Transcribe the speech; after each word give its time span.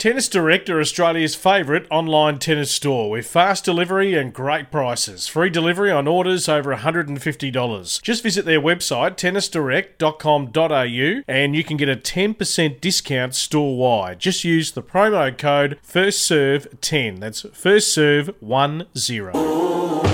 Tennis 0.00 0.28
Direct 0.30 0.70
are 0.70 0.80
Australia's 0.80 1.34
favourite 1.34 1.86
online 1.90 2.38
tennis 2.38 2.70
store 2.70 3.10
with 3.10 3.26
fast 3.26 3.66
delivery 3.66 4.14
and 4.14 4.32
great 4.32 4.70
prices. 4.70 5.28
Free 5.28 5.50
delivery 5.50 5.90
on 5.90 6.08
orders 6.08 6.48
over 6.48 6.74
$150. 6.74 8.00
Just 8.00 8.22
visit 8.22 8.46
their 8.46 8.62
website, 8.62 9.16
tennisdirect.com.au, 9.16 11.22
and 11.28 11.54
you 11.54 11.62
can 11.62 11.76
get 11.76 11.90
a 11.90 11.96
10% 11.96 12.80
discount 12.80 13.34
store 13.34 13.76
wide. 13.76 14.18
Just 14.18 14.42
use 14.42 14.72
the 14.72 14.82
promo 14.82 15.36
code 15.36 15.78
FIRSTSERVE10. 15.86 17.20
That's 17.20 17.42
FIRSTSERVE10. 17.42 20.09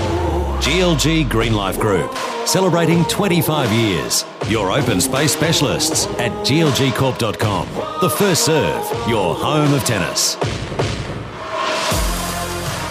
GLG 0.60 1.28
Green 1.28 1.54
Life 1.54 1.78
Group, 1.78 2.12
celebrating 2.46 3.04
25 3.04 3.70
years. 3.72 4.24
Your 4.48 4.72
open 4.72 5.00
space 5.00 5.32
specialists 5.32 6.06
at 6.18 6.32
glgcorp.com. 6.46 7.68
The 8.00 8.10
first 8.10 8.44
serve, 8.44 9.08
your 9.08 9.34
home 9.34 9.72
of 9.74 9.84
tennis. 9.84 10.36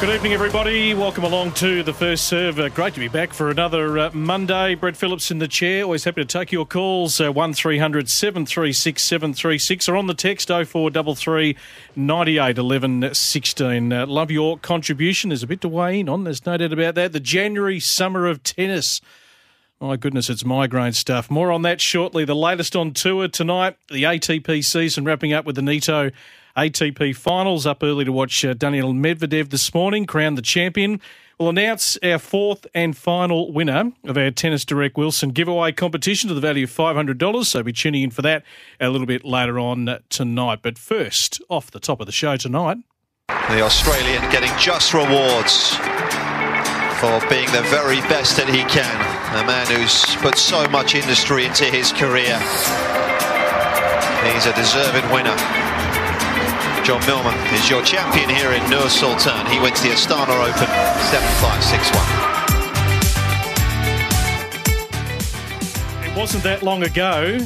Good 0.02 0.14
evening, 0.14 0.34
everybody. 0.34 0.94
Welcome 0.94 1.24
along 1.24 1.54
to 1.54 1.82
the 1.82 1.94
first 1.94 2.26
serve. 2.26 2.60
Uh, 2.60 2.68
great 2.68 2.94
to 2.96 3.00
be 3.00 3.08
back 3.08 3.32
for 3.32 3.50
another 3.50 3.98
uh, 3.98 4.12
Monday. 4.14 4.76
Brett 4.76 4.98
Phillips 4.98 5.32
in 5.32 5.40
the 5.40 5.48
chair. 5.48 5.84
Always 5.84 6.04
happy 6.04 6.22
to 6.22 6.26
take 6.26 6.52
your 6.52 6.66
calls. 6.66 7.22
Uh, 7.22 7.32
1300 7.32 8.10
736 8.10 9.02
736 9.02 9.88
or 9.88 9.96
on 9.96 10.08
the 10.08 10.14
text 10.14 10.50
0433 10.50 11.56
98 11.96 12.58
11 12.58 13.14
16. 13.16 13.94
Uh, 13.94 14.06
love 14.06 14.30
your 14.30 14.58
contribution. 14.58 15.30
There's 15.30 15.44
a 15.44 15.48
bit 15.48 15.62
to 15.62 15.70
weigh 15.70 16.02
in 16.02 16.10
on. 16.10 16.26
There's 16.26 16.46
no 16.46 16.58
doubt 16.58 16.74
about 16.74 16.96
that. 16.96 17.14
The 17.14 17.22
January 17.22 17.80
summer 17.80 18.28
of 18.28 18.44
tennis. 18.44 19.00
My 19.82 19.98
goodness, 19.98 20.30
it's 20.30 20.46
migraine 20.46 20.94
stuff. 20.94 21.30
More 21.30 21.52
on 21.52 21.64
that 21.64 21.82
shortly. 21.82 22.24
The 22.24 22.36
latest 22.36 22.76
on 22.76 22.94
tour 22.94 23.28
tonight. 23.28 23.76
The 23.90 24.04
ATP 24.04 24.64
season 24.64 25.04
wrapping 25.04 25.34
up 25.34 25.46
with 25.46 25.58
the 25.58 25.62
Nitto 25.62 26.14
ATP 26.56 27.16
finals. 27.16 27.66
Up 27.66 27.84
early 27.84 28.06
to 28.06 28.12
watch 28.12 28.46
uh, 28.46 28.54
Daniil 28.54 28.94
Medvedev 28.94 29.50
this 29.50 29.74
morning, 29.74 30.06
crown 30.06 30.36
the 30.36 30.42
champion. 30.42 31.02
We'll 31.38 31.50
announce 31.50 31.98
our 32.02 32.18
fourth 32.18 32.66
and 32.74 32.96
final 32.96 33.52
winner 33.52 33.92
of 34.06 34.18
our 34.18 34.32
Tennis 34.32 34.64
Direct 34.64 34.96
Wilson 34.96 35.32
giveaway 35.32 35.74
competition 35.74 36.30
to 36.30 36.34
the 36.34 36.40
value 36.40 36.64
of 36.64 36.72
$500. 36.72 37.46
So 37.46 37.62
be 37.62 37.74
tuning 37.74 38.04
in 38.04 38.12
for 38.12 38.22
that 38.22 38.44
a 38.80 38.90
little 38.90 39.08
bit 39.08 39.26
later 39.26 39.60
on 39.60 40.00
tonight. 40.10 40.60
But 40.62 40.78
first, 40.78 41.42
off 41.50 41.70
the 41.70 41.82
top 41.82 42.00
of 42.00 42.06
the 42.06 42.14
show 42.14 42.38
tonight. 42.38 42.78
The 43.28 43.62
Australian 43.62 44.22
getting 44.32 44.52
just 44.58 44.94
rewards 44.94 45.76
for 47.02 47.20
being 47.28 47.52
the 47.52 47.66
very 47.68 48.00
best 48.08 48.38
that 48.38 48.48
he 48.48 48.64
can. 48.74 49.15
A 49.36 49.44
man 49.44 49.68
who's 49.68 50.16
put 50.16 50.38
so 50.38 50.66
much 50.70 50.96
industry 50.96 51.44
into 51.44 51.66
his 51.66 51.92
career. 51.92 52.40
He's 54.32 54.46
a 54.46 54.54
deserved 54.56 55.12
winner. 55.12 55.36
John 56.86 57.06
Millman 57.06 57.36
is 57.54 57.70
your 57.70 57.84
champion 57.84 58.30
here 58.30 58.54
in 58.54 58.70
Nur 58.70 58.88
Sultan. 58.88 59.46
He 59.48 59.60
wins 59.60 59.82
the 59.82 59.90
Astana 59.90 60.40
Open 60.40 60.70
7-5, 61.12 61.60
6-1. 66.06 66.10
It 66.10 66.18
wasn't 66.18 66.44
that 66.46 66.64
long 66.64 66.84
ago 66.84 67.38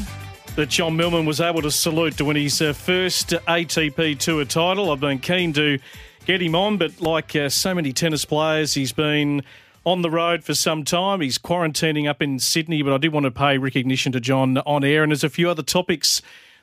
that 0.58 0.70
John 0.70 0.96
Millman 0.96 1.26
was 1.26 1.42
able 1.42 1.64
to 1.64 1.72
salute 1.72 2.18
to 2.18 2.26
win 2.26 2.36
his 2.36 2.62
uh, 2.62 2.74
first 2.74 3.30
ATP 3.30 4.20
Tour 4.20 4.46
title. 4.46 4.92
I've 4.92 5.00
been 5.00 5.18
keen 5.18 5.54
to 5.54 5.80
get 6.28 6.40
him 6.40 6.54
on, 6.54 6.78
but 6.78 7.02
like 7.02 7.36
uh, 7.36 7.50
so 7.50 7.74
many 7.74 7.94
tennis 7.94 8.26
players, 8.26 8.76
he's 8.76 8.92
been 8.92 9.42
on 9.90 10.02
the 10.04 10.10
road 10.10 10.44
for 10.44 10.54
some 10.54 10.84
time. 10.84 11.22
He's 11.22 11.38
quarantining 11.38 12.08
up 12.08 12.22
in 12.22 12.40
Sydney, 12.40 12.82
but 12.82 12.94
I 12.94 12.98
did 12.98 13.12
want 13.12 13.26
to 13.26 13.32
pay 13.32 13.58
recognition 13.58 14.12
to 14.12 14.20
John 14.20 14.58
on 14.60 14.84
air, 14.84 15.04
and 15.04 15.12
there's 15.12 15.24
a 15.24 15.30
few 15.30 15.50
other 15.50 15.64
topics 15.64 16.22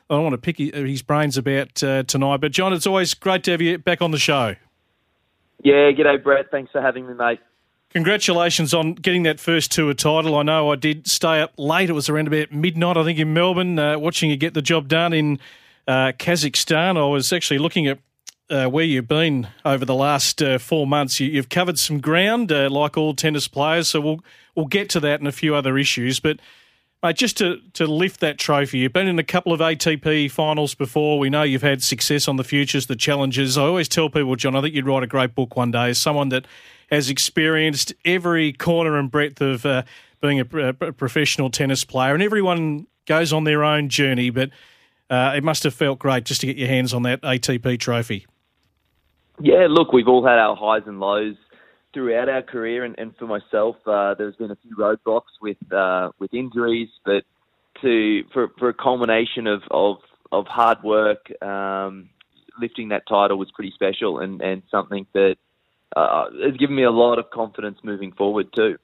I 0.09 0.17
want 0.19 0.33
to 0.33 0.37
pick 0.37 0.57
his 0.57 1.01
brains 1.01 1.37
about 1.37 1.83
uh, 1.83 2.03
tonight. 2.03 2.37
But, 2.37 2.53
John, 2.53 2.71
it's 2.71 2.87
always 2.87 3.13
great 3.13 3.43
to 3.43 3.51
have 3.51 3.61
you 3.61 3.77
back 3.77 4.01
on 4.01 4.11
the 4.11 4.17
show. 4.17 4.55
Yeah, 5.63 5.91
g'day, 5.91 6.23
Brett. 6.23 6.49
Thanks 6.49 6.71
for 6.71 6.81
having 6.81 7.07
me, 7.07 7.13
mate. 7.13 7.39
Congratulations 7.89 8.73
on 8.73 8.93
getting 8.93 9.23
that 9.23 9.39
first 9.39 9.71
tour 9.71 9.93
title. 9.93 10.35
I 10.35 10.43
know 10.43 10.71
I 10.71 10.75
did 10.75 11.07
stay 11.07 11.41
up 11.41 11.53
late. 11.57 11.89
It 11.89 11.93
was 11.93 12.09
around 12.09 12.27
about 12.27 12.51
midnight, 12.51 12.95
I 12.97 13.03
think, 13.03 13.19
in 13.19 13.33
Melbourne, 13.33 13.77
uh, 13.79 13.97
watching 13.99 14.29
you 14.29 14.37
get 14.37 14.53
the 14.53 14.61
job 14.61 14.87
done 14.87 15.13
in 15.13 15.39
uh, 15.87 16.11
Kazakhstan. 16.17 16.97
I 16.97 17.05
was 17.09 17.33
actually 17.33 17.59
looking 17.59 17.87
at 17.87 17.99
uh, 18.49 18.67
where 18.67 18.85
you've 18.85 19.07
been 19.07 19.47
over 19.65 19.85
the 19.85 19.95
last 19.95 20.41
uh, 20.41 20.57
four 20.57 20.87
months. 20.87 21.19
You, 21.19 21.35
have 21.37 21.49
covered 21.49 21.77
some 21.79 21.99
ground, 21.99 22.51
uh, 22.51 22.69
like 22.69 22.97
all 22.97 23.13
tennis 23.13 23.47
players. 23.47 23.87
So 23.89 24.01
we'll 24.01 24.19
we'll 24.55 24.67
get 24.67 24.89
to 24.91 24.99
that 25.01 25.19
and 25.19 25.27
a 25.27 25.31
few 25.31 25.55
other 25.55 25.77
issues. 25.77 26.19
But 26.19 26.39
Mate, 27.03 27.15
just 27.15 27.37
to, 27.37 27.61
to 27.73 27.85
lift 27.85 28.21
that 28.21 28.39
trophy, 28.39 28.79
you've 28.79 28.93
been 28.93 29.07
in 29.07 29.19
a 29.19 29.23
couple 29.23 29.53
of 29.53 29.59
ATP 29.59 30.31
finals 30.31 30.73
before. 30.73 31.19
We 31.19 31.29
know 31.29 31.43
you've 31.43 31.61
had 31.61 31.83
success 31.83 32.27
on 32.27 32.37
the 32.37 32.43
futures, 32.43 32.87
the 32.87 32.95
challengers. 32.95 33.55
I 33.55 33.65
always 33.65 33.87
tell 33.87 34.09
people, 34.09 34.35
John, 34.35 34.55
I 34.55 34.61
think 34.61 34.73
you'd 34.73 34.87
write 34.87 35.03
a 35.03 35.07
great 35.07 35.35
book 35.35 35.55
one 35.55 35.69
day 35.69 35.89
as 35.89 35.99
someone 35.99 36.29
that 36.29 36.47
has 36.89 37.11
experienced 37.11 37.93
every 38.03 38.51
corner 38.51 38.97
and 38.97 39.11
breadth 39.11 39.41
of 39.41 39.63
uh, 39.63 39.83
being 40.21 40.39
a, 40.39 40.45
a, 40.69 40.91
professional 40.91 41.51
tennis 41.51 41.85
player, 41.85 42.15
and 42.15 42.23
everyone 42.23 42.87
goes 43.05 43.31
on 43.31 43.43
their 43.43 43.63
own 43.63 43.89
journey. 43.89 44.31
But 44.31 44.49
uh, 45.07 45.33
it 45.35 45.43
must 45.43 45.61
have 45.63 45.75
felt 45.75 45.99
great 45.99 46.25
just 46.25 46.41
to 46.41 46.47
get 46.47 46.57
your 46.57 46.67
hands 46.67 46.95
on 46.95 47.03
that 47.03 47.21
ATP 47.21 47.79
trophy. 47.79 48.25
Yeah, 49.39 49.67
look, 49.69 49.93
we've 49.93 50.07
all 50.07 50.25
had 50.25 50.39
our 50.39 50.55
highs 50.55 50.83
and 50.85 50.99
lows 50.99 51.35
throughout 51.93 52.29
our 52.29 52.41
career, 52.41 52.83
and, 52.83 52.95
and 52.97 53.15
for 53.17 53.25
myself, 53.25 53.75
uh, 53.85 54.13
there's 54.15 54.35
been 54.35 54.51
a 54.51 54.57
few 54.57 54.75
roadblocks 54.75 55.33
with 55.41 55.57
uh, 55.71 56.11
with 56.19 56.33
injuries, 56.33 56.89
but 57.05 57.23
to 57.81 58.23
for 58.33 58.49
for 58.57 58.69
a 58.69 58.73
culmination 58.73 59.47
of 59.47 59.61
of, 59.71 59.97
of 60.31 60.45
hard 60.47 60.81
work, 60.83 61.31
um, 61.41 62.09
lifting 62.59 62.89
that 62.89 63.03
title 63.07 63.37
was 63.37 63.49
pretty 63.51 63.71
special, 63.71 64.19
and 64.19 64.41
and 64.41 64.63
something 64.71 65.05
that 65.13 65.35
uh, 65.95 66.25
has 66.43 66.57
given 66.57 66.75
me 66.75 66.83
a 66.83 66.91
lot 66.91 67.19
of 67.19 67.29
confidence 67.29 67.79
moving 67.83 68.11
forward 68.11 68.47
too. 68.55 68.77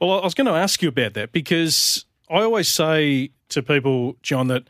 Well, 0.00 0.20
I 0.20 0.24
was 0.24 0.34
going 0.34 0.46
to 0.46 0.52
ask 0.52 0.82
you 0.82 0.88
about 0.88 1.14
that 1.14 1.32
because 1.32 2.04
I 2.28 2.42
always 2.42 2.68
say 2.68 3.30
to 3.50 3.62
people, 3.62 4.16
John, 4.22 4.48
that 4.48 4.64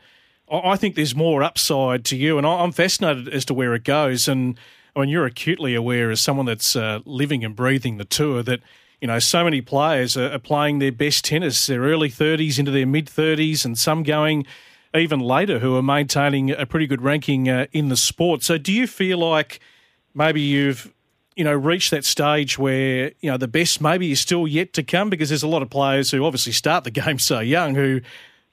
I 0.51 0.75
think 0.75 0.95
there's 0.95 1.15
more 1.15 1.43
upside 1.43 2.05
to 2.05 2.15
you, 2.15 2.37
and 2.37 2.45
I'm 2.45 2.71
fascinated 2.71 3.29
as 3.29 3.45
to 3.45 3.53
where 3.53 3.73
it 3.73 3.83
goes, 3.83 4.27
and 4.27 4.59
I 4.95 5.01
mean, 5.01 5.09
you're 5.09 5.25
acutely 5.25 5.75
aware 5.75 6.09
as 6.09 6.21
someone 6.21 6.45
that's 6.45 6.75
uh, 6.75 6.99
living 7.05 7.43
and 7.43 7.55
breathing 7.55 7.97
the 7.97 8.05
tour 8.05 8.41
that 8.43 8.61
you 9.01 9.07
know 9.07 9.19
so 9.19 9.43
many 9.43 9.61
players 9.61 10.15
are, 10.15 10.31
are 10.31 10.39
playing 10.39 10.79
their 10.79 10.91
best 10.91 11.25
tennis, 11.25 11.67
their 11.67 11.81
early 11.81 12.09
30s 12.09 12.57
into 12.57 12.71
their 12.71 12.85
mid 12.85 13.07
30s, 13.07 13.65
and 13.65 13.77
some 13.77 14.03
going 14.03 14.45
even 14.95 15.19
later 15.19 15.59
who 15.59 15.75
are 15.75 15.83
maintaining 15.83 16.51
a 16.51 16.65
pretty 16.65 16.87
good 16.87 17.01
ranking 17.01 17.49
uh, 17.49 17.65
in 17.73 17.89
the 17.89 17.97
sport. 17.97 18.43
So, 18.43 18.57
do 18.57 18.71
you 18.71 18.87
feel 18.87 19.17
like 19.17 19.59
maybe 20.13 20.41
you've 20.41 20.93
you 21.35 21.43
know 21.43 21.53
reached 21.53 21.91
that 21.91 22.05
stage 22.05 22.57
where 22.57 23.11
you 23.19 23.29
know 23.29 23.37
the 23.37 23.47
best 23.47 23.81
maybe 23.81 24.11
is 24.11 24.21
still 24.21 24.47
yet 24.47 24.73
to 24.73 24.83
come 24.83 25.09
because 25.09 25.29
there's 25.29 25.43
a 25.43 25.47
lot 25.47 25.61
of 25.61 25.69
players 25.69 26.11
who 26.11 26.23
obviously 26.23 26.53
start 26.53 26.83
the 26.85 26.91
game 27.01 27.19
so 27.19 27.39
young 27.39 27.75
who 27.75 27.99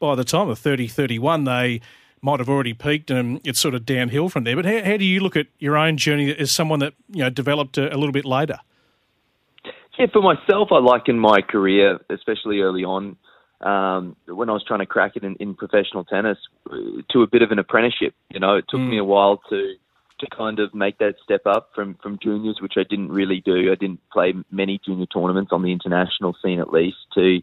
by 0.01 0.17
the 0.17 0.25
time 0.25 0.49
of 0.49 0.59
30 0.59 0.89
31 0.89 1.45
they 1.45 1.81
might 2.23 2.39
have 2.39 2.49
already 2.49 2.73
peaked 2.73 3.11
and 3.11 3.41
it's 3.45 3.61
sort 3.61 3.75
of 3.75 3.85
downhill 3.85 4.29
from 4.29 4.45
there. 4.45 4.57
But 4.57 4.65
how, 4.65 4.83
how 4.83 4.97
do 4.97 5.05
you 5.05 5.21
look 5.21 5.37
at 5.37 5.47
your 5.59 5.77
own 5.77 5.97
journey 5.97 6.35
as 6.35 6.53
someone 6.53 6.79
that 6.79 6.95
you 7.11 7.23
know 7.25 7.31
developed 7.31 7.77
a, 7.77 7.93
a 7.93 7.97
little 7.97 8.13
bit 8.13 8.25
later? 8.25 8.59
Yeah, 9.99 10.07
for 10.13 10.23
myself, 10.23 10.69
I 10.71 10.79
liken 10.79 11.19
my 11.19 11.43
career, 11.43 11.99
especially 12.09 12.61
early 12.61 12.83
on, 12.83 13.17
um, 13.61 14.17
when 14.27 14.49
I 14.49 14.53
was 14.53 14.65
trying 14.67 14.81
to 14.81 14.87
crack 14.87 15.13
it 15.17 15.23
in, 15.23 15.37
in, 15.37 15.55
professional 15.55 16.05
tennis, 16.05 16.39
to 17.11 17.23
a 17.23 17.27
bit 17.27 17.43
of 17.43 17.51
an 17.51 17.59
apprenticeship. 17.59 18.15
You 18.31 18.41
know, 18.41 18.57
it 18.57 18.65
took 18.69 18.81
mm. 18.81 18.91
me 18.91 18.99
a 18.99 19.05
while 19.05 19.41
to 19.51 19.75
to 20.21 20.27
kind 20.37 20.61
of 20.61 20.73
make 20.73 20.99
that 20.99 21.17
step 21.23 21.43
up 21.47 21.71
from 21.75 21.97
from 22.03 22.19
juniors, 22.23 22.59
which 22.63 22.75
I 22.77 22.85
didn't 22.89 23.11
really 23.11 23.43
do. 23.45 23.71
I 23.71 23.75
didn't 23.75 24.01
play 24.13 24.33
many 24.51 24.81
junior 24.85 25.07
tournaments 25.07 25.51
on 25.53 25.63
the 25.63 25.73
international 25.73 26.37
scene, 26.43 26.61
at 26.61 26.73
least, 26.73 26.97
to 27.15 27.41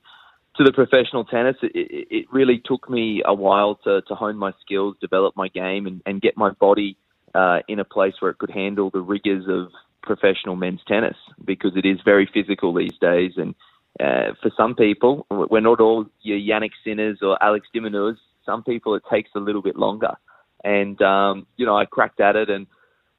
to 0.60 0.66
the 0.66 0.74
professional 0.74 1.24
tennis, 1.24 1.56
it, 1.62 1.72
it 1.74 2.26
really 2.32 2.62
took 2.64 2.90
me 2.90 3.22
a 3.26 3.34
while 3.34 3.76
to, 3.86 4.02
to 4.02 4.14
hone 4.14 4.36
my 4.36 4.52
skills, 4.60 4.96
develop 5.00 5.36
my 5.38 5.48
game, 5.48 5.88
and, 5.88 6.02
and 6.06 6.22
get 6.22 6.36
my 6.36 6.52
body 6.52 6.98
uh, 7.34 7.60
in 7.70 7.80
a 7.80 7.86
place 7.86 8.16
where 8.20 8.30
it 8.30 8.38
could 8.40 8.52
handle 8.52 8.90
the 8.90 9.00
rigors 9.00 9.46
of 9.48 9.72
professional 10.04 10.58
men's 10.58 10.82
tennis 10.86 11.16
because 11.46 11.72
it 11.78 11.86
is 11.86 12.00
very 12.04 12.30
physical 12.34 12.74
these 12.74 12.98
days. 13.00 13.32
And 13.38 13.56
uh, 14.02 14.34
for 14.42 14.52
some 14.58 14.76
people, 14.76 15.26
we're 15.32 15.62
not 15.62 15.80
all 15.80 16.06
your 16.22 16.38
Jannik 16.38 16.72
Sinners 16.84 17.20
or 17.22 17.42
Alex 17.42 17.68
de 17.74 17.80
Some 18.46 18.64
people 18.64 18.96
it 18.96 19.04
takes 19.10 19.30
a 19.36 19.40
little 19.40 19.62
bit 19.62 19.78
longer. 19.78 20.16
And, 20.66 21.02
um, 21.02 21.48
you 21.56 21.66
know, 21.66 21.78
I 21.78 21.86
cracked 21.86 22.20
at 22.20 22.36
it 22.36 22.50
and 22.50 22.68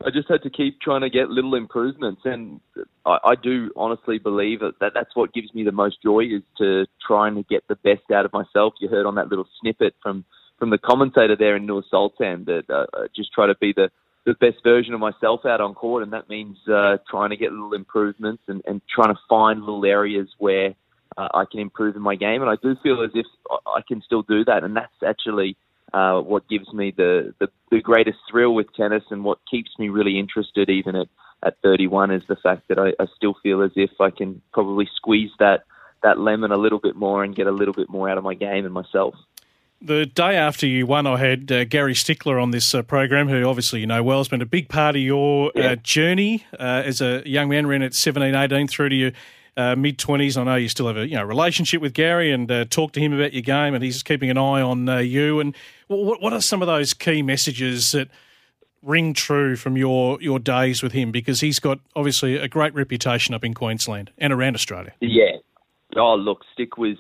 I 0.05 0.11
just 0.11 0.29
had 0.29 0.43
to 0.43 0.51
keep 0.51 0.81
trying 0.81 1.03
to 1.03 1.11
get 1.11 1.29
little 1.29 1.55
improvements. 1.55 2.23
And 2.25 2.61
I, 3.05 3.19
I 3.25 3.35
do 3.35 3.71
honestly 3.77 4.19
believe 4.19 4.61
that, 4.61 4.79
that 4.81 4.93
that's 4.95 5.15
what 5.15 5.35
gives 5.35 5.53
me 5.55 5.63
the 5.63 5.73
most 5.73 6.03
joy 6.03 6.21
is 6.21 6.43
to 6.59 6.87
trying 7.07 7.35
to 7.35 7.43
get 7.43 7.65
the 7.69 7.77
best 7.77 8.11
out 8.13 8.25
of 8.25 8.33
myself. 8.33 8.75
You 8.81 8.89
heard 8.89 9.07
on 9.07 9.17
that 9.17 9.29
little 9.29 9.47
snippet 9.61 9.95
from, 10.03 10.25
from 10.59 10.71
the 10.71 10.79
commentator 10.79 11.37
there 11.37 11.57
in 11.57 11.67
Nur 11.67 11.83
Sultan 11.91 12.45
that 12.47 12.65
uh, 12.71 13.09
just 13.15 13.33
try 13.33 13.47
to 13.47 13.55
be 13.61 13.75
the, 13.77 13.91
the 14.25 14.35
best 14.35 14.63
version 14.63 14.95
of 14.95 15.01
myself 15.01 15.41
out 15.45 15.61
on 15.61 15.75
court, 15.75 16.03
and 16.03 16.13
that 16.13 16.29
means 16.29 16.57
uh, 16.69 16.99
trying 17.11 17.31
to 17.31 17.37
get 17.37 17.53
little 17.53 17.75
improvements 17.75 18.43
and, 18.49 18.63
and 18.67 18.81
trying 18.95 19.15
to 19.15 19.21
find 19.29 19.61
little 19.61 19.85
areas 19.85 20.29
where 20.39 20.75
uh, 21.17 21.29
I 21.35 21.45
can 21.51 21.61
improve 21.61 21.97
in 21.97 22.03
my 22.03 22.17
game. 22.17 22.43
And 22.43 22.51
I 22.51 22.57
do 22.63 22.75
feel 22.83 23.03
as 23.03 23.11
if 23.15 23.27
I 23.67 23.81
can 23.87 24.03
still 24.03 24.23
do 24.23 24.45
that, 24.45 24.65
and 24.65 24.77
that's 24.77 24.93
actually 25.07 25.57
uh, 25.93 26.21
what 26.21 26.49
gives 26.49 26.73
me 26.73 26.93
the, 26.97 27.35
the, 27.39 27.49
the 27.71 27.81
greatest 27.81 28.19
thrill 28.31 28.55
with 28.55 28.73
tennis, 28.75 29.05
and 29.11 29.25
what 29.25 29.39
keeps 29.51 29.71
me 29.79 29.89
really 29.89 30.19
interested, 30.19 30.71
even 30.71 30.97
at 30.97 31.09
at 31.43 31.57
31, 31.63 32.11
is 32.11 32.23
the 32.29 32.37
fact 32.37 32.69
that 32.69 32.79
I, 32.79 32.89
I 33.03 33.07
still 33.17 33.35
feel 33.43 33.63
as 33.63 33.71
if 33.75 33.91
I 34.01 34.11
can 34.11 34.43
probably 34.53 34.89
squeeze 34.95 35.31
that 35.39 35.65
that 36.03 36.19
lemon 36.19 36.51
a 36.51 36.57
little 36.57 36.79
bit 36.79 36.97
more 36.97 37.23
and 37.23 37.37
get 37.37 37.47
a 37.47 37.51
little 37.51 37.75
bit 37.75 37.91
more 37.91 38.09
out 38.09 38.17
of 38.17 38.25
my 38.25 38.35
game 38.35 38.65
and 38.65 38.73
myself. 38.73 39.15
The 39.83 40.07
day 40.07 40.37
after 40.37 40.67
you 40.67 40.87
won, 40.87 41.07
I 41.07 41.19
had 41.19 41.51
uh, 41.51 41.65
Gary 41.65 41.95
Stickler 41.95 42.39
on 42.39 42.51
this 42.51 42.75
uh, 42.75 42.83
program, 42.83 43.29
who 43.29 43.45
obviously 43.45 43.81
you 43.81 43.87
know 43.87 44.03
well 44.03 44.19
has 44.19 44.29
been 44.29 44.43
a 44.43 44.47
big 44.47 44.69
part 44.69 44.97
of 44.97 45.03
your 45.03 45.53
uh, 45.57 45.77
journey 45.77 46.45
uh, 46.59 46.83
as 46.85 47.01
a 47.01 47.23
young 47.25 47.49
man, 47.49 47.67
ran 47.67 47.83
at 47.83 47.95
17, 47.95 48.35
18 48.35 48.69
through 48.69 48.91
to 48.91 48.95
your 48.95 49.13
uh, 49.57 49.77
mid 49.77 49.99
20s. 49.99 50.37
I 50.37 50.45
know 50.45 50.57
you 50.57 50.69
still 50.69 50.87
have 50.87 50.97
a 50.97 51.07
you 51.07 51.17
know 51.17 51.25
relationship 51.25 51.81
with 51.81 51.95
Gary 51.95 52.33
and 52.33 52.51
uh, 52.51 52.65
talk 52.67 52.93
to 52.93 53.01
him 53.01 53.13
about 53.13 53.33
your 53.33 53.43
game, 53.43 53.75
and 53.75 53.83
he's 53.83 54.03
keeping 54.03 54.31
an 54.31 54.39
eye 54.39 54.61
on 54.61 54.87
you. 55.05 55.41
And 55.41 55.57
what, 55.89 56.21
what 56.21 56.33
are 56.33 56.41
some 56.41 56.63
of 56.63 56.67
those 56.67 56.95
key 56.95 57.23
messages 57.23 57.93
that 57.93 58.09
ring 58.83 59.13
true 59.13 59.57
from 59.57 59.77
your, 59.77 60.21
your 60.23 60.39
days 60.39 60.83
with 60.83 60.93
him? 60.93 61.11
Because 61.11 61.41
he's 61.41 61.59
got 61.59 61.81
obviously 61.95 62.37
a 62.37 62.49
great 62.49 62.75
reputation 62.75 63.35
up 63.35 63.45
in 63.45 63.55
Queensland 63.55 64.11
and 64.19 64.33
around 64.33 64.55
Australia. 64.55 64.93
Yeah. 65.01 65.37
Oh, 65.97 66.15
look, 66.15 66.45
Stick 66.55 66.79
was 66.79 66.97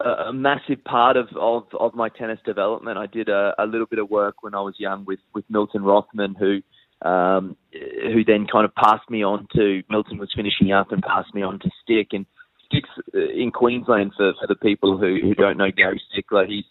a 0.00 0.32
massive 0.32 0.82
part 0.84 1.16
of, 1.16 1.28
of, 1.36 1.64
of 1.78 1.94
my 1.94 2.08
tennis 2.08 2.38
development. 2.44 2.98
I 2.98 3.06
did 3.06 3.28
a, 3.28 3.54
a 3.58 3.66
little 3.66 3.86
bit 3.86 3.98
of 3.98 4.10
work 4.10 4.42
when 4.42 4.54
I 4.54 4.60
was 4.60 4.74
young 4.78 5.04
with, 5.04 5.20
with 5.34 5.44
Milton 5.50 5.82
Rothman, 5.82 6.34
who 6.34 6.60
um, 7.02 7.56
who 7.72 8.24
then 8.24 8.46
kind 8.46 8.64
of 8.64 8.74
passed 8.74 9.08
me 9.08 9.22
on 9.22 9.46
to 9.54 9.82
Milton 9.88 10.18
was 10.18 10.30
finishing 10.34 10.72
up 10.72 10.92
and 10.92 11.02
passed 11.02 11.34
me 11.34 11.42
on 11.42 11.58
to 11.60 11.70
Stick. 11.82 12.08
And 12.12 12.26
Stick's 12.66 12.90
in 13.14 13.50
Queensland 13.52 14.12
for, 14.16 14.32
for 14.40 14.46
the 14.46 14.56
people 14.56 14.98
who, 14.98 15.18
who 15.22 15.34
don't 15.34 15.56
know 15.56 15.70
Gary 15.70 16.00
Stickler. 16.12 16.46
He's 16.46 16.64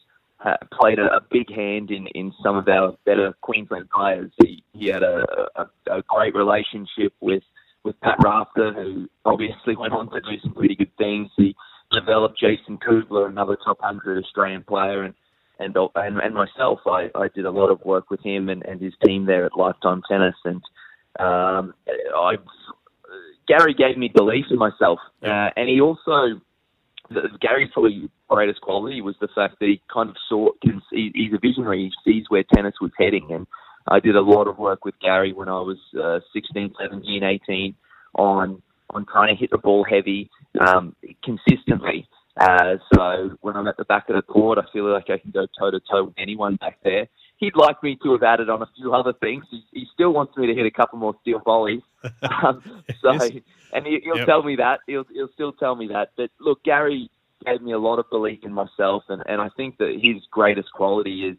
uh, 0.43 0.55
played 0.79 0.99
a, 0.99 1.05
a 1.15 1.21
big 1.29 1.51
hand 1.53 1.91
in, 1.91 2.07
in 2.07 2.33
some 2.43 2.55
of 2.55 2.67
our 2.67 2.95
better 3.05 3.33
Queensland 3.41 3.89
players. 3.89 4.31
He, 4.41 4.63
he 4.73 4.87
had 4.87 5.03
a, 5.03 5.25
a, 5.55 5.97
a 5.97 6.03
great 6.07 6.35
relationship 6.35 7.13
with 7.19 7.43
with 7.83 7.99
Pat 8.01 8.17
Rafter, 8.23 8.73
who 8.73 9.07
obviously 9.25 9.75
went 9.77 9.93
on 9.93 10.09
to 10.11 10.19
do 10.19 10.39
some 10.43 10.53
pretty 10.53 10.75
good 10.75 10.91
things. 10.97 11.29
He 11.37 11.55
developed 11.91 12.39
Jason 12.39 12.77
Kubler, 12.77 13.29
another 13.29 13.57
top 13.63 13.79
100 13.79 14.23
Australian 14.23 14.63
player, 14.63 15.03
and 15.03 15.13
and 15.59 15.75
and, 15.95 16.19
and 16.19 16.33
myself. 16.33 16.79
I, 16.85 17.09
I 17.15 17.27
did 17.33 17.45
a 17.45 17.51
lot 17.51 17.69
of 17.69 17.83
work 17.85 18.09
with 18.09 18.21
him 18.21 18.50
and, 18.50 18.63
and 18.65 18.81
his 18.81 18.94
team 19.06 19.25
there 19.25 19.45
at 19.45 19.57
Lifetime 19.57 20.01
Tennis, 20.09 20.35
and 20.45 20.61
um, 21.19 21.73
I 22.15 22.35
Gary 23.47 23.73
gave 23.73 23.97
me 23.97 24.11
belief 24.13 24.45
in 24.50 24.57
myself, 24.57 25.00
uh, 25.23 25.50
and 25.56 25.69
he 25.69 25.81
also 25.81 26.39
Gary's 27.41 27.69
probably 27.73 28.09
greatest 28.27 28.61
quality 28.61 29.01
was 29.01 29.15
the 29.19 29.27
fact 29.33 29.59
that 29.59 29.65
he 29.65 29.81
kind 29.91 30.09
of 30.09 30.15
saw 30.27 30.50
he's 30.61 31.33
a 31.33 31.39
visionary. 31.39 31.91
He 32.03 32.11
sees 32.11 32.25
where 32.29 32.44
tennis 32.53 32.75
was 32.79 32.91
heading, 32.97 33.27
and 33.31 33.47
I 33.88 34.00
did 34.00 34.15
a 34.15 34.21
lot 34.21 34.47
of 34.47 34.57
work 34.57 34.85
with 34.85 35.00
Gary 35.00 35.33
when 35.33 35.50
I 35.50 35.59
was 35.59 35.77
uh, 36.01 36.19
16, 36.33 36.73
17, 36.79 37.23
18 37.23 37.75
on 38.15 38.61
on 38.91 39.06
trying 39.06 39.35
to 39.35 39.39
hit 39.39 39.51
the 39.51 39.57
ball 39.57 39.85
heavy 39.88 40.29
um, 40.59 40.95
consistently. 41.23 42.07
Uh, 42.39 42.77
so 42.94 43.38
when 43.41 43.56
I'm 43.57 43.68
at 43.68 43.77
the 43.77 43.86
back 43.86 44.09
of 44.09 44.15
the 44.15 44.21
court, 44.21 44.57
I 44.57 44.71
feel 44.71 44.91
like 44.91 45.09
I 45.09 45.18
can 45.18 45.31
go 45.31 45.45
toe 45.59 45.71
to 45.71 45.80
toe 45.91 46.06
with 46.06 46.13
anyone 46.18 46.56
back 46.56 46.77
there. 46.83 47.07
He'd 47.38 47.56
like 47.56 47.81
me 47.83 47.97
to 48.03 48.13
have 48.13 48.24
added 48.24 48.50
on 48.50 48.62
a 48.62 48.69
few 48.75 48.94
other 48.94 49.13
things. 49.13 49.45
He, 49.50 49.63
he 49.71 49.86
still 49.94 50.12
wants 50.12 50.36
me 50.38 50.47
to 50.47 50.53
hit 50.53 50.65
a 50.65 50.71
couple 50.71 51.00
more 51.00 51.15
steel 51.21 51.41
volleys. 51.44 51.81
Um, 52.41 52.63
so, 53.01 53.12
and 53.74 53.86
he, 53.86 54.01
will 54.06 54.19
yep. 54.19 54.25
tell 54.25 54.41
me 54.41 54.56
that. 54.56 54.80
He'll, 54.88 55.03
he'll 55.13 55.31
still 55.33 55.51
tell 55.51 55.75
me 55.75 55.88
that. 55.88 56.12
But 56.15 56.30
look, 56.39 56.63
Gary 56.63 57.09
gave 57.45 57.62
me 57.62 57.74
a 57.74 57.77
lot 57.77 58.00
of 58.00 58.09
belief 58.09 58.39
in 58.44 58.53
myself, 58.53 59.03
and, 59.09 59.21
and 59.25 59.42
I 59.42 59.50
think 59.57 59.77
that 59.80 60.00
his 60.01 60.24
greatest 60.31 60.71
quality 60.71 61.25
is 61.25 61.38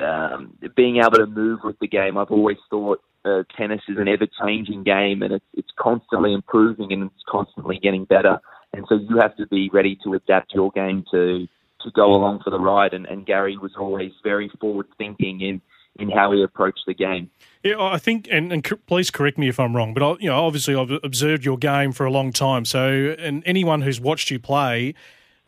um, 0.00 0.56
being 0.76 0.98
able 0.98 1.18
to 1.18 1.26
move 1.26 1.60
with 1.64 1.78
the 1.80 1.88
game. 1.88 2.16
I've 2.16 2.30
always 2.30 2.56
thought 2.70 3.02
uh, 3.24 3.42
tennis 3.56 3.82
is 3.88 3.98
an 3.98 4.08
ever-changing 4.08 4.84
game, 4.84 5.22
and 5.22 5.34
it's 5.34 5.44
it's 5.54 5.70
constantly 5.78 6.32
improving 6.32 6.92
and 6.92 7.04
it's 7.04 7.24
constantly 7.28 7.78
getting 7.78 8.04
better. 8.04 8.40
And 8.74 8.84
so 8.88 8.96
you 8.96 9.18
have 9.18 9.36
to 9.36 9.46
be 9.46 9.70
ready 9.72 9.98
to 10.04 10.14
adapt 10.14 10.54
your 10.54 10.70
game 10.72 11.04
to 11.10 11.46
to 11.82 11.90
go 11.92 12.12
along 12.12 12.40
for 12.42 12.50
the 12.50 12.58
ride. 12.58 12.92
And, 12.92 13.06
and 13.06 13.24
Gary 13.24 13.56
was 13.56 13.72
always 13.78 14.10
very 14.24 14.50
forward-thinking 14.60 15.40
in 15.40 15.60
in 15.98 16.10
how 16.10 16.30
he 16.32 16.42
approached 16.42 16.82
the 16.86 16.94
game. 16.94 17.28
Yeah, 17.64 17.80
I 17.80 17.98
think, 17.98 18.28
and, 18.30 18.52
and 18.52 18.62
please 18.86 19.10
correct 19.10 19.36
me 19.36 19.48
if 19.48 19.58
I'm 19.58 19.74
wrong, 19.74 19.94
but 19.94 20.02
I, 20.02 20.14
you 20.20 20.28
know, 20.28 20.44
obviously 20.44 20.76
I've 20.76 20.92
observed 21.02 21.44
your 21.44 21.58
game 21.58 21.90
for 21.90 22.06
a 22.06 22.10
long 22.10 22.32
time. 22.32 22.64
So, 22.64 23.16
and 23.18 23.42
anyone 23.44 23.82
who's 23.82 24.00
watched 24.00 24.30
you 24.30 24.38
play 24.38 24.94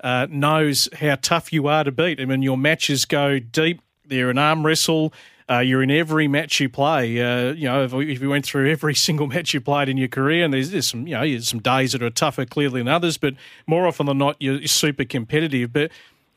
uh, 0.03 0.27
knows 0.29 0.89
how 0.99 1.17
tough 1.21 1.53
you 1.53 1.69
are 1.69 1.85
to 1.85 1.93
beat. 1.93 2.21
I 2.21 2.25
mean, 2.25 2.43
your 2.43 2.59
matches 2.59 3.05
go 3.05 3.39
deep. 3.39 3.81
They're 4.05 4.31
an 4.31 4.39
arm 4.39 4.67
wrestle. 4.67 5.13
Uh, 5.51 5.59
you're 5.59 5.83
in 5.83 5.91
every 5.91 6.29
match 6.29 6.61
you 6.61 6.69
play. 6.69 7.21
Uh, 7.21 7.53
you 7.53 7.67
know, 7.67 7.83
if, 7.83 7.93
if, 7.93 8.23
you 8.23 8.31
went 8.31 8.47
through 8.47 8.71
every 8.71 8.95
single 9.07 9.27
match 9.27 9.53
you 9.53 9.61
played 9.61 9.89
in 9.89 9.97
your 9.97 10.09
career, 10.09 10.45
and 10.45 10.55
there's, 10.55 10.71
there's 10.71 10.87
some, 10.87 11.07
you 11.07 11.15
know, 11.15 11.39
some 11.39 11.59
days 11.59 11.93
that 11.93 12.03
are 12.03 12.11
tougher 12.11 12.45
clearly 12.45 12.81
than 12.81 12.89
others, 12.89 13.19
but 13.19 13.35
more 13.67 13.87
often 13.87 14.07
than 14.07 14.19
not, 14.19 14.37
you're 14.39 14.65
super 14.67 15.05
competitive. 15.05 15.73
But 15.73 15.91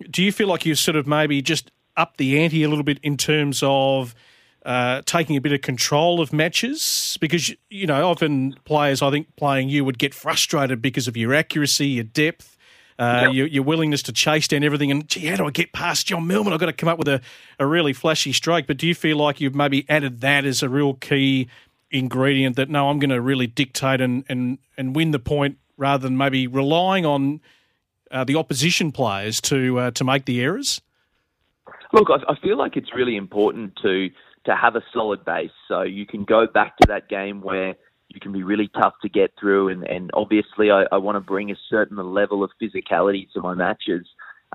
do 0.10 0.24
you 0.24 0.32
feel 0.32 0.48
like 0.48 0.66
you 0.66 0.74
sort 0.74 0.96
of 0.96 1.06
maybe 1.06 1.42
just 1.42 1.70
up 1.96 2.18
the 2.18 2.40
ante 2.40 2.64
a 2.64 2.70
little 2.70 2.84
bit 2.84 3.00
in 3.04 3.18
terms 3.18 3.62
of 3.64 4.16
uh, 4.66 5.04
taking 5.06 5.36
a 5.36 5.42
bit 5.42 5.52
of 5.52 5.62
control 5.62 6.20
of 6.20 6.34
matches? 6.34 7.18
Because, 7.22 7.54
you 7.70 7.86
know, 7.86 8.10
often 8.10 8.56
players, 8.66 9.04
I 9.04 9.12
think, 9.12 9.36
playing 9.36 9.70
you 9.70 9.86
would 9.86 10.00
get 10.00 10.16
frustrated 10.16 10.82
because 10.82 11.08
of 11.08 11.16
your 11.16 11.36
accuracy, 11.36 11.88
your 11.88 12.04
depth, 12.04 12.53
uh, 13.00 13.24
yep. 13.26 13.34
your, 13.34 13.48
your, 13.48 13.64
willingness 13.64 14.04
to 14.04 14.14
chase 14.14 14.48
down 14.48 14.64
everything. 14.64 14.92
And 14.92 15.08
gee, 15.08 15.26
how 15.28 15.38
do 15.38 15.46
I 15.46 15.52
get 15.52 15.74
past 15.74 16.08
John 16.08 16.28
Millman? 16.28 16.54
I've 16.54 16.60
got 16.60 16.68
to 16.68 16.74
come 16.74 16.90
up 16.90 16.98
with 16.98 17.08
a, 17.08 17.22
a 17.60 17.66
really 17.66 17.94
flashy 17.94 18.34
stroke. 18.34 18.68
But 18.68 18.78
do 18.78 18.88
you 18.88 18.96
feel 18.96 19.18
like 19.18 19.42
you've 19.42 19.56
maybe 19.56 19.86
added 19.90 20.22
that 20.22 20.46
as 20.46 20.64
a 20.64 20.70
real 20.70 20.94
key 20.96 21.48
ingredient 21.92 22.56
that 22.56 22.70
no, 22.70 22.90
I'm 22.90 23.00
going 23.00 23.10
to 23.10 23.22
really 23.22 23.48
dictate 23.48 24.02
and, 24.02 24.24
and, 24.30 24.58
and 24.78 24.96
win 24.96 25.12
the 25.12 25.20
point 25.20 25.58
rather 25.78 26.04
than 26.04 26.18
maybe 26.18 26.48
relying 26.48 27.06
on 27.06 27.42
uh, 28.14 28.24
the 28.24 28.36
opposition 28.36 28.92
players 28.92 29.42
to 29.42 29.80
uh, 29.80 29.92
to 29.92 30.04
make 30.04 30.26
the 30.26 30.40
errors? 30.42 30.80
Look, 31.92 32.10
I, 32.10 32.32
I 32.32 32.40
feel 32.40 32.58
like 32.58 32.78
it's 32.78 32.94
really 32.94 33.18
important 33.18 33.76
to 33.82 34.10
to 34.46 34.56
have 34.56 34.76
a 34.76 34.84
solid 34.94 35.26
base, 35.26 35.52
so 35.68 35.82
you 35.82 36.06
can 36.06 36.24
go 36.24 36.46
back 36.46 36.78
to 36.78 36.88
that 36.88 37.10
game 37.10 37.42
where 37.42 37.76
you 38.10 38.20
can 38.20 38.32
be 38.32 38.44
really 38.44 38.70
tough 38.80 38.94
to 39.02 39.10
get 39.10 39.32
through. 39.40 39.70
And, 39.70 39.84
and 39.88 40.12
obviously, 40.14 40.72
I, 40.72 40.86
I 40.92 40.98
want 40.98 41.16
to 41.16 41.22
bring 41.22 41.52
a 41.52 41.56
certain 41.70 41.98
level 41.98 42.44
of 42.44 42.52
physicality 42.62 43.32
to 43.34 43.42
my 43.42 43.54
matches. 43.54 44.06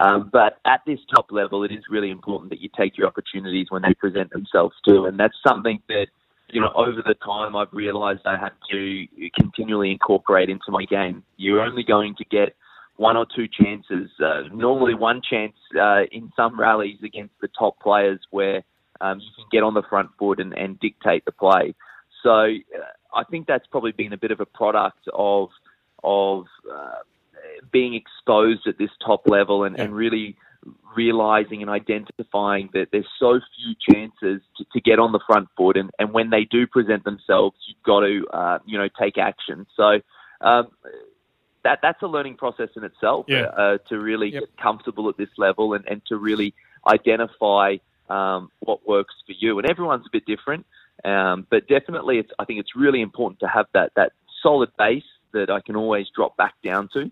Um, 0.01 0.31
but 0.33 0.59
at 0.65 0.83
this 0.87 1.01
top 1.13 1.27
level, 1.31 1.65
it 1.65 1.73
is 1.73 1.85
really 1.91 2.11
important 2.11 2.51
that 2.51 2.61
you 2.61 2.69
take 2.77 2.97
your 2.97 3.09
opportunities 3.09 3.67
when 3.71 3.83
they 3.83 3.95
present 3.95 4.31
themselves 4.31 4.75
too. 4.87 5.07
And 5.07 5.19
that's 5.19 5.37
something 5.47 5.81
that, 5.89 6.07
you 6.51 6.61
know, 6.61 6.71
over 6.75 7.03
the 7.05 7.15
time 7.15 7.57
I've 7.57 7.73
realized 7.73 8.21
I 8.25 8.39
have 8.39 8.53
to 8.71 9.07
continually 9.39 9.91
incorporate 9.91 10.51
into 10.51 10.71
my 10.71 10.85
game. 10.85 11.25
You're 11.37 11.61
only 11.61 11.83
going 11.83 12.15
to 12.19 12.25
get 12.25 12.55
one 12.97 13.17
or 13.17 13.27
two 13.35 13.47
chances, 13.49 14.11
uh, 14.25 14.43
normally 14.53 14.95
one 14.95 15.21
chance 15.29 15.55
uh, 15.81 16.03
in 16.11 16.33
some 16.37 16.59
rallies 16.59 16.99
against 17.05 17.35
the 17.41 17.49
top 17.59 17.79
players 17.81 18.21
where 18.31 18.63
um, 19.01 19.21
you 19.21 19.31
can 19.37 19.47
get 19.53 19.63
on 19.63 19.75
the 19.75 19.83
front 19.89 20.11
foot 20.19 20.41
and, 20.41 20.53
and 20.53 20.79
dictate 20.81 21.25
the 21.25 21.33
play. 21.33 21.75
So 22.23 22.31
uh, 22.31 22.93
I 23.15 23.25
think 23.25 23.47
that's 23.47 23.67
probably 23.67 23.93
been 23.93 24.13
a 24.13 24.17
bit 24.17 24.31
of 24.31 24.41
a 24.41 24.47
product 24.47 25.09
of 25.13 25.51
of 26.03 26.47
uh, 26.71 26.99
being 27.73 27.95
exposed 27.95 28.67
at 28.67 28.79
this 28.79 28.91
top 29.05 29.23
level 29.27 29.65
and, 29.65 29.77
yeah. 29.77 29.85
and 29.85 29.95
really 29.95 30.37
realizing 30.97 31.61
and 31.61 31.71
identifying 31.71 32.69
that 32.73 32.89
there's 32.93 33.09
so 33.19 33.41
few 33.57 33.75
chances 33.95 34.41
to, 34.57 34.65
to, 34.73 34.81
get 34.81 34.99
on 34.99 35.13
the 35.13 35.21
front 35.27 35.49
foot, 35.57 35.77
and, 35.77 35.91
and 35.99 36.13
when 36.13 36.31
they 36.31 36.45
do 36.45 36.67
present 36.67 37.05
themselves, 37.05 37.57
you've 37.67 37.83
got 37.85 38.01
to 38.01 38.27
uh, 38.33 38.59
you 38.67 38.79
know 38.79 38.89
take 39.01 39.19
action. 39.19 39.67
So. 39.77 40.01
Um, 40.41 40.69
that 41.65 41.81
that's 41.83 42.01
a 42.03 42.07
learning 42.07 42.37
process 42.37 42.69
in 42.77 42.85
itself 42.85 43.27
yeah. 43.29 43.47
uh, 43.47 43.79
to 43.89 43.99
really 43.99 44.33
yep. 44.33 44.43
get 44.43 44.57
comfortable 44.57 45.09
at 45.09 45.17
this 45.17 45.29
level 45.37 45.75
and, 45.75 45.85
and 45.89 46.01
to 46.07 46.17
really 46.17 46.55
identify 46.87 47.77
um, 48.09 48.51
what 48.61 48.87
works 48.87 49.15
for 49.27 49.33
you. 49.39 49.59
And 49.59 49.69
everyone's 49.69 50.07
a 50.07 50.11
bit 50.11 50.25
different. 50.25 50.67
Um, 51.05 51.47
but 51.51 51.69
definitely, 51.69 52.19
it's, 52.19 52.31
I 52.39 52.45
think 52.45 52.61
it's 52.61 52.75
really 52.75 53.01
important 53.01 53.41
to 53.41 53.49
have 53.49 53.67
that 53.73 53.93
that 53.97 54.13
solid 54.43 54.71
base 54.77 55.05
that 55.33 55.51
I 55.51 55.61
can 55.61 55.77
always 55.77 56.07
drop 56.15 56.37
back 56.37 56.55
down 56.65 56.89
to, 56.95 57.11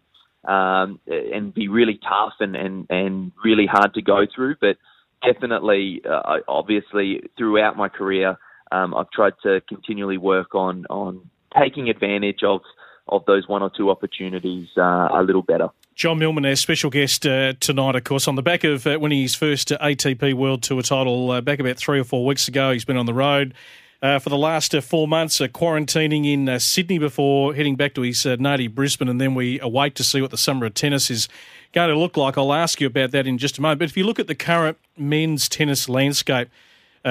um, 0.51 1.01
and 1.07 1.53
be 1.53 1.69
really 1.69 2.01
tough 2.03 2.35
and, 2.41 2.57
and, 2.57 2.87
and 2.89 3.33
really 3.45 3.67
hard 3.67 3.95
to 3.95 4.03
go 4.03 4.27
through. 4.35 4.57
But 4.61 4.77
definitely, 5.23 6.03
uh, 6.09 6.39
obviously, 6.49 7.23
throughout 7.37 7.77
my 7.77 7.89
career, 7.89 8.39
um, 8.73 8.95
I've 8.95 9.11
tried 9.11 9.35
to 9.43 9.61
continually 9.69 10.19
work 10.19 10.55
on 10.55 10.87
on 10.91 11.31
taking 11.59 11.89
advantage 11.89 12.43
of 12.43 12.61
of 13.09 13.25
those 13.27 13.47
one 13.47 13.63
or 13.63 13.71
two 13.77 13.91
opportunities 13.91 14.69
uh, 14.77 15.09
a 15.13 15.23
little 15.23 15.43
better. 15.43 15.69
John 15.97 16.19
Millman, 16.19 16.45
our 16.45 16.57
special 16.57 16.91
guest 16.91 17.27
uh, 17.27 17.55
tonight, 17.59 17.97
of 17.97 18.05
course, 18.05 18.29
on 18.29 18.35
the 18.35 18.43
back 18.43 18.65
of 18.65 18.87
uh, 18.87 18.99
winning 19.01 19.23
his 19.23 19.35
first 19.35 19.71
ATP 19.71 20.35
World 20.35 20.63
Tour 20.63 20.83
title 20.83 21.31
uh, 21.31 21.41
back 21.41 21.59
about 21.59 21.79
three 21.79 21.99
or 21.99 22.05
four 22.05 22.27
weeks 22.27 22.49
ago. 22.49 22.71
He's 22.71 22.85
been 22.85 22.99
on 22.99 23.07
the 23.07 23.15
road 23.15 23.55
uh, 24.03 24.19
for 24.19 24.29
the 24.29 24.37
last 24.37 24.75
uh, 24.75 24.83
four 24.83 25.09
months, 25.09 25.39
quarantining 25.39 26.31
in 26.31 26.61
Sydney 26.61 26.99
before 26.99 27.55
heading 27.55 27.77
back 27.77 27.95
to 27.95 28.03
his 28.03 28.27
native 28.27 28.75
Brisbane, 28.75 29.09
and 29.09 29.19
then 29.19 29.35
we 29.35 29.59
await 29.61 29.95
to 29.95 30.05
see 30.05 30.21
what 30.21 30.31
the 30.31 30.37
summer 30.37 30.67
of 30.67 30.75
tennis 30.75 31.11
is 31.11 31.31
going 31.73 31.89
to 31.89 31.99
look 31.99 32.19
like. 32.19 32.37
I'll 32.37 32.53
ask 32.53 32.79
you 32.79 32.89
about 32.89 33.13
that 33.13 33.27
in 33.27 33.39
just 33.39 33.57
a 33.57 33.63
moment. 33.63 33.79
But 33.79 33.89
if 33.89 33.97
you 33.97 34.05
look 34.05 34.19
at 34.19 34.27
the 34.27 34.35
current 34.35 34.77
men's 34.99 35.49
tennis 35.49 35.89
landscape, 35.89 36.51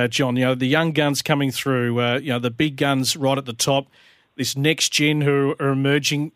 John, 0.09 0.35
you 0.35 0.45
know 0.45 0.53
the 0.53 0.67
young 0.67 0.91
guns 0.91 1.23
coming 1.23 1.49
through, 1.49 2.19
you 2.19 2.29
know 2.29 2.37
the 2.37 2.51
big 2.51 2.77
guns 2.77 3.17
right 3.17 3.39
at 3.39 3.45
the 3.45 3.53
top 3.53 3.87
this 4.35 4.55
next 4.55 4.89
gen 4.89 5.21
who 5.21 5.55
are 5.59 5.69
emerging. 5.69 6.31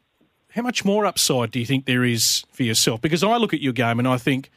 How 0.56 0.62
much 0.62 0.84
more 0.84 1.06
upside 1.06 1.52
do 1.52 1.60
you 1.60 1.66
think 1.66 1.86
there 1.86 2.04
is 2.04 2.44
for 2.52 2.64
yourself? 2.64 3.02
Because 3.02 3.24
I 3.24 3.38
look 3.38 3.54
at 3.54 3.62
your 3.62 3.74
game 3.74 4.00
and 4.00 4.08
I 4.08 4.18
think 4.18 4.50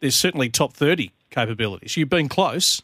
there's 0.00 0.14
certainly 0.14 0.48
top 0.48 0.72
30 0.72 1.12
capabilities. 1.30 1.96
You've 1.96 2.08
been 2.08 2.28
close. 2.28 2.80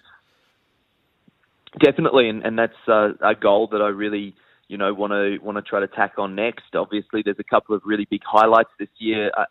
Definitely, 1.80 2.28
and, 2.28 2.44
and 2.44 2.58
that's 2.58 2.76
uh, 2.86 3.12
a 3.22 3.34
goal 3.34 3.68
that 3.72 3.80
I 3.80 3.88
really, 3.88 4.34
you 4.68 4.76
know, 4.76 4.92
want 4.92 5.12
to 5.12 5.38
want 5.38 5.56
to 5.56 5.62
try 5.62 5.80
to 5.80 5.86
tack 5.86 6.14
on 6.18 6.34
next. 6.34 6.74
Obviously, 6.74 7.22
there's 7.22 7.38
a 7.38 7.44
couple 7.44 7.74
of 7.74 7.80
really 7.86 8.06
big 8.10 8.20
highlights 8.24 8.68
this 8.78 8.90
year. 8.98 9.30
Uh, 9.34 9.46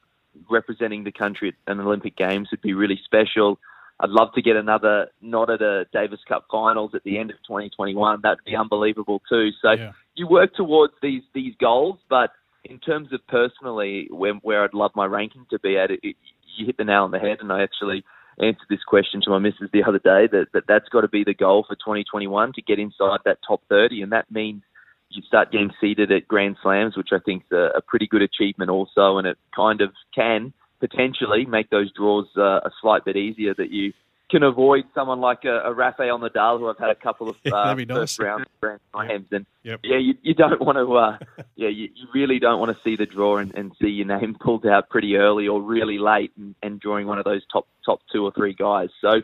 representing 0.49 1.03
the 1.03 1.11
country 1.11 1.49
at 1.49 1.71
an 1.71 1.79
Olympic 1.79 2.15
Games 2.15 2.49
would 2.51 2.61
be 2.61 2.73
really 2.73 2.99
special. 3.03 3.59
I'd 3.99 4.09
love 4.09 4.33
to 4.33 4.41
get 4.41 4.55
another 4.55 5.07
nod 5.21 5.49
at 5.49 5.61
a 5.61 5.85
Davis 5.93 6.19
Cup 6.27 6.45
finals 6.51 6.91
at 6.95 7.03
the 7.03 7.17
end 7.17 7.31
of 7.31 7.37
2021. 7.47 8.21
That'd 8.21 8.39
be 8.45 8.55
unbelievable 8.55 9.21
too. 9.29 9.49
So 9.61 9.71
yeah. 9.71 9.91
you 10.15 10.27
work 10.27 10.53
towards 10.55 10.93
these 11.01 11.23
these 11.33 11.53
goals, 11.59 11.97
but 12.09 12.31
in 12.63 12.79
terms 12.79 13.11
of 13.13 13.25
personally, 13.27 14.07
where, 14.11 14.33
where 14.35 14.63
I'd 14.63 14.73
love 14.73 14.91
my 14.95 15.05
ranking 15.05 15.45
to 15.49 15.59
be 15.59 15.77
at, 15.77 15.91
it, 15.91 15.99
it, 16.03 16.15
you 16.57 16.65
hit 16.65 16.77
the 16.77 16.83
nail 16.83 17.03
on 17.03 17.11
the 17.11 17.19
head. 17.19 17.37
And 17.39 17.51
I 17.51 17.63
actually 17.63 18.03
answered 18.39 18.67
this 18.69 18.83
question 18.85 19.21
to 19.23 19.29
my 19.29 19.39
missus 19.39 19.69
the 19.73 19.83
other 19.83 19.99
day 19.99 20.27
that, 20.31 20.47
that 20.53 20.63
that's 20.67 20.89
got 20.89 21.01
to 21.01 21.07
be 21.07 21.23
the 21.23 21.33
goal 21.33 21.65
for 21.67 21.75
2021 21.75 22.53
to 22.53 22.61
get 22.61 22.79
inside 22.79 23.19
that 23.25 23.39
top 23.45 23.61
30, 23.69 24.01
and 24.01 24.11
that 24.11 24.31
means 24.31 24.63
you 25.09 25.21
start 25.23 25.51
getting 25.51 25.71
seated 25.81 26.11
at 26.11 26.27
Grand 26.27 26.55
Slams, 26.61 26.95
which 26.95 27.09
I 27.11 27.19
think 27.19 27.43
is 27.43 27.57
a, 27.57 27.77
a 27.77 27.81
pretty 27.81 28.07
good 28.07 28.21
achievement 28.21 28.71
also, 28.71 29.17
and 29.17 29.27
it 29.27 29.37
kind 29.53 29.81
of 29.81 29.91
can 30.15 30.53
potentially 30.79 31.45
make 31.45 31.69
those 31.69 31.91
draws 31.91 32.27
uh, 32.37 32.61
a 32.63 32.71
slight 32.81 33.03
bit 33.05 33.17
easier 33.17 33.53
that 33.53 33.71
you 33.71 33.93
can 34.31 34.43
avoid 34.43 34.85
someone 34.95 35.19
like 35.19 35.43
a, 35.43 35.59
a 35.65 35.73
Rafael 35.73 36.17
Nadal 36.17 36.59
who 36.59 36.69
I've 36.69 36.77
had 36.77 36.89
a 36.89 36.95
couple 36.95 37.29
of 37.29 37.35
uh, 37.51 37.73
nice. 37.73 37.85
first 37.87 38.19
round 38.19 38.45
Grand 38.61 38.79
Slams 38.91 39.27
and 39.31 39.45
yep. 39.63 39.81
yeah 39.83 39.97
you, 39.97 40.13
you 40.21 40.33
don't 40.33 40.61
want 40.65 40.77
to 40.77 40.95
uh, 40.95 41.43
yeah 41.55 41.69
you, 41.69 41.89
you 41.93 42.07
really 42.13 42.39
don't 42.39 42.59
want 42.59 42.75
to 42.75 42.81
see 42.83 42.95
the 42.95 43.05
draw 43.05 43.37
and, 43.37 43.53
and 43.53 43.73
see 43.81 43.89
your 43.89 44.07
name 44.07 44.35
pulled 44.39 44.65
out 44.65 44.89
pretty 44.89 45.15
early 45.17 45.47
or 45.47 45.61
really 45.61 45.99
late 45.99 46.31
and, 46.37 46.55
and 46.63 46.79
drawing 46.79 47.05
one 47.05 47.19
of 47.19 47.25
those 47.25 47.41
top 47.51 47.67
top 47.85 47.99
two 48.11 48.23
or 48.23 48.31
three 48.31 48.53
guys 48.53 48.89
so 49.01 49.21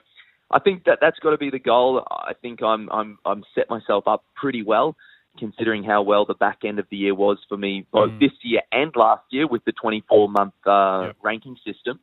I 0.52 0.60
think 0.60 0.84
that 0.86 1.00
that's 1.02 1.20
got 1.20 1.32
to 1.32 1.38
be 1.38 1.50
the 1.50 1.60
goal 1.60 2.06
I 2.12 2.34
think 2.42 2.62
I'm 2.62 2.90
I'm 2.92 3.18
I'm 3.26 3.44
set 3.56 3.70
myself 3.70 4.08
up 4.08 4.24
pretty 4.36 4.62
well 4.62 4.96
considering 5.38 5.84
how 5.84 6.02
well 6.02 6.26
the 6.26 6.34
back 6.34 6.60
end 6.66 6.80
of 6.80 6.88
the 6.90 6.98
year 6.98 7.16
was 7.16 7.38
for 7.48 7.58
me, 7.58 7.86
both 7.92 8.10
mm. 8.10 8.20
this 8.20 8.32
year 8.42 8.62
and 8.72 8.92
last 8.96 9.24
year 9.30 9.48
with 9.48 9.64
the 9.66 9.72
24 9.72 10.30
month 10.30 10.54
uh, 10.66 11.04
yep. 11.06 11.16
ranking 11.22 11.56
system. 11.66 12.00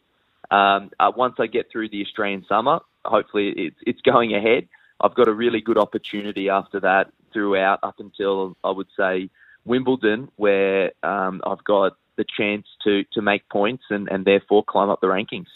Um, 0.50 0.90
uh, 1.00 1.12
once 1.16 1.36
I 1.38 1.46
get 1.46 1.70
through 1.70 1.88
the 1.88 2.02
Australian 2.02 2.44
summer, 2.48 2.80
hopefully 3.04 3.52
it's, 3.56 3.76
it's 3.86 4.00
going 4.02 4.34
ahead. 4.34 4.68
I've 5.00 5.14
got 5.14 5.28
a 5.28 5.32
really 5.32 5.60
good 5.60 5.78
opportunity 5.78 6.48
after 6.48 6.80
that 6.80 7.12
throughout 7.32 7.80
up 7.82 7.96
until 7.98 8.56
I 8.62 8.70
would 8.70 8.88
say 8.96 9.30
Wimbledon, 9.64 10.28
where 10.36 10.92
um, 11.02 11.40
I've 11.46 11.64
got 11.64 11.96
the 12.16 12.24
chance 12.36 12.66
to, 12.84 13.04
to 13.12 13.22
make 13.22 13.48
points 13.48 13.84
and, 13.90 14.08
and 14.08 14.24
therefore 14.24 14.64
climb 14.64 14.88
up 14.88 15.00
the 15.00 15.08
rankings. 15.08 15.46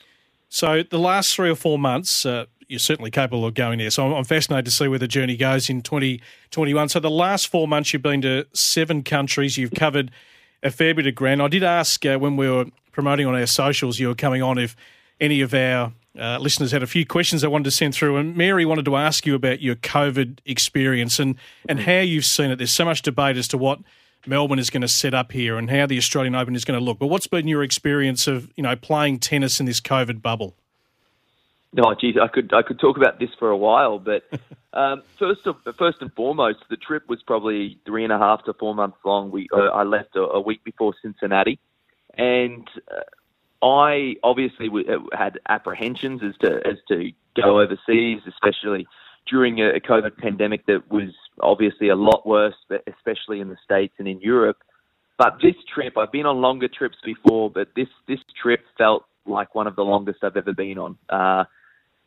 So 0.49 0.83
the 0.83 0.99
last 0.99 1.35
three 1.35 1.51
or 1.51 1.55
four 1.55 1.79
months, 1.79 2.25
uh, 2.25 2.47
you're 2.69 2.79
certainly 2.79 3.11
capable 3.11 3.47
of 3.47 3.55
going 3.55 3.79
there. 3.79 3.91
So 3.91 4.15
I'm, 4.15 4.25
fascinated 4.25 4.67
to 4.67 4.71
see 4.71 4.89
where 4.89 4.99
the 4.99 5.09
journey 5.09 5.37
goes 5.37 5.71
in 5.71 5.83
2021. 5.83 6.89
So 6.89 7.01
the 7.01 7.11
last 7.11 7.49
four 7.49 7.69
months, 7.69 7.93
you've 7.93 8.03
been 8.03 8.23
to 8.23 8.47
seven 8.53 9.03
countries. 9.03 9.57
You've 9.57 9.73
covered 9.73 10.11
a 10.63 10.71
fair 10.71 10.95
bit 10.95 11.07
of 11.07 11.15
ground. 11.15 11.43
I 11.43 11.49
did 11.49 11.63
ask 11.63 12.05
uh, 12.05 12.19
when 12.19 12.37
we 12.37 12.49
were 12.49 12.67
promoting 12.93 13.27
on 13.27 13.35
our 13.35 13.47
socials, 13.47 13.99
you 13.99 14.09
were 14.09 14.15
coming 14.15 14.43
on 14.43 14.59
if 14.59 14.77
any 15.21 15.41
of 15.41 15.55
our 15.55 15.93
uh, 16.19 16.39
listeners 16.39 16.73
had 16.73 16.83
a 16.83 16.87
few 16.87 17.07
questions 17.07 17.43
they 17.43 17.49
wanted 17.49 17.65
to 17.65 17.71
send 17.71 17.95
through. 17.95 18.17
And 18.17 18.37
Mary 18.37 18.65
wanted 18.65 18.85
to 18.87 18.97
ask 18.97 19.27
you 19.27 19.35
about 19.35 19.61
your 19.61 19.77
COVID 19.77 20.41
experience 20.45 21.19
and, 21.19 21.37
and 21.69 21.81
how 21.81 22.01
you've 22.01 22.25
seen 22.25 22.51
it. 22.51 22.57
There's 22.57 22.73
so 22.73 22.85
much 22.85 23.03
debate 23.03 23.37
as 23.37 23.47
to 23.49 23.59
what 23.59 23.81
Melbourne 24.27 24.59
is 24.59 24.71
going 24.71 24.83
to 24.83 24.89
set 24.89 25.15
up 25.15 25.33
here 25.33 25.57
and 25.57 25.71
how 25.71 25.87
the 25.87 25.97
Australian 25.97 26.35
Open 26.35 26.57
is 26.57 26.65
going 26.65 26.79
to 26.79 26.85
look. 26.85 26.99
But 26.99 27.07
what's 27.07 27.27
been 27.27 27.47
your 27.47 27.63
experience 27.63 28.27
of 28.27 28.51
you 28.57 28.63
know 28.63 28.75
playing 28.75 29.21
tennis 29.21 29.61
in 29.61 29.67
this 29.67 29.81
COVID 29.81 30.21
bubble? 30.21 30.57
No, 31.73 31.95
geez, 31.95 32.17
I 32.21 32.29
could 32.29 32.53
I 32.55 32.63
could 32.63 32.81
talk 32.81 32.97
about 32.97 33.19
this 33.19 33.29
for 33.39 33.51
a 33.51 33.57
while, 33.57 33.99
but 33.99 34.23
um, 34.73 35.03
first 35.19 35.47
of, 35.47 35.57
first 35.79 35.99
and 36.01 36.13
foremost, 36.15 36.61
the 36.71 36.77
trip 36.77 37.09
was 37.09 37.23
probably 37.27 37.79
three 37.85 38.05
and 38.05 38.13
a 38.13 38.19
half 38.19 38.45
to 38.45 38.55
four 38.55 38.75
months 38.75 38.99
long. 39.05 39.31
We 39.31 39.49
uh, 39.53 39.67
I 39.67 39.83
left 39.83 40.17
a, 40.17 40.23
a, 40.23 40.41
week 40.41 40.65
before 40.65 40.95
Cincinnati, 41.03 41.59
and 42.17 42.67
uh, 42.91 43.67
I 43.67 44.15
obviously 44.23 44.69
w- 44.69 44.91
uh, 44.91 45.17
had 45.17 45.39
apprehensions 45.49 46.23
as 46.23 46.37
to 46.39 46.67
as 46.67 46.79
to 46.89 47.13
go 47.37 47.61
overseas, 47.61 48.23
especially 48.27 48.87
during 49.29 49.61
a, 49.61 49.75
a 49.75 49.81
COVID 49.81 50.17
pandemic 50.17 50.65
that 50.67 50.91
was 50.91 51.11
obviously 51.43 51.91
a 51.91 51.97
lot 51.97 52.27
worse, 52.27 52.57
especially 52.87 53.41
in 53.41 53.49
the 53.49 53.59
states 53.63 53.93
and 53.99 54.09
in 54.09 54.23
Europe. 54.23 54.57
But 55.19 55.39
this 55.43 55.57
trip, 55.75 55.99
I've 55.99 56.13
been 56.13 56.25
on 56.25 56.41
longer 56.41 56.69
trips 56.69 56.97
before, 57.05 57.51
but 57.51 57.69
this 57.77 57.89
this 58.07 58.21
trip 58.41 58.65
felt 58.79 59.05
like 59.27 59.55
one 59.55 59.67
of 59.67 59.77
the 59.77 59.85
longest 59.85 60.21
I've 60.23 60.39
ever 60.39 60.55
been 60.55 60.79
on. 60.79 60.97
Uh, 61.11 61.45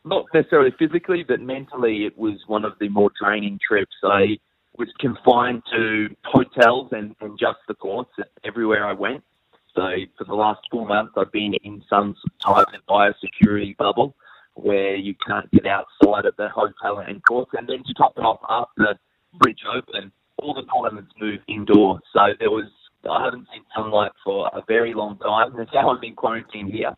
not 0.04 0.26
necessarily 0.34 0.72
physically, 0.78 1.24
but 1.26 1.40
mentally, 1.40 2.06
it 2.06 2.16
was 2.18 2.40
one 2.46 2.64
of 2.64 2.72
the 2.80 2.88
more 2.88 3.10
draining 3.20 3.58
trips. 3.66 3.94
I 4.02 4.38
was 4.76 4.88
confined 4.98 5.62
to 5.72 6.08
hotels 6.24 6.88
and, 6.92 7.14
and 7.20 7.38
just 7.38 7.58
the 7.68 7.74
courts 7.74 8.10
everywhere 8.44 8.86
I 8.86 8.92
went. 8.92 9.22
So 9.74 9.88
for 10.18 10.24
the 10.24 10.34
last 10.34 10.60
four 10.70 10.86
months, 10.86 11.12
I've 11.16 11.32
been 11.32 11.54
in 11.62 11.82
some 11.88 12.14
type 12.44 12.66
of 12.74 12.86
biosecurity 12.88 13.76
bubble 13.76 14.14
where 14.54 14.96
you 14.96 15.14
can't 15.26 15.50
get 15.50 15.66
outside 15.66 16.26
of 16.26 16.36
the 16.36 16.48
hotel 16.48 16.98
and 16.98 17.24
courts. 17.24 17.52
And 17.56 17.68
then 17.68 17.82
to 17.86 17.94
top 17.94 18.12
it 18.16 18.20
off, 18.20 18.40
after 18.48 18.94
the 18.94 18.98
French 19.42 19.60
Open, 19.74 20.12
all 20.38 20.54
the 20.54 20.62
tournaments 20.62 21.12
moved 21.18 21.42
indoor. 21.48 22.00
So 22.12 22.20
there 22.38 22.50
was 22.50 22.66
I 23.08 23.24
haven't 23.24 23.48
seen 23.52 23.62
sunlight 23.74 24.12
for 24.24 24.48
a 24.52 24.62
very 24.68 24.94
long 24.94 25.18
time. 25.18 25.54
That's 25.56 25.70
how 25.72 25.90
I've 25.90 26.00
been 26.00 26.14
quarantined 26.14 26.72
here. 26.72 26.94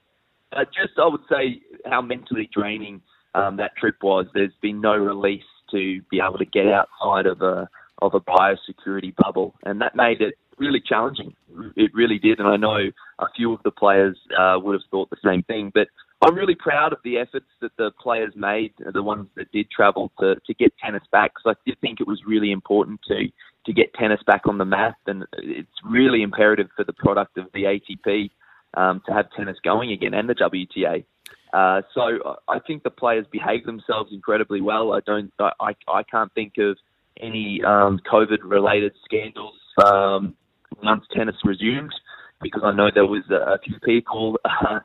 Uh, 0.55 0.65
just, 0.65 0.99
I 0.99 1.07
would 1.07 1.23
say, 1.31 1.61
how 1.87 2.01
mentally 2.01 2.49
draining 2.53 3.01
um, 3.35 3.57
that 3.57 3.77
trip 3.77 3.97
was. 4.03 4.27
There's 4.35 4.53
been 4.63 4.81
no 4.81 4.95
release 4.97 5.43
to 5.71 6.01
be 6.11 6.21
able 6.21 6.39
to 6.39 6.45
get 6.45 6.67
outside 6.67 7.27
of 7.27 7.43
a 7.43 7.69
of 8.03 8.13
a 8.13 8.21
biosecurity 8.21 9.15
bubble, 9.17 9.55
and 9.65 9.81
that 9.81 9.95
made 9.95 10.21
it 10.21 10.35
really 10.59 10.83
challenging. 10.85 11.35
It 11.77 11.93
really 11.95 12.19
did, 12.19 12.39
and 12.39 12.49
I 12.49 12.57
know 12.57 12.91
a 13.19 13.27
few 13.37 13.53
of 13.53 13.63
the 13.63 13.71
players 13.71 14.19
uh, 14.39 14.59
would 14.61 14.75
have 14.75 14.83
thought 14.91 15.11
the 15.11 15.17
same 15.25 15.43
thing. 15.45 15.71
But 15.73 15.89
I'm 16.23 16.35
really 16.35 16.57
proud 16.57 16.93
of 16.93 16.99
the 17.05 17.19
efforts 17.19 17.47
that 17.61 17.71
the 17.79 17.93
players 18.01 18.33
made, 18.37 18.73
the 18.93 19.03
ones 19.03 19.29
that 19.37 19.51
did 19.53 19.71
travel 19.71 20.13
to 20.21 20.37
to 20.47 20.55
get 20.55 20.73
tennis 20.83 21.03
back, 21.13 21.33
because 21.35 21.57
I 21.57 21.71
did 21.71 21.81
think 21.81 22.01
it 22.01 22.07
was 22.07 22.21
really 22.27 22.53
important 22.53 23.01
to 23.09 23.29
to 23.67 23.73
get 23.73 23.95
tennis 23.95 24.21
back 24.27 24.43
on 24.47 24.59
the 24.59 24.65
map, 24.65 24.97
and 25.07 25.25
it's 25.39 25.69
really 25.89 26.23
imperative 26.23 26.69
for 26.77 26.85
the 26.85 26.93
product 26.93 27.39
of 27.39 27.47
the 27.55 27.63
ATP 27.65 28.31
um, 28.77 29.03
to 29.07 29.13
have 29.13 29.31
tennis 29.37 29.57
going 29.63 29.93
again 29.93 30.15
and 30.15 30.29
the 30.29 30.35
WTA. 30.35 31.05
Uh, 31.53 31.83
so 31.95 32.37
I 32.49 32.59
think 32.59 32.83
the 32.83 32.91
players 32.91 33.27
behave 33.31 33.65
themselves 33.65 34.13
incredibly 34.13 34.61
well. 34.61 34.93
I 34.93 35.01
don't, 35.01 35.33
I, 35.39 35.75
I 35.87 36.03
can't 36.03 36.33
think 36.35 36.55
of 36.59 36.77
any 37.21 37.63
um, 37.65 38.01
COVID-related 38.11 38.93
scandals 39.05 39.55
um, 39.85 40.35
once 40.83 41.05
tennis 41.15 41.37
resumed, 41.45 41.95
because 42.43 42.63
I 42.65 42.73
know 42.73 42.91
there 42.93 43.07
was 43.07 43.23
a, 43.31 43.59
few 43.61 43.79
people 43.85 44.39
uh, 44.45 44.81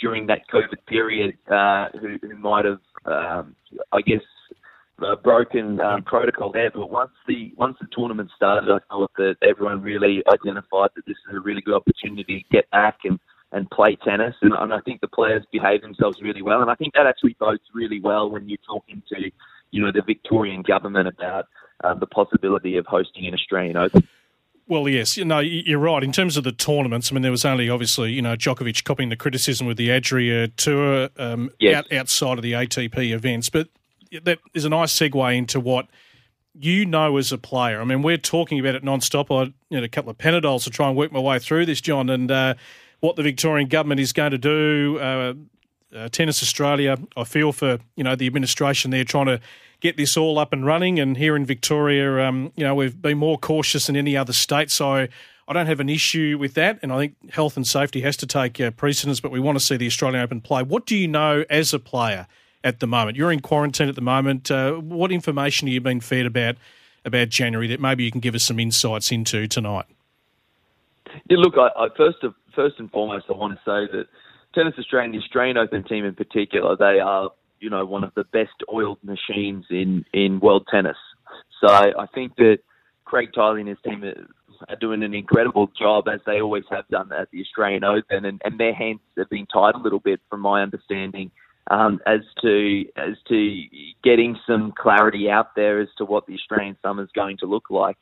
during 0.00 0.28
that 0.28 0.42
COVID 0.52 0.86
period 0.86 1.36
uh, 1.48 1.88
who, 2.00 2.18
who 2.22 2.36
might 2.36 2.64
have, 2.64 2.80
um, 3.06 3.56
I 3.92 4.00
guess, 4.00 4.22
uh, 5.02 5.16
broken 5.16 5.80
um, 5.80 6.02
protocol 6.02 6.52
there. 6.52 6.70
But 6.70 6.90
once 6.90 7.12
the 7.26 7.52
once 7.56 7.76
the 7.80 7.88
tournament 7.92 8.30
started, 8.36 8.70
I 8.70 8.78
thought 8.90 9.10
that 9.16 9.36
everyone 9.42 9.82
really 9.82 10.22
identified 10.32 10.90
that 10.96 11.06
this 11.06 11.16
is 11.28 11.36
a 11.36 11.40
really 11.40 11.60
good 11.60 11.74
opportunity 11.74 12.40
to 12.42 12.56
get 12.56 12.70
back 12.70 12.98
and 13.04 13.18
and 13.52 13.70
play 13.70 13.96
tennis. 14.04 14.34
And, 14.42 14.52
and 14.52 14.74
I 14.74 14.80
think 14.80 15.00
the 15.00 15.08
players 15.08 15.44
behave 15.52 15.82
themselves 15.82 16.20
really 16.20 16.42
well. 16.42 16.60
And 16.60 16.70
I 16.70 16.74
think 16.74 16.94
that 16.94 17.06
actually 17.06 17.36
bodes 17.38 17.62
really 17.72 18.00
well 18.00 18.28
when 18.28 18.48
you're 18.48 18.58
talking 18.66 19.00
to 19.10 19.30
you 19.74 19.82
know, 19.82 19.90
the 19.90 20.02
Victorian 20.02 20.62
government 20.62 21.08
about 21.08 21.46
uh, 21.82 21.94
the 21.94 22.06
possibility 22.06 22.76
of 22.76 22.86
hosting 22.86 23.26
an 23.26 23.34
Australian 23.34 23.76
Open. 23.76 24.06
Well, 24.66 24.88
yes, 24.88 25.16
you 25.16 25.24
know, 25.24 25.40
you're 25.40 25.80
right. 25.80 26.02
In 26.02 26.12
terms 26.12 26.36
of 26.36 26.44
the 26.44 26.52
tournaments, 26.52 27.10
I 27.10 27.14
mean, 27.14 27.22
there 27.22 27.30
was 27.30 27.44
only 27.44 27.68
obviously, 27.68 28.12
you 28.12 28.22
know, 28.22 28.34
Djokovic 28.34 28.84
copying 28.84 29.10
the 29.10 29.16
criticism 29.16 29.66
with 29.66 29.76
the 29.76 29.90
Adria 29.90 30.48
Tour 30.48 31.10
um, 31.18 31.50
yes. 31.58 31.74
out, 31.74 31.92
outside 31.92 32.38
of 32.38 32.42
the 32.42 32.52
ATP 32.52 33.12
events. 33.12 33.50
But 33.50 33.68
that 34.22 34.38
is 34.54 34.64
a 34.64 34.68
nice 34.68 34.92
segue 34.92 35.36
into 35.36 35.60
what 35.60 35.88
you 36.54 36.86
know 36.86 37.16
as 37.16 37.32
a 37.32 37.38
player. 37.38 37.80
I 37.80 37.84
mean, 37.84 38.02
we're 38.02 38.16
talking 38.16 38.60
about 38.60 38.74
it 38.74 38.84
non-stop. 38.84 39.30
I 39.30 39.52
know, 39.70 39.82
a 39.82 39.88
couple 39.88 40.10
of 40.10 40.18
Panadols 40.18 40.64
to 40.64 40.70
try 40.70 40.88
and 40.88 40.96
work 40.96 41.12
my 41.12 41.20
way 41.20 41.38
through 41.38 41.66
this, 41.66 41.80
John, 41.80 42.08
and 42.08 42.30
uh, 42.30 42.54
what 43.00 43.16
the 43.16 43.22
Victorian 43.22 43.68
government 43.68 44.00
is 44.00 44.12
going 44.12 44.30
to 44.30 44.38
do. 44.38 44.98
Uh, 44.98 45.34
uh, 45.94 46.08
Tennis 46.08 46.42
Australia, 46.42 46.96
I 47.16 47.24
feel 47.24 47.52
for 47.52 47.78
you 47.96 48.04
know 48.04 48.16
the 48.16 48.26
administration 48.26 48.90
there 48.90 49.04
trying 49.04 49.26
to 49.26 49.40
get 49.80 49.96
this 49.96 50.16
all 50.16 50.38
up 50.38 50.52
and 50.52 50.64
running. 50.64 50.98
And 50.98 51.16
here 51.16 51.36
in 51.36 51.44
Victoria, 51.44 52.26
um, 52.26 52.52
you 52.56 52.64
know, 52.64 52.74
we've 52.74 53.00
been 53.00 53.18
more 53.18 53.38
cautious 53.38 53.86
than 53.86 53.96
any 53.96 54.16
other 54.16 54.32
state. 54.32 54.70
So 54.70 55.06
I 55.46 55.52
don't 55.52 55.66
have 55.66 55.80
an 55.80 55.90
issue 55.90 56.38
with 56.40 56.54
that. 56.54 56.78
And 56.82 56.90
I 56.92 56.98
think 56.98 57.30
health 57.30 57.56
and 57.56 57.66
safety 57.66 58.00
has 58.00 58.16
to 58.18 58.26
take 58.26 58.60
uh, 58.60 58.70
precedence, 58.70 59.20
but 59.20 59.30
we 59.30 59.40
want 59.40 59.58
to 59.58 59.64
see 59.64 59.76
the 59.76 59.86
Australian 59.86 60.22
Open 60.22 60.40
play. 60.40 60.62
What 60.62 60.86
do 60.86 60.96
you 60.96 61.06
know 61.06 61.44
as 61.50 61.74
a 61.74 61.78
player 61.78 62.26
at 62.64 62.80
the 62.80 62.88
moment? 62.88 63.16
You're 63.16 63.30
in 63.30 63.40
quarantine 63.40 63.88
at 63.88 63.94
the 63.94 64.00
moment. 64.00 64.50
Uh, 64.50 64.72
what 64.72 65.12
information 65.12 65.68
have 65.68 65.74
you 65.74 65.80
been 65.80 66.00
fed 66.00 66.26
about 66.26 66.56
about 67.04 67.28
January 67.28 67.68
that 67.68 67.80
maybe 67.80 68.02
you 68.02 68.10
can 68.10 68.20
give 68.20 68.34
us 68.34 68.42
some 68.42 68.58
insights 68.58 69.12
into 69.12 69.46
tonight? 69.46 69.84
Yeah, 71.28 71.36
look, 71.38 71.54
I, 71.56 71.68
I 71.78 71.88
first 71.96 72.24
of, 72.24 72.34
first 72.56 72.76
and 72.78 72.90
foremost, 72.90 73.26
I 73.28 73.34
want 73.34 73.52
to 73.52 73.58
say 73.58 73.96
that 73.96 74.06
Tennis 74.54 74.74
Australia, 74.78 75.12
the 75.12 75.18
Australian 75.18 75.58
Open 75.58 75.84
team 75.84 76.04
in 76.04 76.14
particular, 76.14 76.76
they 76.76 76.98
are 76.98 77.30
you 77.64 77.70
know, 77.70 77.84
one 77.86 78.04
of 78.04 78.12
the 78.14 78.24
best 78.24 78.52
oiled 78.70 78.98
machines 79.02 79.64
in, 79.70 80.04
in 80.12 80.38
world 80.38 80.66
tennis. 80.70 80.98
So 81.60 81.72
I 81.72 82.06
think 82.14 82.36
that 82.36 82.58
Craig 83.06 83.30
Tiley 83.34 83.60
and 83.60 83.68
his 83.68 83.78
team 83.82 84.04
are 84.68 84.76
doing 84.76 85.02
an 85.02 85.14
incredible 85.14 85.70
job, 85.78 86.06
as 86.06 86.20
they 86.26 86.42
always 86.42 86.64
have 86.70 86.86
done 86.88 87.10
at 87.12 87.30
the 87.30 87.40
Australian 87.40 87.82
Open, 87.82 88.26
and, 88.26 88.42
and 88.44 88.60
their 88.60 88.74
hands 88.74 89.00
have 89.16 89.30
been 89.30 89.46
tied 89.46 89.74
a 89.74 89.78
little 89.78 89.98
bit, 89.98 90.20
from 90.28 90.40
my 90.40 90.62
understanding, 90.62 91.30
um, 91.70 92.00
as 92.06 92.20
to 92.42 92.84
as 92.96 93.16
to 93.28 93.62
getting 94.02 94.36
some 94.46 94.72
clarity 94.76 95.30
out 95.30 95.54
there 95.54 95.80
as 95.80 95.88
to 95.98 96.04
what 96.04 96.26
the 96.26 96.34
Australian 96.34 96.76
summer 96.82 97.02
is 97.02 97.10
going 97.14 97.38
to 97.38 97.46
look 97.46 97.70
like. 97.70 97.96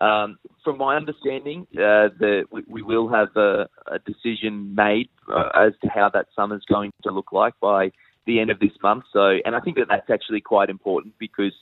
Um, 0.00 0.38
from 0.64 0.78
my 0.78 0.96
understanding, 0.96 1.66
uh, 1.74 2.08
the, 2.18 2.44
we, 2.50 2.62
we, 2.66 2.80
will 2.80 3.08
have 3.08 3.36
a, 3.36 3.68
a 3.86 3.98
decision 3.98 4.74
made 4.74 5.10
uh, 5.30 5.50
as 5.54 5.74
to 5.82 5.90
how 5.90 6.08
that 6.14 6.28
summer 6.34 6.56
is 6.56 6.62
going 6.66 6.90
to 7.02 7.10
look 7.10 7.32
like 7.32 7.52
by 7.60 7.92
the 8.24 8.40
end 8.40 8.50
of 8.50 8.58
this 8.60 8.70
month. 8.82 9.04
So, 9.12 9.36
and 9.44 9.54
I 9.54 9.60
think 9.60 9.76
that 9.76 9.88
that's 9.90 10.08
actually 10.08 10.40
quite 10.40 10.70
important 10.70 11.14
because 11.18 11.52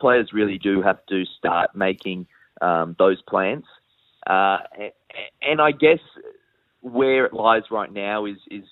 players 0.00 0.30
really 0.32 0.58
do 0.58 0.80
have 0.80 1.04
to 1.06 1.24
start 1.38 1.74
making 1.74 2.28
um, 2.60 2.94
those 3.00 3.20
plans. 3.22 3.64
Uh, 4.28 4.58
and 5.42 5.60
I 5.60 5.72
guess 5.72 5.98
where 6.82 7.26
it 7.26 7.32
lies 7.32 7.64
right 7.70 7.92
now 7.92 8.26
is 8.26 8.36
is 8.50 8.64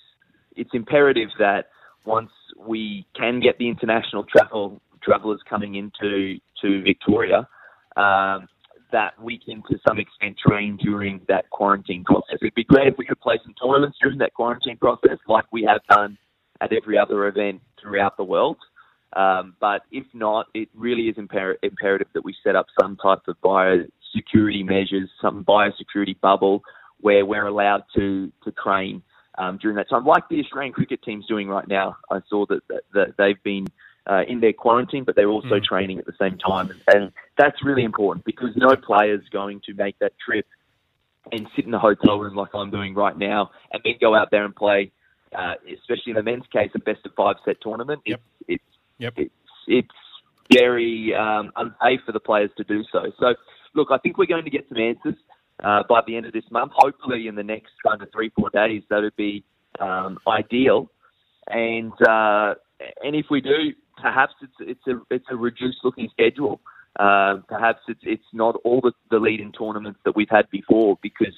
it's 0.55 0.69
imperative 0.73 1.29
that 1.39 1.69
once 2.07 2.31
we 2.57 3.05
can 3.15 3.39
get 3.39 3.57
the 3.59 3.67
international 3.67 4.23
travel 4.23 4.81
travelers 5.03 5.39
coming 5.47 5.75
into 5.75 6.37
to 6.61 6.81
Victoria, 6.81 7.47
um, 7.97 8.47
that 8.91 9.11
we 9.21 9.37
can 9.37 9.61
to 9.69 9.77
some 9.87 9.99
extent 9.99 10.37
train 10.37 10.77
during 10.77 11.21
that 11.27 11.49
quarantine 11.49 12.03
process. 12.05 12.37
It'd 12.41 12.55
be 12.55 12.63
great 12.63 12.87
if 12.87 12.95
we 12.97 13.05
could 13.05 13.19
play 13.19 13.37
some 13.43 13.53
tournaments 13.61 13.97
during 14.01 14.17
that 14.19 14.33
quarantine 14.33 14.77
process, 14.77 15.17
like 15.27 15.45
we 15.51 15.63
have 15.63 15.81
done 15.89 16.17
at 16.61 16.71
every 16.73 16.97
other 16.97 17.27
event 17.27 17.61
throughout 17.79 18.17
the 18.17 18.23
world. 18.23 18.57
Um, 19.15 19.55
but 19.59 19.81
if 19.91 20.05
not, 20.13 20.47
it 20.53 20.69
really 20.73 21.03
is 21.03 21.15
imper- 21.17 21.57
imperative 21.61 22.07
that 22.13 22.23
we 22.23 22.33
set 22.43 22.55
up 22.55 22.67
some 22.79 22.97
type 22.97 23.19
of 23.27 23.35
biosecurity 23.43 24.65
measures, 24.65 25.09
some 25.21 25.43
biosecurity 25.43 26.19
bubble 26.21 26.61
where 26.99 27.25
we're 27.25 27.45
allowed 27.45 27.83
to 27.95 28.31
to 28.43 28.51
train 28.63 29.03
um, 29.37 29.57
during 29.57 29.77
that 29.77 29.89
time, 29.89 30.05
like 30.05 30.27
the 30.29 30.39
Australian 30.39 30.73
cricket 30.73 31.01
team's 31.03 31.25
doing 31.27 31.47
right 31.47 31.67
now. 31.67 31.97
I 32.09 32.19
saw 32.29 32.45
that, 32.47 32.61
that, 32.69 32.81
that 32.93 33.07
they've 33.17 33.41
been 33.43 33.67
uh, 34.09 34.23
in 34.27 34.39
their 34.39 34.53
quarantine, 34.53 35.03
but 35.03 35.15
they're 35.15 35.29
also 35.29 35.59
mm. 35.59 35.63
training 35.63 35.99
at 35.99 36.05
the 36.05 36.13
same 36.19 36.37
time, 36.37 36.69
and, 36.69 36.81
and 36.87 37.11
that's 37.37 37.63
really 37.63 37.83
important 37.83 38.25
because 38.25 38.49
no 38.55 38.75
player's 38.75 39.27
going 39.31 39.61
to 39.65 39.73
make 39.73 39.99
that 39.99 40.13
trip 40.23 40.45
and 41.31 41.47
sit 41.55 41.65
in 41.65 41.73
a 41.73 41.79
hotel 41.79 42.17
room 42.19 42.35
like 42.35 42.49
I'm 42.53 42.71
doing 42.71 42.95
right 42.95 43.17
now, 43.17 43.51
and 43.71 43.81
then 43.83 43.93
go 43.99 44.15
out 44.15 44.31
there 44.31 44.45
and 44.45 44.55
play 44.55 44.91
uh, 45.35 45.55
especially 45.65 46.11
in 46.11 46.15
the 46.15 46.23
men's 46.23 46.45
case, 46.51 46.71
a 46.75 46.79
best 46.79 47.05
of 47.05 47.13
five 47.15 47.35
set 47.45 47.57
tournament. 47.61 48.01
Yep. 48.05 48.21
It's, 48.47 48.63
yep. 48.97 49.13
it's, 49.17 49.33
it's 49.67 49.87
very 50.51 51.13
um, 51.13 51.51
unsafe 51.55 52.01
for 52.05 52.11
the 52.11 52.19
players 52.19 52.51
to 52.57 52.63
do 52.63 52.83
so. 52.91 53.11
So, 53.19 53.35
look, 53.73 53.89
I 53.91 53.97
think 53.97 54.17
we're 54.17 54.25
going 54.25 54.45
to 54.45 54.49
get 54.49 54.67
some 54.69 54.77
answers 54.77 55.15
uh, 55.63 55.83
by 55.89 56.01
the 56.05 56.15
end 56.15 56.25
of 56.25 56.33
this 56.33 56.43
month. 56.51 56.71
Hopefully, 56.75 57.27
in 57.27 57.35
the 57.35 57.43
next 57.43 57.71
kind 57.85 58.01
of 58.01 58.09
three, 58.11 58.31
four 58.37 58.49
days, 58.49 58.83
that 58.89 59.01
would 59.01 59.15
be 59.15 59.43
um, 59.79 60.17
ideal. 60.27 60.89
And 61.47 61.93
uh, 62.07 62.55
and 63.03 63.15
if 63.15 63.25
we 63.29 63.41
do, 63.41 63.73
perhaps 64.01 64.33
it's 64.41 64.53
it's 64.59 64.87
a 64.87 65.01
it's 65.13 65.25
a 65.31 65.35
reduced 65.35 65.79
looking 65.83 66.09
schedule. 66.11 66.59
Uh, 66.99 67.37
perhaps 67.47 67.79
it's 67.87 68.01
it's 68.03 68.23
not 68.33 68.55
all 68.63 68.81
the, 68.81 68.91
the 69.11 69.17
lead 69.17 69.39
in 69.39 69.51
tournaments 69.51 69.99
that 70.03 70.15
we've 70.15 70.29
had 70.29 70.49
before 70.51 70.97
because 71.01 71.35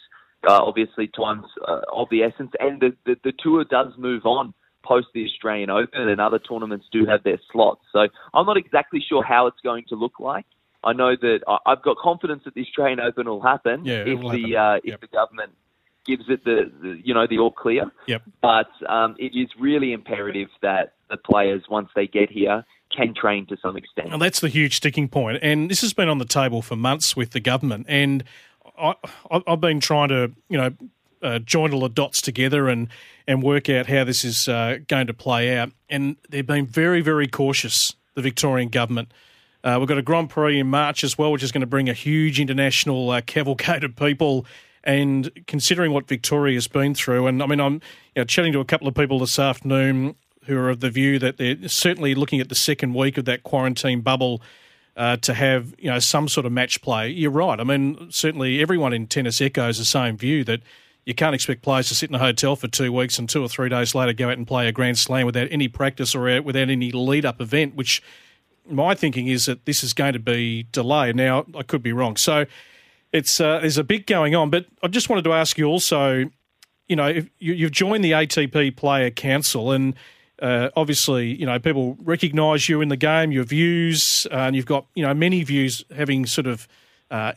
uh, 0.48 0.60
obviously 0.64 1.08
times 1.08 1.46
uh, 1.68 1.82
of 1.94 2.08
the 2.12 2.24
essence, 2.24 2.52
and 2.60 2.80
the, 2.80 2.96
the, 3.06 3.16
the 3.24 3.34
tour 3.44 3.66
does 3.66 3.88
move 3.98 4.26
on 4.26 4.54
post 4.84 5.08
the 5.14 5.26
Australian 5.26 5.70
Open, 5.70 6.08
and 6.08 6.22
other 6.22 6.40
tournaments 6.40 6.86
do 6.92 7.06
have 7.06 7.24
their 7.24 7.40
slots. 7.52 7.82
So 7.92 8.08
I'm 8.34 8.46
not 8.46 8.58
exactly 8.58 9.04
sure 9.08 9.24
how 9.24 9.48
it's 9.48 9.60
going 9.64 9.84
to 9.90 9.96
look 9.96 10.20
like. 10.20 10.46
I 10.84 10.94
know 10.94 11.16
that 11.16 11.40
I've 11.66 11.82
got 11.82 11.98
confidence 11.98 12.44
that 12.46 12.54
the 12.54 12.62
Australian 12.62 13.00
Open 13.00 13.28
will 13.28 13.42
happen 13.42 13.84
yeah, 13.86 14.04
if 14.06 14.20
will 14.20 14.32
the 14.32 14.54
happen. 14.54 14.56
Uh, 14.56 14.80
if 14.96 15.02
the 15.02 15.08
government 15.08 15.52
gives 16.06 16.24
it 16.30 16.44
the, 16.46 16.72
the, 16.82 17.02
you 17.04 17.14
know 17.14 17.28
the 17.28 17.38
all 17.38 17.52
clear. 17.52 17.92
Yep. 18.08 18.24
But 18.42 18.70
um, 18.88 19.16
it 19.20 19.38
is 19.38 19.50
really 19.60 19.94
imperative 19.94 20.50
that 20.62 20.94
the 21.10 21.18
players 21.18 21.64
once 21.70 21.90
they 21.96 22.08
get 22.08 22.32
here 22.32 22.66
can 22.96 23.14
train 23.14 23.46
to 23.48 23.58
some 23.62 23.78
extent. 23.78 24.12
And 24.12 24.22
that's 24.22 24.40
the 24.40 24.50
huge 24.50 24.78
sticking 24.78 25.08
point. 25.08 25.40
And 25.42 25.70
this 25.70 25.82
has 25.82 25.94
been 25.94 26.10
on 26.10 26.18
the 26.18 26.26
table 26.26 26.62
for 26.62 26.76
months 26.76 27.16
with 27.16 27.32
the 27.32 27.40
government. 27.40 27.86
And 27.88 28.24
I, 28.80 28.96
have 29.48 29.62
been 29.62 29.80
trying 29.80 30.10
to, 30.10 30.32
you 30.50 30.58
know, 30.58 30.72
uh, 31.22 31.40
join 31.40 31.74
all 31.74 31.82
the 31.82 31.90
dots 31.90 32.22
together 32.22 32.68
and, 32.70 32.88
and 33.28 33.44
work 33.44 33.70
out 33.70 33.88
how 33.88 34.04
this 34.06 34.24
is 34.24 34.48
uh, 34.48 34.80
going 34.88 35.08
to 35.08 35.14
play 35.14 35.56
out. 35.58 35.72
And 35.90 36.16
they've 36.30 36.48
been 36.48 36.66
very, 36.66 37.02
very 37.02 37.28
cautious, 37.28 37.94
the 38.16 38.22
Victorian 38.22 38.70
government. 38.70 39.12
Uh, 39.64 39.78
we've 39.80 39.88
got 39.88 39.98
a 39.98 40.02
Grand 40.02 40.30
Prix 40.30 40.60
in 40.60 40.68
March 40.68 41.04
as 41.04 41.18
well, 41.18 41.32
which 41.32 41.44
is 41.44 41.52
going 41.52 41.62
to 41.62 41.68
bring 41.68 41.90
a 41.90 41.94
huge 41.94 42.40
international 42.40 43.10
uh, 43.10 43.22
cavalcade 43.22 43.84
of 43.84 43.96
people. 43.96 44.46
And 44.84 45.30
considering 45.48 45.92
what 45.92 46.08
Victoria's 46.08 46.68
been 46.68 46.96
through, 46.96 47.28
and 47.28 47.44
I 47.44 47.46
mean, 47.46 47.60
I'm 47.60 47.74
you 47.74 47.82
know, 48.18 48.24
chatting 48.24 48.54
to 48.54 48.60
a 48.60 48.66
couple 48.66 48.88
of 48.88 48.96
people 48.96 49.20
this 49.20 49.38
afternoon 49.38 50.16
who 50.46 50.58
are 50.58 50.70
of 50.70 50.80
the 50.80 50.90
view 50.90 51.20
that 51.20 51.38
they're 51.38 51.68
certainly 51.68 52.16
looking 52.16 52.40
at 52.40 52.50
the 52.50 52.56
second 52.56 52.94
week 52.94 53.18
of 53.18 53.26
that 53.26 53.44
quarantine 53.44 54.02
bubble 54.02 54.42
uh, 54.96 55.16
to 55.18 55.34
have 55.34 55.76
you 55.78 55.90
know 55.90 56.00
some 56.00 56.28
sort 56.28 56.46
of 56.46 56.52
match 56.52 56.82
play. 56.82 57.10
You're 57.10 57.32
right. 57.32 57.60
I 57.60 57.64
mean, 57.64 58.12
certainly 58.12 58.62
everyone 58.62 58.94
in 58.94 59.08
tennis 59.08 59.42
echoes 59.42 59.78
the 59.78 59.86
same 59.86 60.18
view 60.18 60.44
that 60.46 60.62
you 61.06 61.14
can't 61.14 61.36
expect 61.36 61.62
players 61.62 61.88
to 61.90 61.96
sit 61.96 62.10
in 62.10 62.16
a 62.16 62.20
hotel 62.20 62.56
for 62.56 62.68
two 62.68 62.92
weeks 62.92 63.18
and 63.20 63.28
two 63.28 63.42
or 63.42 63.50
three 63.50 63.70
days 63.70 63.96
later 63.96 64.14
go 64.14 64.30
out 64.30 64.38
and 64.38 64.48
play 64.48 64.68
a 64.68 64.72
Grand 64.72 64.98
Slam 64.98 65.26
without 65.26 65.48
any 65.52 65.68
practice 65.68 66.16
or 66.16 66.42
without 66.42 66.70
any 66.70 66.92
lead 66.92 67.26
up 67.26 67.42
event. 67.42 67.76
Which 67.76 68.02
my 68.70 68.96
thinking 68.96 69.28
is 69.28 69.46
that 69.46 69.66
this 69.66 69.84
is 69.84 69.94
going 69.94 70.14
to 70.14 70.20
be 70.20 70.68
delayed. 70.72 71.16
Now 71.16 71.46
I 71.56 71.64
could 71.64 71.84
be 71.84 71.94
wrong. 71.94 72.18
So 72.18 72.46
it's 73.12 73.40
uh, 73.40 73.60
there's 73.60 73.78
a 73.78 73.84
bit 73.84 74.08
going 74.08 74.36
on, 74.36 74.50
but 74.50 74.66
I 74.84 74.88
just 74.88 75.10
wanted 75.10 75.24
to 75.24 75.34
ask 75.34 75.58
you 75.58 75.66
also. 75.66 76.30
You 76.88 76.96
know, 76.96 77.08
if 77.08 77.30
you've 77.38 77.72
joined 77.72 78.04
the 78.04 78.14
ATP 78.14 78.76
Player 78.76 79.12
Council 79.12 79.72
and 79.72 79.94
uh, 80.42 80.70
obviously, 80.76 81.36
you 81.36 81.46
know, 81.46 81.60
people 81.60 81.98
recognise 82.02 82.70
you 82.70 82.82
in 82.82 82.90
the 82.90 82.98
game, 82.98 83.32
your 83.32 83.44
views, 83.44 84.26
uh, 84.32 84.36
and 84.36 84.56
you've 84.56 84.66
got, 84.66 84.86
you 84.96 85.04
know, 85.04 85.14
many 85.14 85.44
views 85.44 85.84
having 85.96 86.26
sort 86.26 86.48
of 86.48 86.68
uh, 87.12 87.34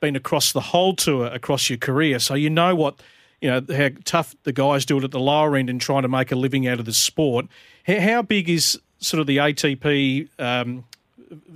been 0.00 0.16
across 0.16 0.52
the 0.52 0.60
whole 0.60 0.94
tour 0.94 1.26
across 1.26 1.70
your 1.70 1.78
career. 1.78 2.18
So 2.18 2.34
you 2.34 2.50
know 2.50 2.74
what, 2.74 3.00
you 3.40 3.50
know, 3.50 3.64
how 3.74 3.88
tough 4.04 4.34
the 4.42 4.52
guys 4.52 4.84
do 4.84 4.98
it 4.98 5.04
at 5.04 5.10
the 5.12 5.20
lower 5.20 5.56
end 5.56 5.70
and 5.70 5.80
trying 5.80 6.02
to 6.02 6.08
make 6.08 6.30
a 6.30 6.36
living 6.36 6.66
out 6.66 6.78
of 6.78 6.84
the 6.84 6.92
sport. 6.92 7.46
How 7.86 8.22
big 8.22 8.48
is 8.48 8.78
sort 9.02 9.20
of 9.20 9.26
the 9.26 9.38
ATP, 9.38 10.28
um, 10.38 10.84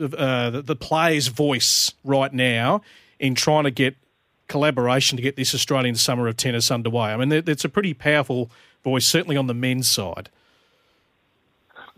uh, 0.00 0.50
the, 0.50 0.76
players' 0.76 1.28
voice 1.28 1.92
right 2.04 2.32
now 2.32 2.82
in 3.18 3.34
trying 3.34 3.64
to 3.64 3.70
get 3.70 3.96
collaboration 4.48 5.16
to 5.16 5.22
get 5.22 5.36
this 5.36 5.54
Australian 5.54 5.94
Summer 5.94 6.28
of 6.28 6.36
Tennis 6.36 6.70
underway? 6.70 7.12
I 7.12 7.16
mean, 7.16 7.32
it's 7.32 7.64
a 7.64 7.68
pretty 7.68 7.94
powerful 7.94 8.50
voice, 8.84 9.06
certainly 9.06 9.36
on 9.36 9.46
the 9.46 9.54
men's 9.54 9.88
side. 9.88 10.30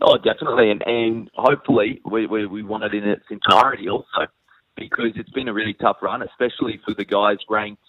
Oh, 0.01 0.17
definitely, 0.17 0.71
and 0.71 0.81
and 0.85 1.29
hopefully 1.35 1.99
we, 2.09 2.25
we 2.25 2.45
we 2.45 2.63
want 2.63 2.85
it 2.85 2.93
in 2.93 3.03
its 3.03 3.25
entirety 3.29 3.89
also, 3.89 4.27
because 4.77 5.11
it's 5.15 5.29
been 5.31 5.49
a 5.49 5.53
really 5.53 5.73
tough 5.73 5.97
run, 6.01 6.21
especially 6.21 6.79
for 6.85 6.93
the 6.93 7.03
guys 7.03 7.37
ranked, 7.49 7.83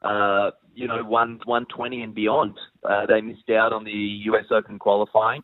uh, 0.00 0.52
you 0.74 0.88
know, 0.88 1.04
one 1.04 1.38
one 1.44 1.66
twenty 1.66 2.00
and 2.00 2.14
beyond. 2.14 2.54
Uh, 2.82 3.04
they 3.04 3.20
missed 3.20 3.50
out 3.50 3.74
on 3.74 3.84
the 3.84 3.90
U.S. 3.90 4.46
Open 4.50 4.78
qualifying. 4.78 5.42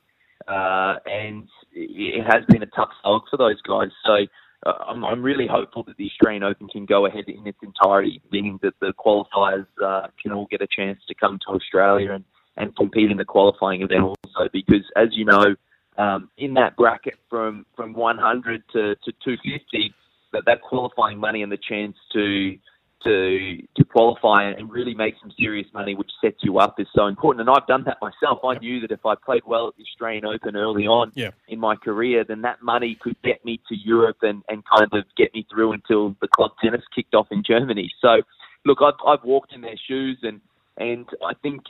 Uh, 0.48 0.96
and 1.06 1.48
it 1.72 2.24
has 2.24 2.44
been 2.48 2.62
a 2.62 2.66
tough 2.66 2.90
slog 3.02 3.22
for 3.30 3.36
those 3.36 3.60
guys. 3.62 3.88
So 4.04 4.26
uh, 4.64 4.72
I'm, 4.86 5.04
I'm, 5.04 5.22
really 5.22 5.46
hopeful 5.46 5.82
that 5.84 5.96
the 5.96 6.06
Australian 6.06 6.42
Open 6.42 6.68
can 6.68 6.86
go 6.86 7.06
ahead 7.06 7.24
in 7.28 7.46
its 7.46 7.58
entirety, 7.62 8.22
meaning 8.30 8.58
that 8.62 8.74
the 8.80 8.92
qualifiers 8.98 9.66
uh, 9.84 10.08
can 10.22 10.32
all 10.32 10.46
get 10.50 10.62
a 10.62 10.66
chance 10.66 10.98
to 11.08 11.14
come 11.14 11.38
to 11.46 11.54
Australia 11.54 12.12
and, 12.12 12.24
and 12.56 12.74
compete 12.76 13.10
in 13.10 13.16
the 13.16 13.24
qualifying 13.24 13.82
event 13.82 14.02
also. 14.02 14.48
Because 14.52 14.84
as 14.96 15.08
you 15.12 15.24
know, 15.24 15.56
um, 15.98 16.30
in 16.36 16.54
that 16.54 16.76
bracket 16.76 17.18
from 17.28 17.66
from 17.74 17.92
100 17.92 18.62
to, 18.72 18.94
to 18.96 19.12
250, 19.24 19.94
that 20.32 20.42
that 20.46 20.62
qualifying 20.62 21.18
money 21.18 21.42
and 21.42 21.50
the 21.50 21.58
chance 21.58 21.96
to 22.12 22.56
to 23.04 23.58
to 23.76 23.84
qualify 23.84 24.44
and 24.44 24.70
really 24.70 24.94
make 24.94 25.14
some 25.20 25.32
serious 25.38 25.66
money, 25.72 25.94
which 25.94 26.10
sets 26.20 26.38
you 26.42 26.58
up, 26.58 26.78
is 26.78 26.86
so 26.94 27.06
important. 27.06 27.48
And 27.48 27.56
I've 27.56 27.66
done 27.66 27.84
that 27.84 27.98
myself. 28.00 28.40
I 28.44 28.58
knew 28.58 28.80
that 28.80 28.90
if 28.90 29.04
I 29.04 29.14
played 29.14 29.42
well 29.46 29.68
at 29.68 29.76
the 29.76 29.84
Australian 29.84 30.24
Open 30.24 30.56
early 30.56 30.86
on 30.86 31.12
yeah. 31.14 31.30
in 31.48 31.60
my 31.60 31.76
career, 31.76 32.24
then 32.24 32.42
that 32.42 32.62
money 32.62 32.96
could 33.00 33.16
get 33.22 33.44
me 33.44 33.60
to 33.68 33.76
Europe 33.76 34.18
and, 34.22 34.42
and 34.48 34.62
kind 34.64 34.90
of 34.92 35.04
get 35.16 35.32
me 35.34 35.46
through 35.50 35.72
until 35.72 36.16
the 36.20 36.28
club 36.28 36.52
tennis 36.62 36.82
kicked 36.94 37.14
off 37.14 37.28
in 37.30 37.42
Germany. 37.46 37.90
So, 38.00 38.22
look, 38.64 38.78
I've, 38.82 38.94
I've 39.06 39.24
walked 39.24 39.52
in 39.52 39.60
their 39.60 39.78
shoes, 39.88 40.18
and 40.22 40.40
and 40.78 41.06
I 41.24 41.34
think 41.42 41.64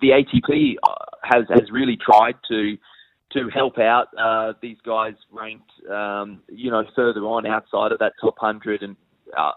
the 0.00 0.08
ATP 0.08 0.74
has 1.22 1.44
has 1.50 1.70
really 1.70 1.96
tried 1.96 2.34
to 2.48 2.76
to 3.32 3.48
help 3.52 3.78
out 3.78 4.06
uh, 4.18 4.52
these 4.62 4.78
guys 4.86 5.14
ranked, 5.32 5.70
um, 5.90 6.40
you 6.48 6.70
know, 6.70 6.84
further 6.94 7.20
on 7.22 7.44
outside 7.46 7.92
of 7.92 7.98
that 7.98 8.12
top 8.20 8.36
hundred, 8.38 8.82
and 8.82 8.96
uh, 9.36 9.50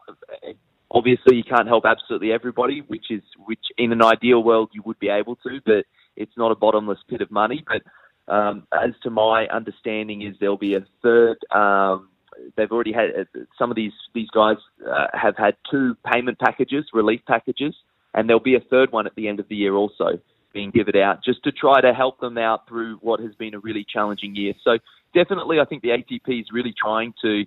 obviously 0.91 1.35
you 1.35 1.43
can't 1.43 1.67
help 1.67 1.85
absolutely 1.85 2.31
everybody, 2.31 2.81
which 2.87 3.05
is 3.09 3.21
which 3.45 3.63
in 3.77 3.91
an 3.91 4.03
ideal 4.03 4.43
world 4.43 4.69
you 4.73 4.81
would 4.85 4.99
be 4.99 5.09
able 5.09 5.35
to, 5.37 5.59
but 5.65 5.85
it's 6.15 6.31
not 6.37 6.51
a 6.51 6.55
bottomless 6.55 6.99
pit 7.09 7.21
of 7.21 7.31
money. 7.31 7.63
But 7.65 8.33
um, 8.33 8.67
as 8.73 8.91
to 9.03 9.09
my 9.09 9.47
understanding, 9.47 10.21
is 10.21 10.35
there'll 10.39 10.57
be 10.57 10.75
a 10.75 10.85
third. 11.01 11.37
Um, 11.53 12.09
they've 12.55 12.71
already 12.71 12.93
had 12.93 13.09
uh, 13.19 13.39
some 13.57 13.69
of 13.69 13.75
these 13.75 13.93
these 14.13 14.29
guys 14.29 14.57
uh, 14.87 15.07
have 15.13 15.35
had 15.37 15.55
two 15.69 15.95
payment 16.11 16.39
packages, 16.39 16.85
relief 16.93 17.21
packages, 17.27 17.75
and 18.13 18.27
there'll 18.27 18.39
be 18.39 18.55
a 18.55 18.61
third 18.69 18.91
one 18.91 19.05
at 19.05 19.15
the 19.15 19.27
end 19.27 19.39
of 19.39 19.47
the 19.49 19.55
year 19.55 19.75
also 19.75 20.19
being 20.51 20.71
given 20.71 20.95
out 20.95 21.23
just 21.23 21.43
to 21.43 21.51
try 21.51 21.79
to 21.79 21.93
help 21.93 22.19
them 22.19 22.35
out 22.37 22.67
through 22.67 22.97
what 23.01 23.19
has 23.19 23.35
been 23.35 23.53
a 23.53 23.59
really 23.59 23.85
challenging 23.87 24.35
year. 24.35 24.53
So 24.63 24.79
definitely, 25.13 25.59
I 25.59 25.65
think 25.65 25.83
the 25.83 25.89
ATP 25.89 26.41
is 26.41 26.47
really 26.51 26.73
trying 26.77 27.13
to 27.21 27.45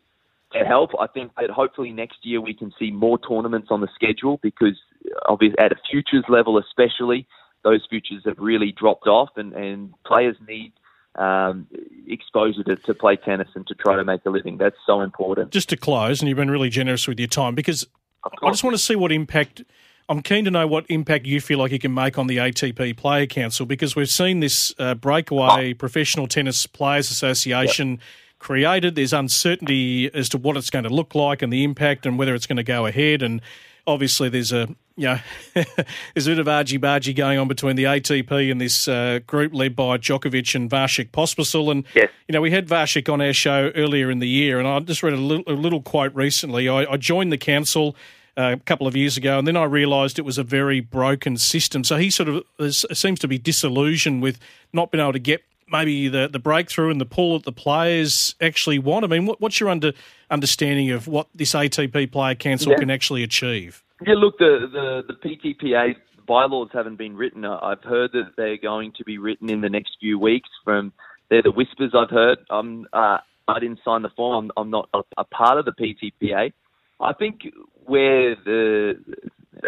to 0.53 0.65
help. 0.65 0.91
I 1.01 1.07
think 1.07 1.33
that 1.41 1.51
hopefully 1.51 1.93
next 1.93 2.19
year 2.23 2.41
we 2.41 2.55
can 2.55 2.73
see 2.79 2.91
more 2.91 3.19
tournaments 3.19 3.69
on 3.71 3.81
the 3.81 3.89
schedule 3.95 4.39
because 4.43 4.79
obviously 5.27 5.59
at 5.59 5.73
a 5.73 5.77
futures 5.91 6.25
level 6.29 6.59
especially, 6.59 7.27
those 7.65 7.87
futures 7.89 8.23
have 8.25 8.39
really 8.39 8.73
dropped 8.73 9.07
off 9.07 9.31
and, 9.37 9.53
and 9.53 9.95
players 10.05 10.37
need 10.49 10.73
um, 11.17 11.67
exposure 12.07 12.63
to, 12.65 12.77
to 12.77 12.95
play 12.95 13.17
tennis 13.17 13.49
and 13.55 13.67
to 13.67 13.75
try 13.75 13.97
to 13.97 14.05
make 14.05 14.25
a 14.25 14.31
living. 14.31 14.57
That's 14.57 14.77
so 14.87 15.01
important. 15.01 15.51
Just 15.51 15.69
to 15.71 15.77
close, 15.77 16.21
and 16.21 16.29
you've 16.29 16.37
been 16.39 16.51
really 16.51 16.71
generous 16.71 17.07
with 17.07 17.19
your 17.19 17.29
time 17.29 17.55
because 17.55 17.87
I 18.25 18.51
just 18.51 18.65
want 18.65 18.75
to 18.75 18.83
see 18.83 18.97
what 18.97 19.13
impact. 19.13 19.63
I'm 20.09 20.21
keen 20.21 20.45
to 20.45 20.51
know 20.51 20.67
what 20.67 20.85
impact 20.89 21.27
you 21.27 21.41
feel 21.41 21.59
like 21.59 21.71
you 21.71 21.79
can 21.79 21.95
make 21.95 22.19
on 22.19 22.27
the 22.27 22.39
ATP 22.39 22.97
Player 22.97 23.27
Council 23.27 23.67
because 23.67 23.95
we've 23.95 24.11
seen 24.11 24.41
this 24.41 24.75
uh, 24.79 24.95
breakaway 24.95 25.73
oh. 25.73 25.75
Professional 25.75 26.27
Tennis 26.27 26.67
Players 26.67 27.11
Association 27.11 28.01
created. 28.43 28.97
There's 28.97 29.13
uncertainty 29.13 30.13
as 30.13 30.29
to 30.31 30.39
what 30.39 30.57
it's 30.57 30.69
going 30.69 30.83
to 30.83 30.91
look 30.91 31.15
like 31.15 31.41
and 31.41 31.53
the 31.53 31.65
impact 31.65 32.05
and 32.05 32.19
whether 32.19 32.35
it's 32.35 32.47
going 32.47 32.57
to 32.57 32.65
go 32.65 32.87
ahead. 32.87 33.23
And 33.23 33.41
obviously, 33.87 34.29
there's 34.29 34.53
a 34.53 34.69
you 34.97 35.07
know 35.07 35.19
there's 35.55 36.27
a 36.27 36.31
bit 36.31 36.39
of 36.39 36.49
argy 36.49 36.79
bargy 36.79 37.17
going 37.17 37.39
on 37.39 37.49
between 37.49 37.77
the 37.77 37.85
ATP 37.85 38.51
and 38.51 38.61
this 38.61 38.89
uh, 38.89 39.21
group 39.27 39.55
led 39.55 39.75
by 39.75 39.97
Djokovic 39.97 40.55
and 40.55 40.69
Vasek 40.69 41.11
Pospisil. 41.11 41.71
And 41.71 41.85
yes. 41.95 42.11
you 42.29 42.33
know 42.33 42.41
we 42.41 42.51
had 42.51 42.67
Vasek 42.67 43.11
on 43.11 43.21
our 43.21 43.33
show 43.33 43.71
earlier 43.75 44.11
in 44.11 44.19
the 44.19 44.29
year, 44.29 44.59
and 44.59 44.69
I 44.69 44.79
just 44.81 45.03
read 45.03 45.15
a 45.15 45.17
little, 45.17 45.45
a 45.47 45.57
little 45.57 45.81
quote 45.81 46.15
recently. 46.15 46.69
I, 46.69 46.85
I 46.85 46.97
joined 46.97 47.33
the 47.33 47.39
council. 47.39 47.97
Uh, 48.35 48.57
a 48.59 48.65
couple 48.65 48.87
of 48.87 48.97
years 48.97 49.19
ago, 49.19 49.39
and 49.39 49.47
then 49.47 49.59
I 49.59 49.65
realised 49.65 50.19
it 50.19 50.25
was 50.25 50.39
a 50.39 50.43
very 50.43 50.81
broken 50.81 51.37
system. 51.37 51.85
So 51.85 51.99
he 51.99 52.09
sort 52.09 52.31
of 52.31 52.43
is, 52.59 52.87
seems 52.95 53.19
to 53.19 53.29
be 53.29 53.37
disillusioned 53.37 54.23
with 54.23 54.39
not 54.73 54.91
being 54.91 55.03
able 55.03 55.13
to 55.13 55.19
get 55.19 55.43
maybe 55.71 56.09
the, 56.09 56.29
the 56.29 56.39
breakthrough 56.39 56.91
and 56.91 57.01
the 57.01 57.07
pull 57.07 57.39
that 57.39 57.45
the 57.45 57.53
players 57.53 58.35
actually 58.41 58.79
want? 58.79 59.05
I 59.05 59.09
mean, 59.09 59.27
what, 59.27 59.41
what's 59.41 59.61
your 59.61 59.69
under, 59.69 59.93
understanding 60.31 60.91
of 60.91 61.07
what 61.07 61.29
this 61.35 61.53
ATP 61.53 62.11
Player 62.13 62.35
Council 62.35 62.73
yeah. 62.73 62.79
can 62.79 62.91
actually 62.91 63.23
achieve? 63.23 63.83
Yeah, 64.07 64.15
look, 64.17 64.39
the, 64.39 64.69
the, 64.73 65.15
the 65.15 65.29
PTPA 65.29 65.95
bylaws 66.27 66.71
haven't 66.73 66.97
been 66.97 67.17
written. 67.17 67.45
I've 67.45 67.83
heard 67.83 68.13
that 68.13 68.33
they're 68.37 68.57
going 68.57 68.93
to 68.99 69.05
be 69.05 69.19
written 69.19 69.51
in 69.51 69.61
the 69.61 69.69
next 69.69 69.97
few 70.01 70.19
weeks. 70.19 70.49
From 70.65 70.93
they're 71.31 71.43
the 71.43 71.51
whispers 71.51 71.93
I've 71.97 72.11
heard. 72.11 72.39
I'm, 72.51 72.87
uh, 72.93 73.19
I 73.49 73.59
didn't 73.61 73.81
sign 73.85 74.03
the 74.03 74.11
form. 74.17 74.51
I'm, 74.57 74.63
I'm 74.63 74.71
not 74.71 74.89
a, 74.95 75.01
a 75.19 75.25
part 75.25 75.59
of 75.59 75.65
the 75.65 75.73
PTPA. 75.73 76.53
I 77.01 77.13
think 77.15 77.43
where 77.85 78.37
the 78.45 78.95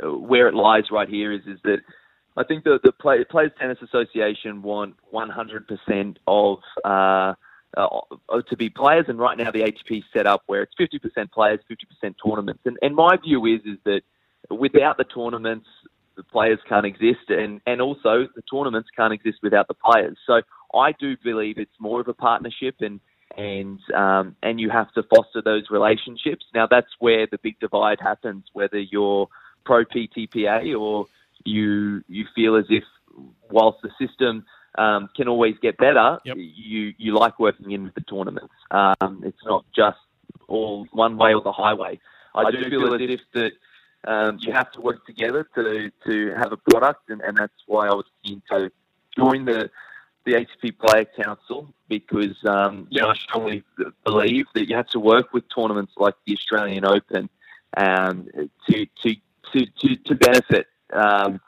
where 0.02 0.48
it 0.48 0.54
lies 0.54 0.84
right 0.90 1.08
here 1.08 1.32
is 1.32 1.42
is 1.46 1.58
that 1.64 1.78
I 2.36 2.44
think 2.44 2.64
the 2.64 2.80
the 2.82 2.92
play, 2.92 3.24
Players 3.24 3.52
Tennis 3.58 3.78
Association 3.82 4.62
want 4.62 4.96
100% 5.12 6.16
of 6.26 6.58
uh, 6.84 7.34
uh, 7.76 7.86
to 8.48 8.56
be 8.56 8.70
players, 8.70 9.06
and 9.08 9.18
right 9.18 9.36
now 9.38 9.50
the 9.50 9.60
ATP 9.60 10.02
set 10.12 10.26
up 10.26 10.42
where 10.46 10.62
it's 10.62 10.74
50% 10.78 11.30
players, 11.32 11.60
50% 12.04 12.14
tournaments. 12.24 12.62
And, 12.64 12.76
and 12.82 12.94
my 12.94 13.16
view 13.16 13.44
is 13.46 13.60
is 13.64 13.78
that 13.84 14.02
without 14.50 14.96
the 14.96 15.04
tournaments, 15.04 15.66
the 16.16 16.22
players 16.22 16.58
can't 16.68 16.86
exist, 16.86 17.28
and 17.28 17.60
and 17.66 17.80
also 17.80 18.26
the 18.34 18.42
tournaments 18.52 18.88
can't 18.96 19.12
exist 19.12 19.38
without 19.42 19.68
the 19.68 19.74
players. 19.74 20.16
So 20.26 20.42
I 20.74 20.92
do 20.92 21.16
believe 21.22 21.58
it's 21.58 21.78
more 21.78 22.00
of 22.00 22.08
a 22.08 22.14
partnership, 22.14 22.76
and 22.80 23.00
and 23.36 23.78
um, 23.94 24.36
and 24.42 24.60
you 24.60 24.70
have 24.70 24.92
to 24.94 25.02
foster 25.02 25.42
those 25.42 25.64
relationships. 25.70 26.44
Now 26.54 26.66
that's 26.68 26.90
where 26.98 27.26
the 27.30 27.38
big 27.38 27.58
divide 27.60 28.00
happens, 28.00 28.44
whether 28.52 28.78
you're 28.78 29.28
pro 29.64 29.84
PTPA 29.84 30.78
or 30.78 31.06
you 31.44 32.02
you 32.08 32.26
feel 32.34 32.56
as 32.56 32.66
if 32.68 32.84
whilst 33.50 33.78
the 33.82 33.90
system 33.98 34.44
um, 34.76 35.08
can 35.16 35.28
always 35.28 35.54
get 35.62 35.76
better, 35.76 36.18
yep. 36.24 36.36
you 36.36 36.94
you 36.96 37.14
like 37.14 37.38
working 37.38 37.72
in 37.72 37.92
the 37.94 38.00
tournaments. 38.02 38.54
Um, 38.70 39.22
it's 39.24 39.44
not 39.44 39.64
just 39.74 39.98
all 40.48 40.86
one 40.92 41.16
way 41.16 41.34
or 41.34 41.42
the 41.42 41.52
highway. 41.52 42.00
I, 42.34 42.42
I 42.42 42.50
do, 42.50 42.64
do, 42.64 42.70
feel, 42.70 42.94
as 42.94 43.00
if 43.00 43.20
that 43.34 43.52
um, 44.06 44.38
you 44.40 44.52
have 44.52 44.72
to 44.72 44.80
work 44.80 45.06
together 45.06 45.48
to 45.54 45.90
to 46.06 46.34
have 46.34 46.52
a 46.52 46.56
product, 46.56 47.08
and, 47.10 47.20
and 47.20 47.36
that's 47.36 47.52
why 47.66 47.86
I 47.86 47.94
was 47.94 48.06
keen 48.24 48.42
to 48.50 48.70
join 49.16 49.44
the 49.44 49.70
the 50.24 50.32
ATP 50.32 50.78
Player 50.78 51.04
Council 51.22 51.72
because 51.88 52.36
um, 52.46 52.86
you 52.90 53.00
know 53.00 53.08
I 53.08 53.14
strongly 53.14 53.62
believe 54.04 54.46
that 54.54 54.68
you 54.68 54.76
have 54.76 54.88
to 54.88 55.00
work 55.00 55.32
with 55.32 55.44
tournaments 55.54 55.92
like 55.96 56.14
the 56.26 56.34
Australian 56.34 56.84
Open 56.84 57.28
um, 57.76 58.28
to, 58.68 58.86
to 59.02 59.14
to 59.52 59.66
to 59.66 59.96
to 59.96 60.14
benefit 60.14 60.66
um, 60.92 61.40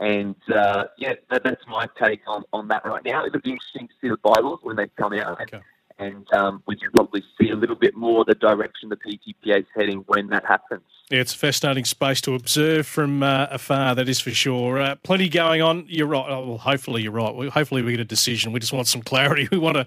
and 0.00 0.36
uh, 0.54 0.84
yeah, 0.96 1.14
that, 1.30 1.44
that's 1.44 1.66
my 1.68 1.86
take 2.02 2.22
on, 2.26 2.44
on 2.52 2.68
that 2.68 2.84
right 2.84 3.04
now. 3.04 3.24
It'll 3.26 3.40
be 3.40 3.50
interesting 3.50 3.88
to 3.88 3.94
see 4.00 4.08
the 4.08 4.16
bylaws 4.16 4.60
when 4.62 4.76
they 4.76 4.88
come 4.98 5.12
out. 5.12 5.40
Okay. 5.42 5.60
And 5.98 6.26
um, 6.32 6.62
we 6.66 6.76
can 6.76 6.90
probably 6.92 7.22
see 7.38 7.50
a 7.50 7.54
little 7.54 7.76
bit 7.76 7.94
more 7.94 8.24
the 8.24 8.34
direction 8.34 8.88
the 8.88 8.96
PTPA 8.96 9.60
is 9.60 9.66
heading 9.76 9.98
when 10.06 10.28
that 10.28 10.46
happens. 10.46 10.82
Yeah, 11.10 11.22
it's 11.22 11.34
a 11.34 11.38
fascinating 11.38 11.84
space 11.84 12.20
to 12.20 12.36
observe 12.36 12.86
from 12.86 13.24
uh, 13.24 13.48
afar, 13.50 13.96
that 13.96 14.08
is 14.08 14.20
for 14.20 14.30
sure. 14.30 14.80
Uh, 14.80 14.94
plenty 15.02 15.28
going 15.28 15.60
on. 15.60 15.84
You're 15.88 16.06
right. 16.06 16.24
Oh, 16.28 16.46
well, 16.46 16.58
hopefully 16.58 17.02
you're 17.02 17.10
right. 17.10 17.48
hopefully 17.48 17.82
we 17.82 17.90
get 17.90 18.00
a 18.00 18.04
decision. 18.04 18.52
We 18.52 18.60
just 18.60 18.72
want 18.72 18.86
some 18.86 19.02
clarity. 19.10 19.48
We 19.50 19.58
want 19.58 19.76
to 19.76 19.86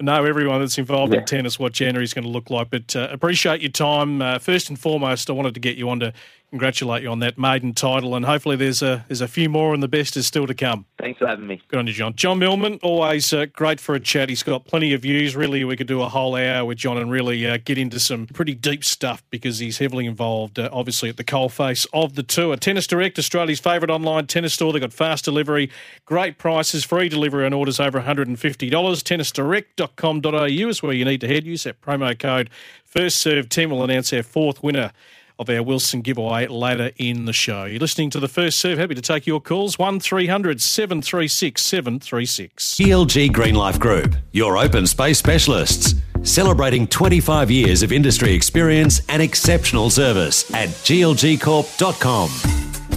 know 0.00 0.24
everyone 0.24 0.58
that's 0.58 0.76
involved 0.76 1.12
yeah. 1.12 1.20
in 1.20 1.26
tennis 1.26 1.60
what 1.60 1.72
January 1.74 2.02
is 2.02 2.12
going 2.12 2.24
to 2.24 2.30
look 2.30 2.50
like. 2.50 2.70
But 2.70 2.96
uh, 2.96 3.06
appreciate 3.12 3.60
your 3.60 3.70
time. 3.70 4.20
Uh, 4.20 4.40
first 4.40 4.68
and 4.68 4.76
foremost, 4.76 5.30
I 5.30 5.32
wanted 5.32 5.54
to 5.54 5.60
get 5.60 5.76
you 5.76 5.88
on 5.90 6.00
to 6.00 6.12
congratulate 6.54 7.02
you 7.02 7.08
on 7.08 7.18
that 7.18 7.36
maiden 7.36 7.74
title, 7.74 8.14
and 8.14 8.24
hopefully 8.24 8.54
there's 8.54 8.80
a 8.80 9.04
there's 9.08 9.20
a 9.20 9.26
few 9.26 9.48
more, 9.48 9.74
and 9.74 9.82
the 9.82 9.88
best 9.88 10.16
is 10.16 10.24
still 10.24 10.46
to 10.46 10.54
come. 10.54 10.86
Thanks 11.00 11.18
for 11.18 11.26
having 11.26 11.48
me. 11.48 11.60
Good 11.66 11.78
on 11.80 11.88
you, 11.88 11.92
John. 11.92 12.14
John 12.14 12.38
Millman, 12.38 12.78
always 12.80 13.32
uh, 13.32 13.46
great 13.46 13.80
for 13.80 13.96
a 13.96 14.00
chat. 14.00 14.28
He's 14.28 14.44
got 14.44 14.64
plenty 14.64 14.92
of 14.92 15.02
views. 15.02 15.34
Really, 15.34 15.64
we 15.64 15.76
could 15.76 15.88
do 15.88 16.00
a 16.02 16.08
whole 16.08 16.36
hour 16.36 16.64
with 16.64 16.78
John 16.78 16.96
and 16.96 17.10
really 17.10 17.44
uh, 17.44 17.58
get 17.64 17.76
into 17.76 17.98
some 17.98 18.28
pretty 18.28 18.54
deep 18.54 18.84
stuff 18.84 19.24
because 19.30 19.58
he's 19.58 19.78
heavily 19.78 20.06
involved, 20.06 20.60
uh, 20.64 20.70
obviously, 20.72 21.08
at 21.08 21.16
the 21.16 21.24
coalface 21.24 21.86
of 21.92 22.14
the 22.14 22.22
tour. 22.22 22.56
Tennis 22.56 22.86
Direct, 22.86 23.18
Australia's 23.18 23.60
favourite 23.60 23.92
online 23.92 24.26
tennis 24.26 24.54
store. 24.54 24.72
They've 24.72 24.80
got 24.80 24.92
fast 24.92 25.24
delivery, 25.24 25.70
great 26.04 26.38
prices, 26.38 26.84
free 26.84 27.08
delivery 27.08 27.46
on 27.46 27.52
orders 27.52 27.78
over 27.80 28.00
$150. 28.00 28.36
Tennisdirect.com.au 28.70 30.68
is 30.68 30.82
where 30.82 30.92
you 30.92 31.04
need 31.04 31.20
to 31.20 31.28
head. 31.28 31.44
Use 31.44 31.64
that 31.64 31.80
promo 31.80 32.18
code. 32.18 32.50
First 32.84 33.18
serve 33.18 33.48
team 33.48 33.70
will 33.70 33.84
announce 33.84 34.12
our 34.12 34.22
fourth 34.22 34.62
winner 34.62 34.92
of 35.38 35.50
our 35.50 35.62
Wilson 35.62 36.00
giveaway 36.00 36.46
later 36.46 36.90
in 36.96 37.24
the 37.24 37.32
show. 37.32 37.64
You're 37.64 37.80
listening 37.80 38.10
to 38.10 38.20
the 38.20 38.28
first 38.28 38.58
serve. 38.58 38.78
Happy 38.78 38.94
to 38.94 39.02
take 39.02 39.26
your 39.26 39.40
calls. 39.40 39.78
1300 39.78 40.60
736 40.60 41.60
736. 41.60 42.74
GLG 42.74 43.32
Green 43.32 43.54
Life 43.54 43.78
Group, 43.78 44.16
your 44.32 44.56
open 44.56 44.86
space 44.86 45.18
specialists. 45.18 45.94
Celebrating 46.22 46.86
25 46.86 47.50
years 47.50 47.82
of 47.82 47.92
industry 47.92 48.32
experience 48.32 49.02
and 49.08 49.20
exceptional 49.20 49.90
service 49.90 50.52
at 50.54 50.68
glgcorp.com. 50.68 52.30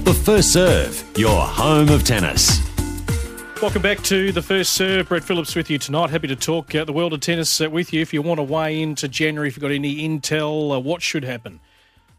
The 0.03 0.13
first 0.13 0.53
serve, 0.53 1.03
your 1.17 1.41
home 1.41 1.89
of 1.89 2.03
tennis. 2.05 2.61
Welcome 3.61 3.81
back 3.81 4.03
to 4.03 4.31
the 4.31 4.41
first 4.41 4.73
serve. 4.73 5.09
Brett 5.09 5.23
Phillips 5.23 5.55
with 5.55 5.69
you 5.69 5.79
tonight. 5.79 6.11
Happy 6.11 6.27
to 6.27 6.35
talk 6.35 6.75
uh, 6.75 6.85
the 6.85 6.93
world 6.93 7.11
of 7.11 7.21
tennis 7.21 7.59
uh, 7.59 7.67
with 7.67 7.91
you. 7.91 8.01
If 8.01 8.13
you 8.13 8.21
want 8.21 8.37
to 8.37 8.43
weigh 8.43 8.79
into 8.79 9.07
January, 9.07 9.47
if 9.47 9.57
you've 9.57 9.63
got 9.63 9.71
any 9.71 10.07
intel, 10.07 10.75
uh, 10.75 10.79
what 10.79 11.01
should 11.01 11.23
happen? 11.23 11.59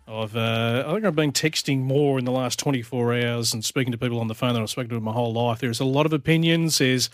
I've 0.08 0.34
uh, 0.36 0.84
I 0.86 0.92
think 0.94 1.04
I've 1.04 1.14
been 1.14 1.32
texting 1.32 1.80
more 1.80 2.18
in 2.18 2.24
the 2.24 2.32
last 2.32 2.58
24 2.58 3.14
hours 3.14 3.52
and 3.52 3.64
speaking 3.64 3.92
to 3.92 3.98
people 3.98 4.20
on 4.20 4.28
the 4.28 4.34
phone 4.34 4.54
than 4.54 4.62
I've 4.62 4.70
spoken 4.70 4.90
to 4.90 5.00
my 5.00 5.12
whole 5.12 5.32
life. 5.32 5.58
There's 5.58 5.80
a 5.80 5.84
lot 5.84 6.06
of 6.06 6.12
opinions. 6.14 6.78
There's 6.78 7.10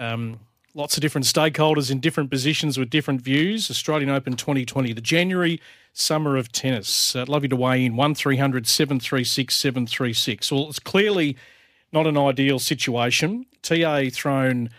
um, 0.00 0.40
lots 0.74 0.96
of 0.96 1.02
different 1.02 1.26
stakeholders 1.26 1.90
in 1.90 2.00
different 2.00 2.30
positions 2.30 2.78
with 2.78 2.90
different 2.90 3.20
views. 3.20 3.70
Australian 3.70 4.10
Open 4.10 4.34
2020, 4.34 4.92
the 4.92 5.00
January 5.00 5.60
summer 5.92 6.36
of 6.36 6.50
tennis. 6.50 7.14
I'd 7.14 7.28
love 7.28 7.44
you 7.44 7.48
to 7.48 7.56
weigh 7.56 7.84
in. 7.84 7.94
One 7.94 8.14
736 8.16 9.54
736. 9.54 10.50
Well, 10.50 10.68
it's 10.68 10.80
clearly 10.80 11.36
not 11.92 12.08
an 12.08 12.18
ideal 12.18 12.58
situation. 12.58 13.46
TA 13.62 14.04
thrown 14.10 14.70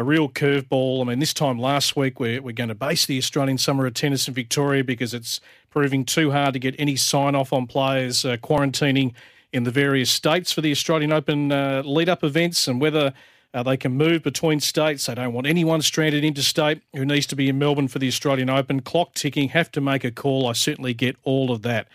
a 0.00 0.04
real 0.04 0.30
curveball. 0.30 1.02
I 1.02 1.04
mean, 1.04 1.18
this 1.18 1.34
time 1.34 1.58
last 1.58 1.94
week, 1.94 2.18
we're, 2.18 2.40
we're 2.40 2.52
going 2.52 2.68
to 2.68 2.74
base 2.74 3.04
the 3.04 3.18
Australian 3.18 3.58
Summer 3.58 3.86
of 3.86 3.92
Tennis 3.92 4.26
in 4.26 4.34
Victoria 4.34 4.82
because 4.82 5.12
it's 5.12 5.40
proving 5.68 6.06
too 6.06 6.30
hard 6.30 6.54
to 6.54 6.58
get 6.58 6.74
any 6.78 6.96
sign 6.96 7.34
off 7.34 7.52
on 7.52 7.66
players 7.66 8.24
uh, 8.24 8.38
quarantining 8.38 9.12
in 9.52 9.64
the 9.64 9.70
various 9.70 10.10
states 10.10 10.52
for 10.52 10.62
the 10.62 10.70
Australian 10.70 11.12
Open 11.12 11.52
uh, 11.52 11.82
lead 11.84 12.08
up 12.08 12.24
events 12.24 12.66
and 12.66 12.80
whether 12.80 13.12
uh, 13.52 13.62
they 13.62 13.76
can 13.76 13.92
move 13.92 14.22
between 14.22 14.58
states. 14.58 15.04
They 15.04 15.14
don't 15.14 15.34
want 15.34 15.46
anyone 15.46 15.82
stranded 15.82 16.24
interstate 16.24 16.80
who 16.94 17.04
needs 17.04 17.26
to 17.26 17.36
be 17.36 17.50
in 17.50 17.58
Melbourne 17.58 17.88
for 17.88 17.98
the 17.98 18.08
Australian 18.08 18.48
Open. 18.48 18.80
Clock 18.80 19.12
ticking, 19.12 19.50
have 19.50 19.70
to 19.72 19.82
make 19.82 20.02
a 20.02 20.10
call. 20.10 20.46
I 20.46 20.54
certainly 20.54 20.94
get 20.94 21.16
all 21.24 21.52
of 21.52 21.60
that. 21.62 21.88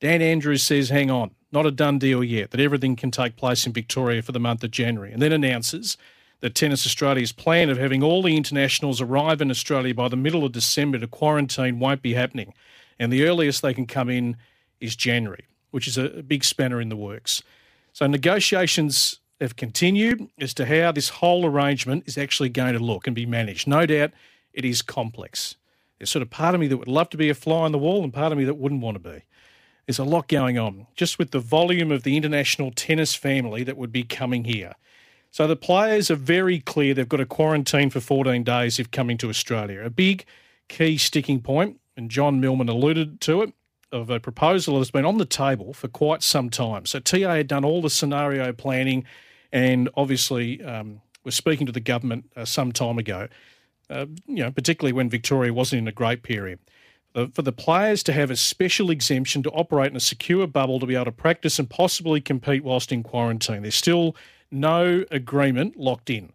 Dan 0.00 0.22
Andrews 0.22 0.62
says, 0.62 0.90
hang 0.90 1.10
on 1.10 1.32
not 1.50 1.66
a 1.66 1.70
done 1.70 1.98
deal 1.98 2.22
yet, 2.22 2.50
that 2.50 2.60
everything 2.60 2.94
can 2.94 3.10
take 3.10 3.36
place 3.36 3.66
in 3.66 3.72
Victoria 3.72 4.22
for 4.22 4.32
the 4.32 4.38
month 4.38 4.62
of 4.62 4.70
January, 4.70 5.12
and 5.12 5.22
then 5.22 5.32
announces 5.32 5.96
that 6.40 6.54
Tennis 6.54 6.86
Australia's 6.86 7.32
plan 7.32 7.68
of 7.68 7.78
having 7.78 8.02
all 8.02 8.22
the 8.22 8.36
internationals 8.36 9.00
arrive 9.00 9.40
in 9.40 9.50
Australia 9.50 9.94
by 9.94 10.08
the 10.08 10.16
middle 10.16 10.44
of 10.44 10.52
December 10.52 10.98
to 10.98 11.06
quarantine 11.06 11.78
won't 11.78 12.02
be 12.02 12.14
happening. 12.14 12.54
And 12.98 13.12
the 13.12 13.24
earliest 13.24 13.62
they 13.62 13.74
can 13.74 13.86
come 13.86 14.08
in 14.08 14.36
is 14.80 14.94
January, 14.94 15.44
which 15.70 15.88
is 15.88 15.98
a 15.98 16.22
big 16.22 16.44
spanner 16.44 16.80
in 16.80 16.88
the 16.88 16.96
works. 16.96 17.42
So 17.92 18.06
negotiations 18.06 19.20
have 19.40 19.56
continued 19.56 20.28
as 20.40 20.54
to 20.54 20.66
how 20.66 20.92
this 20.92 21.08
whole 21.08 21.44
arrangement 21.46 22.04
is 22.06 22.18
actually 22.18 22.48
going 22.48 22.74
to 22.74 22.78
look 22.78 23.06
and 23.06 23.14
be 23.14 23.26
managed. 23.26 23.66
No 23.66 23.86
doubt 23.86 24.12
it 24.52 24.64
is 24.64 24.82
complex. 24.82 25.56
There's 25.98 26.10
sort 26.10 26.22
of 26.22 26.30
part 26.30 26.54
of 26.54 26.60
me 26.60 26.68
that 26.68 26.76
would 26.76 26.88
love 26.88 27.10
to 27.10 27.16
be 27.16 27.28
a 27.28 27.34
fly 27.34 27.64
on 27.64 27.72
the 27.72 27.78
wall 27.78 28.04
and 28.04 28.12
part 28.12 28.32
of 28.32 28.38
me 28.38 28.44
that 28.44 28.54
wouldn't 28.54 28.82
want 28.82 28.96
to 28.96 29.10
be. 29.10 29.22
There's 29.86 29.98
a 29.98 30.04
lot 30.04 30.28
going 30.28 30.58
on 30.58 30.86
just 30.94 31.18
with 31.18 31.30
the 31.30 31.40
volume 31.40 31.90
of 31.90 32.02
the 32.02 32.16
international 32.16 32.70
tennis 32.70 33.14
family 33.14 33.64
that 33.64 33.76
would 33.76 33.90
be 33.90 34.04
coming 34.04 34.44
here. 34.44 34.74
So 35.30 35.46
the 35.46 35.56
players 35.56 36.10
are 36.10 36.16
very 36.16 36.60
clear 36.60 36.94
they've 36.94 37.08
got 37.08 37.18
to 37.18 37.26
quarantine 37.26 37.90
for 37.90 38.00
14 38.00 38.42
days 38.44 38.78
if 38.78 38.90
coming 38.90 39.18
to 39.18 39.28
Australia. 39.28 39.84
A 39.84 39.90
big 39.90 40.24
key 40.68 40.96
sticking 40.98 41.40
point, 41.40 41.80
and 41.96 42.10
John 42.10 42.40
Millman 42.40 42.68
alluded 42.68 43.20
to 43.22 43.42
it, 43.42 43.52
of 43.92 44.10
a 44.10 44.20
proposal 44.20 44.78
that's 44.78 44.90
been 44.90 45.04
on 45.04 45.18
the 45.18 45.24
table 45.24 45.72
for 45.72 45.88
quite 45.88 46.22
some 46.22 46.50
time. 46.50 46.86
So 46.86 47.00
TA 47.00 47.34
had 47.34 47.46
done 47.46 47.64
all 47.64 47.80
the 47.80 47.90
scenario 47.90 48.52
planning 48.52 49.04
and 49.52 49.88
obviously 49.96 50.62
um, 50.62 51.00
was 51.24 51.34
speaking 51.34 51.66
to 51.66 51.72
the 51.72 51.80
government 51.80 52.30
uh, 52.36 52.44
some 52.44 52.72
time 52.72 52.98
ago, 52.98 53.28
uh, 53.88 54.06
you 54.26 54.42
know, 54.42 54.50
particularly 54.50 54.92
when 54.92 55.08
Victoria 55.08 55.52
wasn't 55.52 55.80
in 55.80 55.88
a 55.88 55.92
great 55.92 56.22
period. 56.22 56.58
Uh, 57.14 57.26
for 57.32 57.40
the 57.40 57.52
players 57.52 58.02
to 58.02 58.12
have 58.12 58.30
a 58.30 58.36
special 58.36 58.90
exemption 58.90 59.42
to 59.42 59.50
operate 59.50 59.90
in 59.90 59.96
a 59.96 60.00
secure 60.00 60.46
bubble 60.46 60.78
to 60.78 60.86
be 60.86 60.94
able 60.94 61.06
to 61.06 61.12
practice 61.12 61.58
and 61.58 61.70
possibly 61.70 62.20
compete 62.20 62.62
whilst 62.62 62.92
in 62.92 63.02
quarantine. 63.02 63.62
There's 63.62 63.74
still 63.74 64.14
no 64.50 65.04
agreement 65.10 65.76
locked 65.76 66.10
in. 66.10 66.32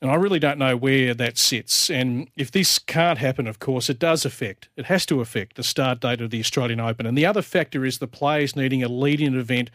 And 0.00 0.10
I 0.10 0.16
really 0.16 0.38
don't 0.38 0.58
know 0.58 0.76
where 0.76 1.14
that 1.14 1.38
sits. 1.38 1.88
And 1.88 2.28
if 2.36 2.50
this 2.50 2.78
can't 2.78 3.18
happen, 3.18 3.46
of 3.46 3.58
course, 3.58 3.88
it 3.88 3.98
does 3.98 4.26
affect, 4.26 4.68
it 4.76 4.86
has 4.86 5.06
to 5.06 5.20
affect 5.20 5.56
the 5.56 5.62
start 5.62 6.00
date 6.00 6.20
of 6.20 6.30
the 6.30 6.40
Australian 6.40 6.80
Open. 6.80 7.06
And 7.06 7.16
the 7.16 7.24
other 7.24 7.40
factor 7.42 7.86
is 7.86 7.98
the 7.98 8.06
players 8.06 8.54
needing 8.54 8.82
a 8.82 8.88
lead 8.88 9.20
in 9.20 9.38
event 9.38 9.70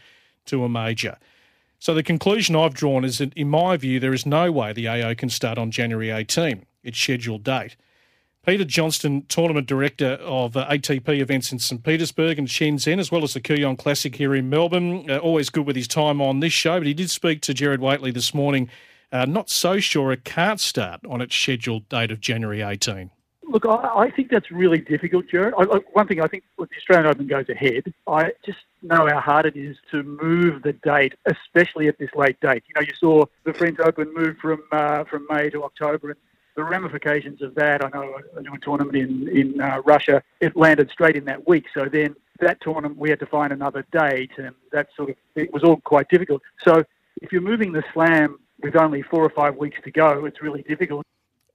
to 0.45 0.63
a 0.63 0.69
major. 0.69 1.17
So 1.79 1.93
the 1.93 2.03
conclusion 2.03 2.55
I've 2.55 2.73
drawn 2.73 3.05
is 3.05 3.19
that, 3.19 3.33
in 3.33 3.49
my 3.49 3.77
view, 3.77 3.99
there 3.99 4.13
is 4.13 4.25
no 4.25 4.51
way 4.51 4.73
the 4.73 4.87
AO 4.87 5.15
can 5.15 5.29
start 5.29 5.57
on 5.57 5.71
January 5.71 6.11
18, 6.11 6.65
its 6.83 6.99
scheduled 6.99 7.43
date. 7.43 7.75
Peter 8.49 8.65
Johnston, 8.65 9.27
Tournament 9.27 9.67
Director 9.67 10.13
of 10.23 10.57
uh, 10.57 10.67
ATP 10.69 11.19
events 11.19 11.51
in 11.51 11.59
St 11.59 11.83
Petersburg 11.83 12.39
and 12.39 12.47
Shenzhen, 12.47 12.97
as 12.97 13.12
well 13.12 13.21
as 13.21 13.35
the 13.35 13.39
Kooyong 13.39 13.77
Classic 13.77 14.15
here 14.15 14.33
in 14.33 14.49
Melbourne. 14.49 15.07
Uh, 15.07 15.19
always 15.19 15.51
good 15.51 15.67
with 15.67 15.75
his 15.75 15.88
time 15.88 16.19
on 16.19 16.39
this 16.39 16.51
show, 16.51 16.79
but 16.79 16.88
he 16.88 16.95
did 16.95 17.12
speak 17.12 17.41
to 17.41 17.53
Gerard 17.53 17.79
Whateley 17.79 18.09
this 18.09 18.33
morning. 18.33 18.67
Uh, 19.12 19.25
not 19.25 19.51
so 19.51 19.79
sure 19.79 20.12
it 20.12 20.23
can't 20.23 20.59
start 20.59 20.99
on 21.07 21.21
its 21.21 21.35
scheduled 21.35 21.88
date 21.89 22.09
of 22.09 22.21
January 22.21 22.63
18. 22.63 23.12
Look, 23.43 23.67
I, 23.67 24.05
I 24.05 24.09
think 24.09 24.31
that's 24.31 24.49
really 24.49 24.79
difficult, 24.79 25.27
Gerard. 25.27 25.53
I, 25.55 25.65
I, 25.65 25.77
one 25.93 26.07
thing 26.07 26.19
I 26.19 26.25
think 26.25 26.43
when 26.55 26.69
the 26.71 26.77
Australian 26.77 27.05
Open 27.05 27.27
goes 27.27 27.49
ahead, 27.49 27.93
I 28.07 28.31
just 28.43 28.57
know 28.81 29.05
how 29.05 29.19
hard 29.19 29.45
it 29.45 29.57
is 29.57 29.77
to 29.91 30.01
move 30.01 30.63
the 30.63 30.73
date, 30.73 31.13
especially 31.27 31.88
at 31.88 31.99
this 31.99 32.09
late 32.15 32.39
date. 32.39 32.63
You 32.67 32.81
know, 32.81 32.81
you 32.81 32.95
saw 32.99 33.25
the 33.43 33.53
French 33.53 33.77
Open 33.79 34.12
move 34.12 34.38
from 34.41 34.63
uh, 34.71 35.03
from 35.03 35.27
May 35.29 35.51
to 35.51 35.63
October, 35.63 36.09
and 36.09 36.19
the 36.59 36.65
ramifications 36.65 37.41
of 37.41 37.55
that, 37.55 37.81
I 37.81 37.89
know 37.93 38.15
I 38.35 38.39
a 38.39 38.59
tournament 38.59 38.97
in, 38.97 39.29
in 39.29 39.61
uh, 39.61 39.81
Russia, 39.85 40.21
it 40.41 40.57
landed 40.57 40.89
straight 40.91 41.15
in 41.15 41.23
that 41.23 41.47
week. 41.47 41.63
So 41.73 41.85
then 41.85 42.17
that 42.41 42.59
tournament, 42.59 42.97
we 42.97 43.09
had 43.09 43.19
to 43.21 43.25
find 43.25 43.53
another 43.53 43.85
date, 43.93 44.31
and 44.37 44.53
that 44.73 44.89
sort 44.97 45.11
of, 45.11 45.15
it 45.35 45.53
was 45.53 45.63
all 45.63 45.77
quite 45.77 46.09
difficult. 46.09 46.41
So 46.65 46.83
if 47.21 47.31
you're 47.31 47.41
moving 47.41 47.71
the 47.71 47.83
slam 47.93 48.39
with 48.61 48.75
only 48.75 49.03
four 49.03 49.23
or 49.23 49.29
five 49.29 49.55
weeks 49.55 49.77
to 49.85 49.91
go, 49.91 50.25
it's 50.25 50.41
really 50.41 50.63
difficult. 50.63 51.05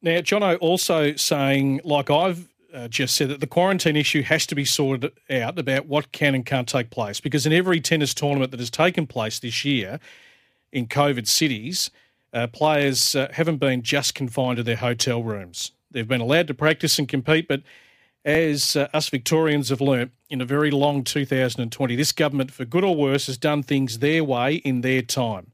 Now, 0.00 0.20
Jono 0.20 0.56
also 0.58 1.14
saying, 1.16 1.82
like 1.84 2.08
I've 2.08 2.48
uh, 2.72 2.88
just 2.88 3.14
said, 3.14 3.28
that 3.28 3.40
the 3.40 3.46
quarantine 3.46 3.96
issue 3.96 4.22
has 4.22 4.46
to 4.46 4.54
be 4.54 4.64
sorted 4.64 5.12
out 5.28 5.58
about 5.58 5.84
what 5.84 6.12
can 6.12 6.34
and 6.34 6.46
can't 6.46 6.68
take 6.68 6.88
place 6.88 7.20
because 7.20 7.44
in 7.44 7.52
every 7.52 7.80
tennis 7.80 8.14
tournament 8.14 8.52
that 8.52 8.60
has 8.60 8.70
taken 8.70 9.06
place 9.06 9.38
this 9.38 9.66
year 9.66 10.00
in 10.72 10.86
COVID 10.86 11.28
cities, 11.28 11.90
uh, 12.34 12.48
players 12.48 13.14
uh, 13.14 13.28
haven't 13.32 13.58
been 13.58 13.82
just 13.82 14.14
confined 14.14 14.56
to 14.56 14.62
their 14.62 14.76
hotel 14.76 15.22
rooms. 15.22 15.70
They've 15.90 16.06
been 16.06 16.20
allowed 16.20 16.48
to 16.48 16.54
practice 16.54 16.98
and 16.98 17.08
compete, 17.08 17.46
but 17.46 17.62
as 18.24 18.74
uh, 18.74 18.88
us 18.92 19.08
Victorians 19.08 19.68
have 19.68 19.80
learnt 19.80 20.10
in 20.28 20.40
a 20.40 20.44
very 20.44 20.70
long 20.70 21.04
2020, 21.04 21.94
this 21.94 22.12
government, 22.12 22.50
for 22.50 22.64
good 22.64 22.82
or 22.82 22.96
worse, 22.96 23.26
has 23.26 23.38
done 23.38 23.62
things 23.62 24.00
their 24.00 24.24
way 24.24 24.56
in 24.56 24.80
their 24.80 25.02
time. 25.02 25.52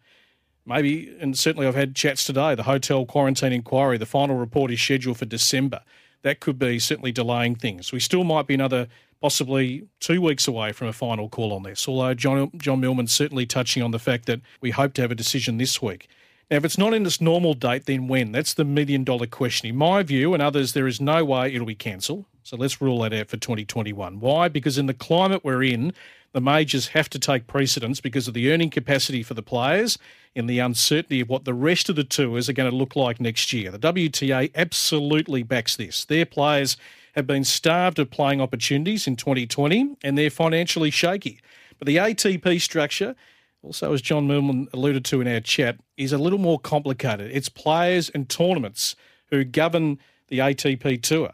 Maybe, 0.64 1.14
and 1.20 1.36
certainly 1.38 1.66
I've 1.66 1.74
had 1.74 1.94
chats 1.94 2.24
today, 2.24 2.54
the 2.54 2.62
hotel 2.62 3.04
quarantine 3.04 3.52
inquiry, 3.52 3.98
the 3.98 4.06
final 4.06 4.36
report 4.36 4.70
is 4.70 4.80
scheduled 4.80 5.18
for 5.18 5.26
December. 5.26 5.82
That 6.22 6.40
could 6.40 6.58
be 6.58 6.78
certainly 6.78 7.12
delaying 7.12 7.56
things. 7.56 7.92
We 7.92 8.00
still 8.00 8.24
might 8.24 8.46
be 8.46 8.54
another 8.54 8.88
possibly 9.20 9.86
two 9.98 10.20
weeks 10.22 10.46
away 10.48 10.72
from 10.72 10.88
a 10.88 10.92
final 10.92 11.28
call 11.28 11.52
on 11.52 11.62
this, 11.62 11.86
although 11.88 12.14
John, 12.14 12.50
John 12.56 12.80
Millman's 12.80 13.12
certainly 13.12 13.46
touching 13.46 13.82
on 13.82 13.90
the 13.90 13.98
fact 13.98 14.26
that 14.26 14.40
we 14.60 14.70
hope 14.70 14.94
to 14.94 15.02
have 15.02 15.10
a 15.10 15.14
decision 15.14 15.58
this 15.58 15.82
week. 15.82 16.08
Now, 16.50 16.56
if 16.56 16.64
it's 16.64 16.78
not 16.78 16.94
in 16.94 17.06
its 17.06 17.20
normal 17.20 17.54
date, 17.54 17.86
then 17.86 18.08
when? 18.08 18.32
That's 18.32 18.54
the 18.54 18.64
million 18.64 19.04
dollar 19.04 19.26
question. 19.26 19.68
In 19.68 19.76
my 19.76 20.02
view 20.02 20.34
and 20.34 20.42
others, 20.42 20.72
there 20.72 20.88
is 20.88 21.00
no 21.00 21.24
way 21.24 21.54
it'll 21.54 21.66
be 21.66 21.76
cancelled. 21.76 22.24
So 22.42 22.56
let's 22.56 22.80
rule 22.80 23.00
that 23.02 23.12
out 23.12 23.28
for 23.28 23.36
2021. 23.36 24.18
Why? 24.18 24.48
Because 24.48 24.76
in 24.76 24.86
the 24.86 24.94
climate 24.94 25.44
we're 25.44 25.62
in, 25.62 25.92
the 26.32 26.40
majors 26.40 26.88
have 26.88 27.08
to 27.10 27.18
take 27.18 27.46
precedence 27.46 28.00
because 28.00 28.26
of 28.26 28.34
the 28.34 28.50
earning 28.50 28.70
capacity 28.70 29.22
for 29.22 29.34
the 29.34 29.42
players 29.42 29.96
and 30.34 30.48
the 30.48 30.58
uncertainty 30.58 31.20
of 31.20 31.28
what 31.28 31.44
the 31.44 31.54
rest 31.54 31.88
of 31.88 31.96
the 31.96 32.04
tours 32.04 32.48
are 32.48 32.52
going 32.52 32.70
to 32.70 32.76
look 32.76 32.96
like 32.96 33.20
next 33.20 33.52
year. 33.52 33.70
The 33.70 33.78
WTA 33.78 34.50
absolutely 34.54 35.44
backs 35.44 35.76
this. 35.76 36.04
Their 36.04 36.26
players 36.26 36.76
have 37.14 37.26
been 37.26 37.44
starved 37.44 37.98
of 37.98 38.10
playing 38.10 38.40
opportunities 38.40 39.06
in 39.06 39.16
2020 39.16 39.96
and 40.02 40.18
they're 40.18 40.30
financially 40.30 40.90
shaky. 40.90 41.40
But 41.78 41.86
the 41.86 41.96
ATP 41.96 42.60
structure 42.60 43.14
also, 43.62 43.92
as 43.92 44.00
John 44.00 44.26
Millman 44.26 44.68
alluded 44.72 45.04
to 45.06 45.20
in 45.20 45.28
our 45.28 45.40
chat, 45.40 45.76
is 45.96 46.12
a 46.12 46.18
little 46.18 46.38
more 46.38 46.58
complicated. 46.58 47.30
It's 47.32 47.48
players 47.48 48.08
and 48.10 48.28
tournaments 48.28 48.96
who 49.26 49.44
govern 49.44 49.98
the 50.28 50.38
ATP 50.38 51.02
Tour. 51.02 51.32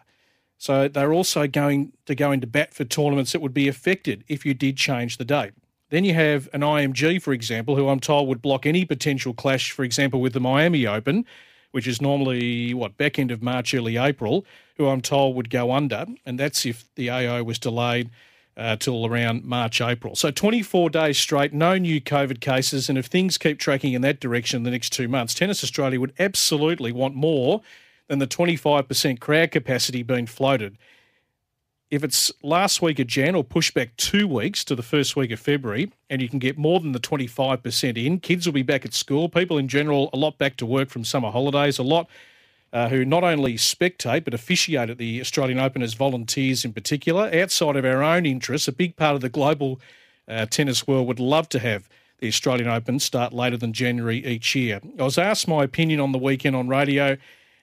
So 0.59 0.89
they're 0.89 1.13
also 1.13 1.47
going 1.47 1.93
to 2.07 2.15
go 2.15 2.33
into 2.33 2.47
bat 2.47 2.75
for 2.75 2.85
tournaments 2.85 3.33
that 3.33 3.41
would 3.41 3.55
be 3.55 3.69
affected 3.69 4.25
if 4.27 4.45
you 4.45 4.55
did 4.55 4.77
change 4.77 5.19
the 5.19 5.25
date. 5.25 5.53
Then 5.91 6.05
you 6.05 6.15
have 6.15 6.49
an 6.53 6.63
IMG, 6.63 7.23
for 7.23 7.33
example, 7.33 7.77
who 7.77 7.89
I'm 7.89 8.01
told 8.01 8.29
would 8.29 8.43
block 8.43 8.67
any 8.67 8.85
potential 8.85 9.33
clash, 9.33 9.71
for 9.71 9.85
example, 9.85 10.21
with 10.21 10.33
the 10.33 10.41
Miami 10.41 10.87
Open, 10.87 11.25
which 11.71 11.87
is 11.87 12.01
normally, 12.01 12.75
what, 12.75 12.97
back 12.97 13.19
end 13.19 13.31
of 13.31 13.43
March, 13.43 13.73
early 13.73 13.97
April, 13.97 14.45
who 14.77 14.89
I'm 14.89 15.01
told 15.01 15.37
would 15.37 15.51
go 15.51 15.71
under. 15.71 16.07
And 16.25 16.41
that's 16.41 16.67
if 16.67 16.93
the 16.97 17.11
AO 17.11 17.45
was 17.45 17.59
delayed 17.59 18.11
uh, 18.57 18.77
till 18.77 19.07
around 19.07 19.45
March, 19.45 19.81
April. 19.81 20.15
So 20.17 20.31
24 20.31 20.91
days 20.91 21.19
straight, 21.19 21.53
no 21.53 21.77
new 21.77 22.01
COVID 22.01 22.41
cases. 22.41 22.89
And 22.89 22.97
if 22.97 23.07
things 23.07 23.39
keep 23.39 23.59
tracking 23.59 23.93
in 23.93 24.03
that 24.03 24.21
direction 24.21 24.63
the 24.63 24.71
next 24.71 24.91
two 24.91 25.09
months, 25.09 25.35
Tennis 25.35 25.63
Australia 25.63 26.01
would 26.01 26.15
absolutely 26.19 26.93
want 26.93 27.15
more 27.15 27.61
than 28.09 28.19
the 28.19 28.27
25% 28.27 29.21
crowd 29.21 29.51
capacity 29.51 30.03
being 30.03 30.27
floated. 30.27 30.79
if 31.89 32.03
it's 32.03 32.33
last 32.43 32.83
week 32.83 32.99
of 32.99 33.07
Jan 33.07 33.37
or 33.37 33.45
push 33.45 33.71
back 33.71 33.97
two 33.97 34.27
weeks 34.27 34.65
to 34.65 34.75
the 34.75 34.83
first 34.83 35.15
week 35.15 35.31
of 35.31 35.39
February, 35.39 35.93
and 36.11 36.21
you 36.21 36.29
can 36.29 36.41
get 36.41 36.59
more 36.59 36.81
than 36.81 36.93
the 36.93 36.99
25% 36.99 38.05
in, 38.05 38.19
kids 38.19 38.45
will 38.45 38.53
be 38.53 38.63
back 38.63 38.85
at 38.85 38.93
school. 38.93 39.29
People 39.29 39.57
in 39.57 39.69
general, 39.69 40.11
a 40.13 40.17
lot 40.17 40.37
back 40.37 40.57
to 40.57 40.67
work 40.67 40.89
from 40.89 41.05
summer 41.05 41.31
holidays, 41.31 41.79
a 41.79 41.85
lot 41.85 42.09
uh, 42.73 42.89
who 42.89 43.05
not 43.05 43.25
only 43.25 43.55
spectate 43.55 44.25
but 44.25 44.35
officiate 44.35 44.91
at 44.91 44.99
the 44.99 45.21
Australian 45.21 45.59
Open 45.59 45.83
as 45.83 45.95
volunteers 45.95 46.65
in 46.65 46.73
particular. 46.73 47.31
Outside 47.33 47.77
of 47.77 47.85
our 47.85 48.03
own 48.03 48.27
interests, 48.27 48.69
a 48.69 48.73
big 48.73 48.97
part 48.97 49.15
of 49.15 49.21
the 49.21 49.29
global 49.29 49.81
uh, 50.29 50.47
tennis 50.47 50.87
world 50.87 51.07
would 51.07 51.21
love 51.21 51.49
to 51.51 51.59
have 51.59 51.89
the 52.19 52.29
Australian 52.29 52.69
Open 52.69 52.99
start 52.99 53.33
later 53.33 53.57
than 53.57 53.73
January 53.73 54.25
each 54.25 54.55
year. 54.55 54.81
I 54.99 55.03
was 55.03 55.19
asked 55.19 55.47
my 55.47 55.65
opinion 55.65 56.01
on 56.01 56.13
the 56.13 56.19
weekend 56.19 56.57
on 56.57 56.69
radio, 56.69 57.17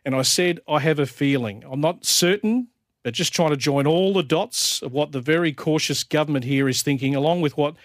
and 0.05 0.15
I 0.15 0.21
said, 0.21 0.59
I 0.67 0.79
have 0.79 0.99
a 0.99 1.05
feeling. 1.05 1.63
I'm 1.69 1.81
not 1.81 2.05
certain 2.05 2.67
but 3.03 3.13
just 3.13 3.33
trying 3.33 3.49
to 3.49 3.57
join 3.57 3.85
all 3.85 4.13
the 4.13 4.23
dots 4.23 4.81
of 4.81 4.93
what 4.93 5.11
the 5.11 5.19
very 5.19 5.51
cautious 5.51 6.03
government 6.03 6.45
here 6.45 6.69
is 6.69 6.81
thinking, 6.81 7.13
along 7.13 7.41
with 7.41 7.57
what 7.57 7.75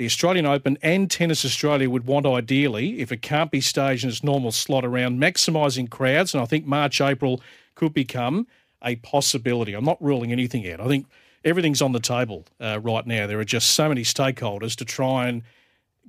the 0.00 0.06
Australian 0.06 0.46
Open 0.46 0.78
and 0.80 1.10
Tennis 1.10 1.44
Australia 1.44 1.90
would 1.90 2.06
want 2.06 2.24
ideally, 2.24 3.00
if 3.00 3.12
it 3.12 3.20
can't 3.20 3.50
be 3.50 3.60
staged 3.60 4.02
in 4.02 4.08
its 4.08 4.24
normal 4.24 4.50
slot 4.50 4.82
around 4.82 5.20
maximising 5.20 5.90
crowds. 5.90 6.32
And 6.32 6.42
I 6.42 6.46
think 6.46 6.64
March, 6.64 7.02
April 7.02 7.42
could 7.74 7.92
become 7.92 8.46
a 8.82 8.96
possibility. 8.96 9.74
I'm 9.74 9.84
not 9.84 10.00
ruling 10.00 10.32
anything 10.32 10.66
out. 10.72 10.80
I 10.80 10.88
think 10.88 11.04
everything's 11.44 11.82
on 11.82 11.92
the 11.92 12.00
table 12.00 12.46
uh, 12.58 12.80
right 12.82 13.06
now. 13.06 13.26
There 13.26 13.38
are 13.40 13.44
just 13.44 13.72
so 13.72 13.90
many 13.90 14.02
stakeholders 14.02 14.74
to 14.76 14.86
try 14.86 15.28
and 15.28 15.42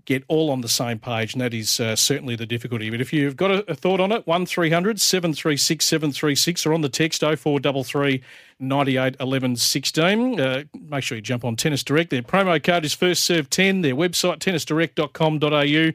get 0.05 0.23
all 0.27 0.49
on 0.49 0.61
the 0.61 0.69
same 0.69 0.99
page, 0.99 1.33
and 1.33 1.41
that 1.41 1.53
is 1.53 1.79
uh, 1.79 1.95
certainly 1.95 2.35
the 2.35 2.45
difficulty. 2.45 2.89
But 2.89 3.01
if 3.01 3.13
you've 3.13 3.35
got 3.35 3.51
a, 3.51 3.71
a 3.71 3.75
thought 3.75 3.99
on 3.99 4.11
it, 4.11 4.25
1300 4.27 4.99
736 4.99 5.85
736 5.85 6.65
or 6.65 6.73
on 6.73 6.81
the 6.81 6.89
text 6.89 7.21
0433 7.21 8.21
98 8.59 9.15
11 9.19 9.55
16. 9.55 10.39
Uh, 10.39 10.63
make 10.89 11.03
sure 11.03 11.15
you 11.15 11.21
jump 11.21 11.43
on 11.43 11.55
Tennis 11.55 11.83
Direct. 11.83 12.09
Their 12.09 12.21
promo 12.21 12.61
code 12.61 12.85
is 12.85 12.93
First 12.93 13.23
Serve 13.23 13.49
10. 13.49 13.81
Their 13.81 13.95
website, 13.95 14.39
tennisdirect.com.au. 14.39 15.93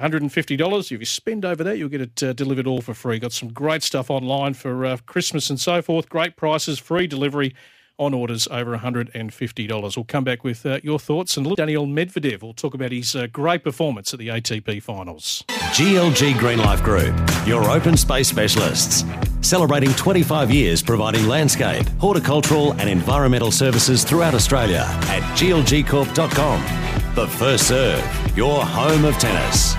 $150. 0.00 0.92
If 0.92 0.98
you 0.98 1.04
spend 1.04 1.44
over 1.44 1.62
that, 1.62 1.78
you'll 1.78 1.88
get 1.88 2.00
it 2.00 2.22
uh, 2.22 2.32
delivered 2.32 2.66
all 2.66 2.80
for 2.80 2.94
free. 2.94 3.18
Got 3.18 3.32
some 3.32 3.52
great 3.52 3.82
stuff 3.82 4.10
online 4.10 4.54
for 4.54 4.84
uh, 4.84 4.96
Christmas 5.06 5.50
and 5.50 5.60
so 5.60 5.80
forth. 5.82 6.08
Great 6.08 6.34
prices, 6.36 6.78
free 6.78 7.06
delivery 7.06 7.54
on 7.98 8.14
orders 8.14 8.46
over 8.48 8.76
$150. 8.76 9.96
We'll 9.96 10.04
come 10.04 10.24
back 10.24 10.44
with 10.44 10.64
uh, 10.66 10.80
your 10.82 10.98
thoughts 10.98 11.36
and 11.36 11.54
Daniil 11.56 11.86
Medvedev 11.86 12.42
will 12.42 12.54
talk 12.54 12.74
about 12.74 12.92
his 12.92 13.14
uh, 13.14 13.26
great 13.28 13.62
performance 13.62 14.12
at 14.12 14.18
the 14.18 14.28
ATP 14.28 14.82
finals. 14.82 15.44
GLG 15.48 16.38
Green 16.38 16.58
Life 16.58 16.82
Group, 16.82 17.14
your 17.46 17.70
open 17.70 17.96
space 17.96 18.28
specialists. 18.28 19.04
Celebrating 19.40 19.90
25 19.94 20.50
years 20.50 20.82
providing 20.82 21.26
landscape, 21.26 21.86
horticultural, 21.98 22.72
and 22.74 22.88
environmental 22.88 23.50
services 23.50 24.04
throughout 24.04 24.34
Australia 24.34 24.84
at 24.86 25.22
glgcorp.com. 25.38 27.14
The 27.14 27.26
First 27.28 27.68
Serve, 27.68 28.36
your 28.36 28.64
home 28.64 29.04
of 29.04 29.14
tennis. 29.18 29.74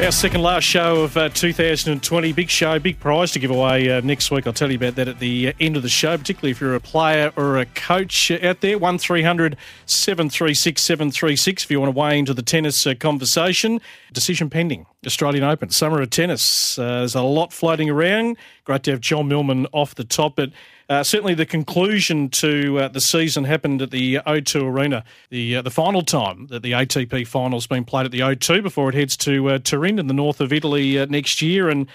Our 0.00 0.10
second 0.10 0.40
last 0.40 0.64
show 0.64 1.02
of 1.02 1.16
uh, 1.16 1.28
2020. 1.28 2.32
Big 2.32 2.48
show, 2.48 2.78
big 2.78 2.98
prize 2.98 3.32
to 3.32 3.38
give 3.38 3.50
away 3.50 3.90
uh, 3.90 4.00
next 4.00 4.30
week. 4.30 4.46
I'll 4.46 4.52
tell 4.52 4.70
you 4.70 4.78
about 4.78 4.94
that 4.96 5.08
at 5.08 5.18
the 5.18 5.48
uh, 5.48 5.52
end 5.60 5.76
of 5.76 5.82
the 5.82 5.90
show, 5.90 6.16
particularly 6.16 6.50
if 6.50 6.60
you're 6.60 6.74
a 6.74 6.80
player 6.80 7.32
or 7.36 7.58
a 7.58 7.66
coach 7.66 8.30
out 8.30 8.60
there. 8.60 8.78
1300 8.78 9.58
736 9.84 10.82
736 10.82 11.64
if 11.64 11.70
you 11.70 11.78
want 11.78 11.94
to 11.94 11.98
weigh 11.98 12.18
into 12.18 12.32
the 12.32 12.42
tennis 12.42 12.86
uh, 12.86 12.94
conversation. 12.94 13.78
Decision 14.12 14.48
pending. 14.48 14.86
Australian 15.06 15.44
Open, 15.44 15.68
Summer 15.68 16.00
of 16.00 16.08
Tennis. 16.10 16.78
Uh, 16.78 17.00
there's 17.00 17.14
a 17.14 17.22
lot 17.22 17.52
floating 17.52 17.90
around. 17.90 18.38
Great 18.64 18.82
to 18.84 18.92
have 18.92 19.00
John 19.00 19.28
Millman 19.28 19.66
off 19.72 19.94
the 19.94 20.04
top, 20.04 20.34
but 20.34 20.50
uh, 20.90 21.04
certainly, 21.04 21.34
the 21.34 21.46
conclusion 21.46 22.28
to 22.28 22.80
uh, 22.80 22.88
the 22.88 23.00
season 23.00 23.44
happened 23.44 23.80
at 23.80 23.92
the 23.92 24.16
O2 24.26 24.64
Arena. 24.64 25.04
The 25.30 25.56
uh, 25.56 25.62
the 25.62 25.70
final 25.70 26.02
time 26.02 26.48
that 26.48 26.64
the 26.64 26.72
ATP 26.72 27.28
final's 27.28 27.68
been 27.68 27.84
played 27.84 28.06
at 28.06 28.10
the 28.10 28.18
O2 28.18 28.60
before 28.60 28.88
it 28.88 28.96
heads 28.96 29.16
to 29.18 29.50
uh, 29.50 29.58
Turin 29.58 30.00
in 30.00 30.08
the 30.08 30.12
north 30.12 30.40
of 30.40 30.52
Italy 30.52 30.98
uh, 30.98 31.06
next 31.06 31.40
year. 31.42 31.68
And 31.68 31.86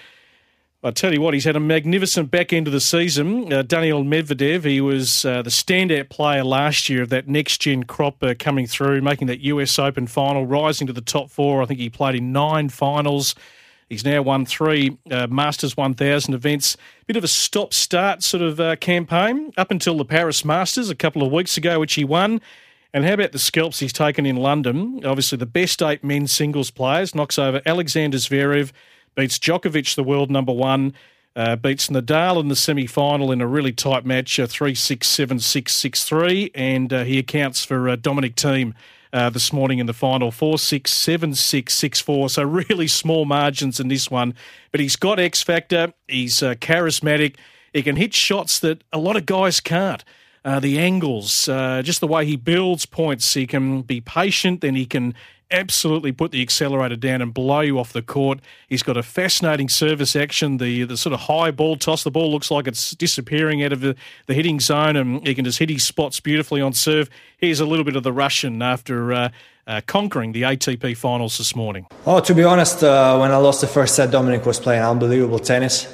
I 0.82 0.92
tell 0.92 1.12
you 1.12 1.20
what, 1.20 1.34
he's 1.34 1.44
had 1.44 1.56
a 1.56 1.60
magnificent 1.60 2.30
back 2.30 2.54
end 2.54 2.68
of 2.68 2.72
the 2.72 2.80
season. 2.80 3.52
Uh, 3.52 3.60
Daniil 3.60 4.02
Medvedev, 4.02 4.64
he 4.64 4.80
was 4.80 5.22
the 5.22 5.42
standout 5.44 6.08
player 6.08 6.42
last 6.42 6.88
year 6.88 7.02
of 7.02 7.10
that 7.10 7.28
next 7.28 7.60
gen 7.60 7.82
crop 7.82 8.24
coming 8.38 8.66
through, 8.66 9.02
making 9.02 9.26
that 9.26 9.40
US 9.40 9.78
Open 9.78 10.06
final, 10.06 10.46
rising 10.46 10.86
to 10.86 10.94
the 10.94 11.02
top 11.02 11.30
four. 11.30 11.62
I 11.62 11.66
think 11.66 11.80
he 11.80 11.90
played 11.90 12.14
in 12.14 12.32
nine 12.32 12.70
finals. 12.70 13.34
He's 13.88 14.04
now 14.04 14.20
won 14.22 14.44
three 14.44 14.98
uh, 15.10 15.28
Masters 15.28 15.76
1000 15.76 16.34
events. 16.34 16.76
Bit 17.06 17.16
of 17.16 17.22
a 17.22 17.28
stop 17.28 17.72
start 17.72 18.22
sort 18.22 18.42
of 18.42 18.58
uh, 18.58 18.76
campaign 18.76 19.52
up 19.56 19.70
until 19.70 19.96
the 19.96 20.04
Paris 20.04 20.44
Masters 20.44 20.90
a 20.90 20.96
couple 20.96 21.22
of 21.22 21.30
weeks 21.30 21.56
ago, 21.56 21.78
which 21.78 21.94
he 21.94 22.04
won. 22.04 22.40
And 22.92 23.04
how 23.04 23.12
about 23.12 23.32
the 23.32 23.38
scalps 23.38 23.78
he's 23.78 23.92
taken 23.92 24.26
in 24.26 24.36
London? 24.36 25.02
Obviously, 25.04 25.38
the 25.38 25.46
best 25.46 25.82
eight 25.82 26.02
men's 26.02 26.32
singles 26.32 26.70
players 26.70 27.14
knocks 27.14 27.38
over 27.38 27.60
Alexander 27.64 28.16
Zverev, 28.16 28.72
beats 29.14 29.38
Djokovic, 29.38 29.94
the 29.94 30.02
world 30.02 30.30
number 30.30 30.52
one, 30.52 30.94
uh, 31.36 31.54
beats 31.54 31.88
Nadal 31.88 32.40
in 32.40 32.48
the 32.48 32.56
semi 32.56 32.86
final 32.86 33.30
in 33.30 33.40
a 33.40 33.46
really 33.46 33.72
tight 33.72 34.04
match, 34.04 34.40
uh, 34.40 34.46
3 34.46 34.74
6 34.74 35.06
7 35.06 35.38
6 35.38 35.74
6 35.74 36.04
3. 36.04 36.50
And 36.54 36.92
uh, 36.92 37.04
he 37.04 37.18
accounts 37.18 37.64
for 37.64 37.88
uh, 37.88 37.96
Dominic 37.96 38.34
Thiem 38.34 38.74
uh, 39.16 39.30
this 39.30 39.50
morning 39.50 39.78
in 39.78 39.86
the 39.86 39.94
final. 39.94 40.30
4 40.30 40.58
6, 40.58 40.92
7 40.92 41.34
6, 41.34 41.74
6 41.74 42.00
4. 42.00 42.28
So 42.28 42.42
really 42.42 42.86
small 42.86 43.24
margins 43.24 43.80
in 43.80 43.88
this 43.88 44.10
one. 44.10 44.34
But 44.70 44.80
he's 44.80 44.96
got 44.96 45.18
X 45.18 45.42
Factor. 45.42 45.94
He's 46.06 46.42
uh, 46.42 46.54
charismatic. 46.56 47.36
He 47.72 47.82
can 47.82 47.96
hit 47.96 48.12
shots 48.12 48.58
that 48.60 48.84
a 48.92 48.98
lot 48.98 49.16
of 49.16 49.24
guys 49.24 49.60
can't. 49.60 50.04
Uh, 50.44 50.60
the 50.60 50.78
angles, 50.78 51.48
uh, 51.48 51.82
just 51.82 52.00
the 52.00 52.06
way 52.06 52.24
he 52.24 52.36
builds 52.36 52.86
points. 52.86 53.34
He 53.34 53.48
can 53.48 53.82
be 53.82 54.00
patient, 54.00 54.60
then 54.60 54.76
he 54.76 54.86
can 54.86 55.12
absolutely 55.50 56.12
put 56.12 56.30
the 56.30 56.42
accelerator 56.42 56.96
down 56.96 57.22
and 57.22 57.32
blow 57.32 57.60
you 57.60 57.78
off 57.78 57.92
the 57.92 58.02
court. 58.02 58.40
He's 58.68 58.82
got 58.82 58.96
a 58.96 59.02
fascinating 59.02 59.68
service 59.68 60.16
action. 60.16 60.58
The 60.58 60.84
the 60.84 60.96
sort 60.96 61.12
of 61.12 61.20
high 61.20 61.50
ball 61.50 61.76
toss, 61.76 62.04
the 62.04 62.10
ball 62.10 62.30
looks 62.30 62.50
like 62.50 62.66
it's 62.66 62.92
disappearing 62.92 63.62
out 63.62 63.72
of 63.72 63.80
the, 63.80 63.96
the 64.26 64.34
hitting 64.34 64.60
zone, 64.60 64.96
and 64.96 65.26
he 65.26 65.34
can 65.34 65.44
just 65.44 65.58
hit 65.58 65.70
his 65.70 65.84
spots 65.84 66.20
beautifully 66.20 66.60
on 66.60 66.72
serve. 66.72 67.08
Here's 67.38 67.60
a 67.60 67.66
little 67.66 67.84
bit 67.84 67.96
of 67.96 68.02
the 68.02 68.12
Russian 68.12 68.62
after. 68.62 69.12
Uh, 69.12 69.28
uh, 69.68 69.80
conquering 69.84 70.30
the 70.30 70.42
ATP 70.42 70.96
finals 70.96 71.38
this 71.38 71.56
morning. 71.56 71.88
Oh, 72.06 72.20
to 72.20 72.34
be 72.36 72.44
honest, 72.44 72.84
uh, 72.84 73.18
when 73.18 73.32
I 73.32 73.36
lost 73.38 73.60
the 73.60 73.66
first 73.66 73.96
set, 73.96 74.12
Dominic 74.12 74.46
was 74.46 74.60
playing 74.60 74.80
unbelievable 74.80 75.40
tennis. 75.40 75.92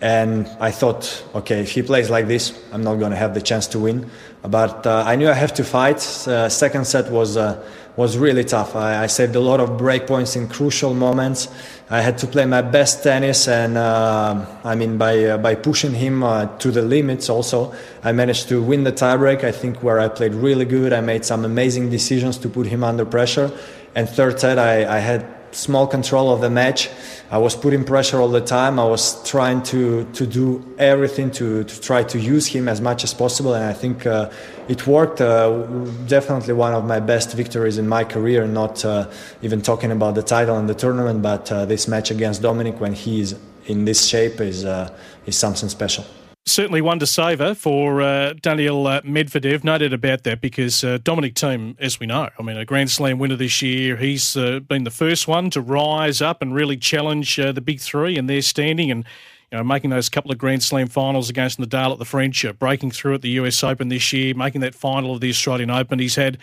And 0.00 0.46
I 0.60 0.70
thought, 0.70 1.24
okay, 1.34 1.60
if 1.60 1.72
he 1.72 1.82
plays 1.82 2.08
like 2.08 2.26
this, 2.26 2.58
I'm 2.72 2.82
not 2.82 2.96
going 2.96 3.10
to 3.10 3.16
have 3.16 3.34
the 3.34 3.42
chance 3.42 3.66
to 3.68 3.78
win. 3.78 4.08
But 4.42 4.86
uh, 4.86 5.04
I 5.06 5.16
knew 5.16 5.28
I 5.28 5.34
have 5.34 5.52
to 5.54 5.64
fight. 5.64 5.98
Uh, 6.26 6.48
second 6.48 6.86
set 6.86 7.10
was 7.10 7.36
uh, 7.36 7.62
was 8.00 8.16
really 8.16 8.44
tough. 8.44 8.74
I, 8.74 9.02
I, 9.04 9.06
saved 9.08 9.36
a 9.36 9.40
lot 9.40 9.60
of 9.60 9.76
break 9.76 10.06
points 10.06 10.34
in 10.34 10.48
crucial 10.48 10.94
moments. 10.94 11.48
I 11.90 12.00
had 12.00 12.16
to 12.18 12.26
play 12.26 12.46
my 12.46 12.62
best 12.62 13.02
tennis, 13.02 13.46
and 13.46 13.76
uh, 13.76 14.46
I 14.64 14.74
mean 14.74 14.96
by 14.96 15.22
uh, 15.24 15.36
by 15.36 15.54
pushing 15.54 15.92
him 15.92 16.22
uh, 16.22 16.46
to 16.62 16.70
the 16.70 16.80
limits. 16.80 17.28
Also, 17.28 17.74
I 18.02 18.12
managed 18.12 18.48
to 18.48 18.62
win 18.62 18.84
the 18.84 18.92
tiebreak. 18.92 19.44
I 19.44 19.52
think 19.52 19.82
where 19.82 20.00
I 20.00 20.08
played 20.08 20.34
really 20.34 20.64
good. 20.64 20.94
I 20.94 21.02
made 21.02 21.26
some 21.26 21.44
amazing 21.44 21.90
decisions 21.90 22.38
to 22.38 22.48
put 22.48 22.66
him 22.68 22.82
under 22.82 23.04
pressure. 23.04 23.52
And 23.94 24.08
third 24.08 24.40
set, 24.40 24.58
I, 24.58 24.96
I 24.96 25.00
had 25.00 25.26
small 25.52 25.86
control 25.86 26.32
of 26.32 26.40
the 26.40 26.50
match. 26.50 26.90
I 27.30 27.38
was 27.38 27.54
putting 27.54 27.84
pressure 27.84 28.20
all 28.20 28.28
the 28.28 28.40
time. 28.40 28.78
I 28.78 28.84
was 28.84 29.22
trying 29.28 29.62
to 29.64 30.04
to 30.12 30.26
do 30.26 30.64
everything 30.78 31.30
to, 31.32 31.64
to 31.64 31.80
try 31.80 32.02
to 32.04 32.18
use 32.18 32.46
him 32.46 32.68
as 32.68 32.80
much 32.80 33.04
as 33.04 33.14
possible, 33.14 33.54
and 33.54 33.64
I 33.64 33.72
think 33.72 34.06
uh, 34.06 34.30
it 34.68 34.86
worked. 34.86 35.20
Uh, 35.20 35.66
definitely 36.06 36.54
one 36.54 36.74
of 36.74 36.84
my 36.84 37.00
best 37.00 37.34
victories 37.34 37.78
in 37.78 37.88
my 37.88 38.04
career. 38.04 38.46
Not 38.46 38.84
uh, 38.84 39.10
even 39.42 39.62
talking 39.62 39.92
about 39.92 40.14
the 40.14 40.22
title 40.22 40.56
and 40.56 40.68
the 40.68 40.74
tournament, 40.74 41.22
but 41.22 41.50
uh, 41.52 41.64
this 41.66 41.88
match 41.88 42.10
against 42.10 42.42
Dominic 42.42 42.80
when 42.80 42.94
he's 42.94 43.34
in 43.66 43.84
this 43.84 44.06
shape 44.06 44.40
is 44.40 44.64
uh, 44.64 44.90
is 45.26 45.36
something 45.36 45.68
special 45.68 46.04
certainly 46.50 46.80
one 46.80 46.98
to 46.98 47.06
savour 47.06 47.54
for 47.54 48.02
uh, 48.02 48.34
Daniil 48.34 48.86
uh, 48.86 49.00
Medvedev. 49.02 49.64
No 49.64 49.78
doubt 49.78 49.92
about 49.92 50.24
that 50.24 50.40
because 50.40 50.82
uh, 50.82 50.98
Dominic 51.02 51.34
Thiem, 51.34 51.76
as 51.78 52.00
we 52.00 52.06
know, 52.06 52.28
I 52.38 52.42
mean, 52.42 52.56
a 52.56 52.64
Grand 52.64 52.90
Slam 52.90 53.18
winner 53.18 53.36
this 53.36 53.62
year. 53.62 53.96
He's 53.96 54.36
uh, 54.36 54.60
been 54.60 54.84
the 54.84 54.90
first 54.90 55.28
one 55.28 55.50
to 55.50 55.60
rise 55.60 56.20
up 56.20 56.42
and 56.42 56.54
really 56.54 56.76
challenge 56.76 57.38
uh, 57.38 57.52
the 57.52 57.60
big 57.60 57.80
three 57.80 58.16
and 58.18 58.28
their 58.28 58.42
standing 58.42 58.90
and. 58.90 59.04
You 59.52 59.58
know, 59.58 59.64
making 59.64 59.90
those 59.90 60.08
couple 60.08 60.30
of 60.30 60.38
Grand 60.38 60.62
Slam 60.62 60.86
finals 60.86 61.28
against 61.28 61.58
Nadal 61.58 61.90
at 61.90 61.98
the 61.98 62.04
French, 62.04 62.44
uh, 62.44 62.52
breaking 62.52 62.92
through 62.92 63.14
at 63.14 63.22
the 63.22 63.30
US 63.30 63.64
Open 63.64 63.88
this 63.88 64.12
year, 64.12 64.32
making 64.32 64.60
that 64.60 64.76
final 64.76 65.12
of 65.12 65.20
the 65.20 65.28
Australian 65.28 65.70
Open. 65.70 65.98
He's 65.98 66.14
had 66.14 66.38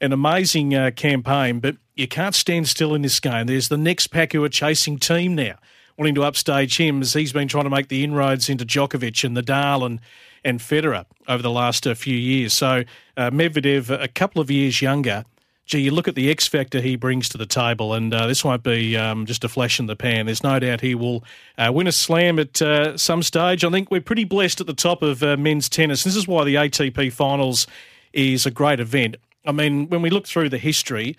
an 0.00 0.12
amazing 0.12 0.70
campaign, 0.92 1.58
but 1.58 1.74
you 1.96 2.06
can't 2.06 2.36
stand 2.36 2.68
still 2.68 2.94
in 2.94 3.02
this 3.02 3.18
game. 3.18 3.48
There's 3.48 3.66
the 3.66 3.76
next 3.76 4.12
pack 4.12 4.32
who 4.32 4.44
are 4.44 4.48
chasing 4.48 5.00
Thiem 5.00 5.32
now 5.32 5.56
wanting 6.02 6.16
to 6.16 6.24
upstage 6.24 6.78
him 6.78 7.00
as 7.00 7.12
he's 7.12 7.32
been 7.32 7.46
trying 7.46 7.62
to 7.62 7.70
make 7.70 7.86
the 7.86 8.02
inroads 8.02 8.48
into 8.48 8.66
Djokovic 8.66 9.22
and 9.22 9.36
Nadal 9.36 9.86
and 9.86 10.00
and 10.42 10.58
Federer 10.58 11.04
over 11.28 11.40
the 11.40 11.50
last 11.50 11.86
uh, 11.86 11.94
few 11.94 12.16
years. 12.16 12.52
So 12.52 12.82
uh, 13.16 13.30
Medvedev, 13.30 13.88
a 13.88 14.08
couple 14.08 14.42
of 14.42 14.50
years 14.50 14.82
younger, 14.82 15.24
gee, 15.64 15.78
you 15.78 15.92
look 15.92 16.08
at 16.08 16.16
the 16.16 16.28
X 16.28 16.48
factor 16.48 16.80
he 16.80 16.96
brings 16.96 17.28
to 17.28 17.38
the 17.38 17.46
table, 17.46 17.94
and 17.94 18.12
uh, 18.12 18.26
this 18.26 18.44
won't 18.44 18.64
be 18.64 18.96
um, 18.96 19.26
just 19.26 19.44
a 19.44 19.48
flash 19.48 19.78
in 19.78 19.86
the 19.86 19.94
pan. 19.94 20.26
There's 20.26 20.42
no 20.42 20.58
doubt 20.58 20.80
he 20.80 20.96
will 20.96 21.22
uh, 21.56 21.70
win 21.72 21.86
a 21.86 21.92
slam 21.92 22.40
at 22.40 22.60
uh, 22.60 22.96
some 22.96 23.22
stage. 23.22 23.64
I 23.64 23.70
think 23.70 23.92
we're 23.92 24.00
pretty 24.00 24.24
blessed 24.24 24.60
at 24.60 24.66
the 24.66 24.74
top 24.74 25.02
of 25.02 25.22
uh, 25.22 25.36
men's 25.36 25.68
tennis. 25.68 26.02
This 26.02 26.16
is 26.16 26.26
why 26.26 26.42
the 26.42 26.56
ATP 26.56 27.12
Finals 27.12 27.68
is 28.12 28.44
a 28.44 28.50
great 28.50 28.80
event. 28.80 29.18
I 29.46 29.52
mean, 29.52 29.88
when 29.88 30.02
we 30.02 30.10
look 30.10 30.26
through 30.26 30.48
the 30.48 30.58
history, 30.58 31.16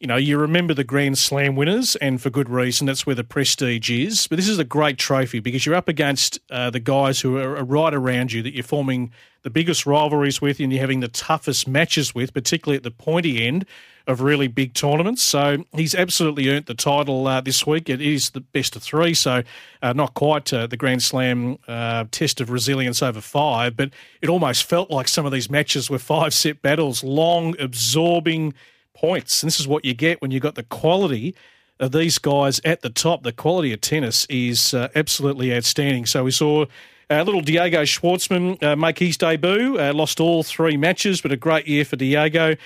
you 0.00 0.06
know, 0.06 0.16
you 0.16 0.36
remember 0.36 0.74
the 0.74 0.84
Grand 0.84 1.16
Slam 1.16 1.56
winners, 1.56 1.96
and 1.96 2.20
for 2.20 2.28
good 2.28 2.50
reason. 2.50 2.86
That's 2.86 3.06
where 3.06 3.14
the 3.14 3.24
prestige 3.24 3.90
is. 3.90 4.26
But 4.26 4.36
this 4.36 4.48
is 4.48 4.58
a 4.58 4.64
great 4.64 4.98
trophy 4.98 5.40
because 5.40 5.64
you're 5.64 5.74
up 5.74 5.88
against 5.88 6.38
uh, 6.50 6.68
the 6.70 6.80
guys 6.80 7.20
who 7.20 7.38
are 7.38 7.64
right 7.64 7.94
around 7.94 8.32
you 8.32 8.42
that 8.42 8.52
you're 8.52 8.62
forming 8.62 9.10
the 9.42 9.50
biggest 9.50 9.86
rivalries 9.86 10.40
with 10.42 10.60
and 10.60 10.70
you're 10.72 10.80
having 10.80 11.00
the 11.00 11.08
toughest 11.08 11.66
matches 11.66 12.14
with, 12.14 12.34
particularly 12.34 12.76
at 12.76 12.82
the 12.82 12.90
pointy 12.90 13.46
end 13.46 13.64
of 14.06 14.20
really 14.20 14.48
big 14.48 14.74
tournaments. 14.74 15.22
So 15.22 15.64
he's 15.72 15.94
absolutely 15.94 16.48
earned 16.50 16.66
the 16.66 16.74
title 16.74 17.26
uh, 17.26 17.40
this 17.40 17.66
week. 17.66 17.88
It 17.88 18.00
is 18.00 18.30
the 18.30 18.40
best 18.40 18.76
of 18.76 18.82
three, 18.82 19.14
so 19.14 19.42
uh, 19.82 19.92
not 19.94 20.14
quite 20.14 20.52
uh, 20.52 20.66
the 20.66 20.76
Grand 20.76 21.02
Slam 21.02 21.58
uh, 21.66 22.04
test 22.10 22.40
of 22.40 22.50
resilience 22.50 23.02
over 23.02 23.20
five, 23.20 23.76
but 23.76 23.90
it 24.20 24.28
almost 24.28 24.64
felt 24.64 24.90
like 24.90 25.08
some 25.08 25.24
of 25.24 25.32
these 25.32 25.50
matches 25.50 25.88
were 25.88 25.98
five 25.98 26.34
set 26.34 26.60
battles, 26.60 27.02
long, 27.02 27.58
absorbing 27.58 28.52
points. 29.00 29.42
And 29.42 29.48
this 29.48 29.60
is 29.60 29.68
what 29.68 29.84
you 29.84 29.94
get 29.94 30.20
when 30.20 30.30
you've 30.30 30.42
got 30.42 30.54
the 30.54 30.62
quality 30.62 31.34
of 31.78 31.92
these 31.92 32.18
guys 32.18 32.60
at 32.64 32.80
the 32.80 32.90
top. 32.90 33.22
The 33.22 33.32
quality 33.32 33.72
of 33.72 33.80
tennis 33.80 34.26
is 34.30 34.74
uh, 34.74 34.88
absolutely 34.94 35.54
outstanding. 35.54 36.06
So 36.06 36.24
we 36.24 36.30
saw. 36.30 36.66
Uh, 37.08 37.22
little 37.22 37.40
Diego 37.40 37.82
Schwartzman 37.82 38.60
uh, 38.64 38.74
make 38.74 38.98
his 38.98 39.16
debut. 39.16 39.78
Uh, 39.78 39.92
lost 39.94 40.18
all 40.18 40.42
three 40.42 40.76
matches, 40.76 41.20
but 41.20 41.30
a 41.30 41.36
great 41.36 41.68
year 41.68 41.84
for 41.84 41.94
Diego. 41.94 42.56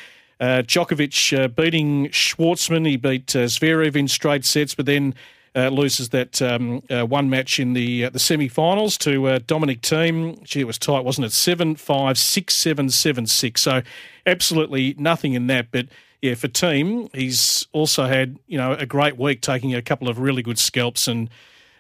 Uh, 0.40 0.62
Djokovic 0.62 1.38
uh, 1.38 1.48
beating 1.48 2.08
Schwartzman. 2.08 2.86
He 2.86 2.96
beat 2.96 3.36
uh, 3.36 3.40
Zverev 3.40 3.96
in 3.96 4.08
straight 4.08 4.46
sets, 4.46 4.74
but 4.74 4.86
then 4.86 5.14
loses 5.54 6.08
that 6.08 6.40
um, 6.40 6.80
one 7.10 7.28
match 7.28 7.60
in 7.60 7.74
the 7.74 8.08
the 8.08 8.18
semi-finals 8.18 8.96
to 8.98 9.38
Dominic 9.40 9.82
Thiem. 9.82 10.42
Gee, 10.42 10.60
it 10.60 10.66
was 10.66 10.78
tight, 10.78 11.04
wasn't 11.04 11.26
it? 11.26 11.32
Seven 11.32 11.76
five 11.76 12.16
six 12.16 12.54
seven 12.54 12.88
seven 12.88 13.26
six. 13.26 13.60
So 13.60 13.82
absolutely 14.24 14.94
nothing 14.96 15.34
in 15.34 15.48
that, 15.48 15.66
but 15.70 15.86
yeah, 16.22 16.34
for 16.34 16.48
Thiem, 16.48 17.14
he's 17.14 17.66
also 17.72 18.06
had 18.06 18.38
you 18.46 18.58
know 18.58 18.72
a 18.72 18.86
great 18.86 19.16
week, 19.16 19.40
taking 19.40 19.74
a 19.74 19.82
couple 19.82 20.08
of 20.08 20.18
really 20.18 20.42
good 20.42 20.58
scalps, 20.58 21.08
and 21.08 21.30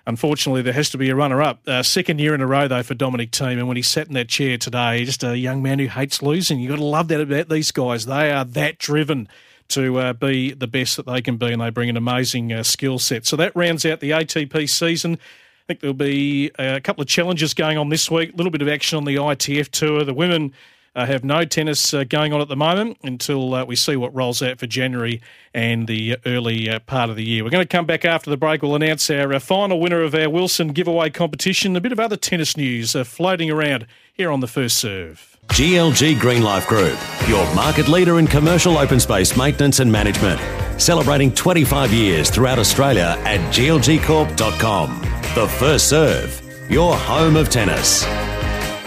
unfortunately 0.06 0.62
there 0.62 0.72
has 0.72 0.90
to 0.90 0.98
be 0.98 1.10
a 1.10 1.14
runner-up. 1.14 1.60
Uh, 1.66 1.82
second 1.82 2.20
year 2.20 2.34
in 2.34 2.40
a 2.40 2.46
row 2.46 2.66
though 2.66 2.82
for 2.82 2.94
Dominic 2.94 3.32
Thiem, 3.32 3.58
and 3.58 3.68
when 3.68 3.76
he 3.76 3.82
sat 3.82 4.08
in 4.08 4.14
that 4.14 4.28
chair 4.28 4.56
today, 4.56 5.04
just 5.04 5.22
a 5.22 5.36
young 5.36 5.62
man 5.62 5.78
who 5.78 5.88
hates 5.88 6.22
losing. 6.22 6.58
You 6.58 6.70
got 6.70 6.76
to 6.76 6.84
love 6.84 7.08
that 7.08 7.20
about 7.20 7.50
these 7.50 7.70
guys; 7.70 8.06
they 8.06 8.32
are 8.32 8.44
that 8.44 8.78
driven 8.78 9.28
to 9.68 9.98
uh, 9.98 10.12
be 10.14 10.52
the 10.52 10.66
best 10.66 10.96
that 10.96 11.06
they 11.06 11.20
can 11.20 11.36
be, 11.36 11.52
and 11.52 11.60
they 11.60 11.70
bring 11.70 11.90
an 11.90 11.96
amazing 11.96 12.52
uh, 12.52 12.62
skill 12.62 12.98
set. 12.98 13.26
So 13.26 13.36
that 13.36 13.54
rounds 13.54 13.84
out 13.84 14.00
the 14.00 14.10
ATP 14.10 14.68
season. 14.68 15.14
I 15.14 15.66
think 15.66 15.80
there'll 15.80 15.94
be 15.94 16.50
a 16.58 16.80
couple 16.80 17.02
of 17.02 17.08
challengers 17.08 17.54
going 17.54 17.78
on 17.78 17.90
this 17.90 18.10
week. 18.10 18.32
A 18.32 18.36
little 18.36 18.50
bit 18.50 18.62
of 18.62 18.68
action 18.68 18.96
on 18.96 19.04
the 19.04 19.16
ITF 19.16 19.68
tour. 19.68 20.02
The 20.02 20.14
women 20.14 20.52
uh, 20.94 21.06
have 21.06 21.24
no 21.24 21.44
tennis 21.44 21.94
uh, 21.94 22.04
going 22.04 22.32
on 22.32 22.40
at 22.40 22.48
the 22.48 22.56
moment 22.56 22.98
until 23.02 23.54
uh, 23.54 23.64
we 23.64 23.76
see 23.76 23.96
what 23.96 24.14
rolls 24.14 24.42
out 24.42 24.58
for 24.58 24.66
January 24.66 25.20
and 25.54 25.86
the 25.86 26.16
early 26.26 26.68
uh, 26.68 26.78
part 26.80 27.10
of 27.10 27.16
the 27.16 27.24
year. 27.24 27.44
We're 27.44 27.50
going 27.50 27.64
to 27.64 27.68
come 27.68 27.86
back 27.86 28.04
after 28.04 28.30
the 28.30 28.36
break. 28.36 28.62
We'll 28.62 28.74
announce 28.74 29.08
our 29.10 29.32
uh, 29.32 29.38
final 29.38 29.80
winner 29.80 30.02
of 30.02 30.14
our 30.14 30.28
Wilson 30.28 30.68
giveaway 30.68 31.10
competition. 31.10 31.76
A 31.76 31.80
bit 31.80 31.92
of 31.92 32.00
other 32.00 32.16
tennis 32.16 32.56
news 32.56 32.96
uh, 32.96 33.04
floating 33.04 33.50
around 33.50 33.86
here 34.12 34.30
on 34.30 34.40
the 34.40 34.48
first 34.48 34.76
serve. 34.76 35.38
GLG 35.48 36.18
Green 36.20 36.42
Life 36.42 36.66
Group, 36.68 36.98
your 37.26 37.44
market 37.54 37.88
leader 37.88 38.18
in 38.18 38.26
commercial 38.26 38.78
open 38.78 39.00
space 39.00 39.36
maintenance 39.36 39.80
and 39.80 39.90
management. 39.90 40.40
Celebrating 40.80 41.32
25 41.32 41.92
years 41.92 42.30
throughout 42.30 42.58
Australia 42.58 43.16
at 43.24 43.40
glgcorp.com. 43.52 45.00
The 45.34 45.48
First 45.58 45.88
Serve, 45.88 46.70
your 46.70 46.96
home 46.96 47.36
of 47.36 47.50
tennis. 47.50 48.04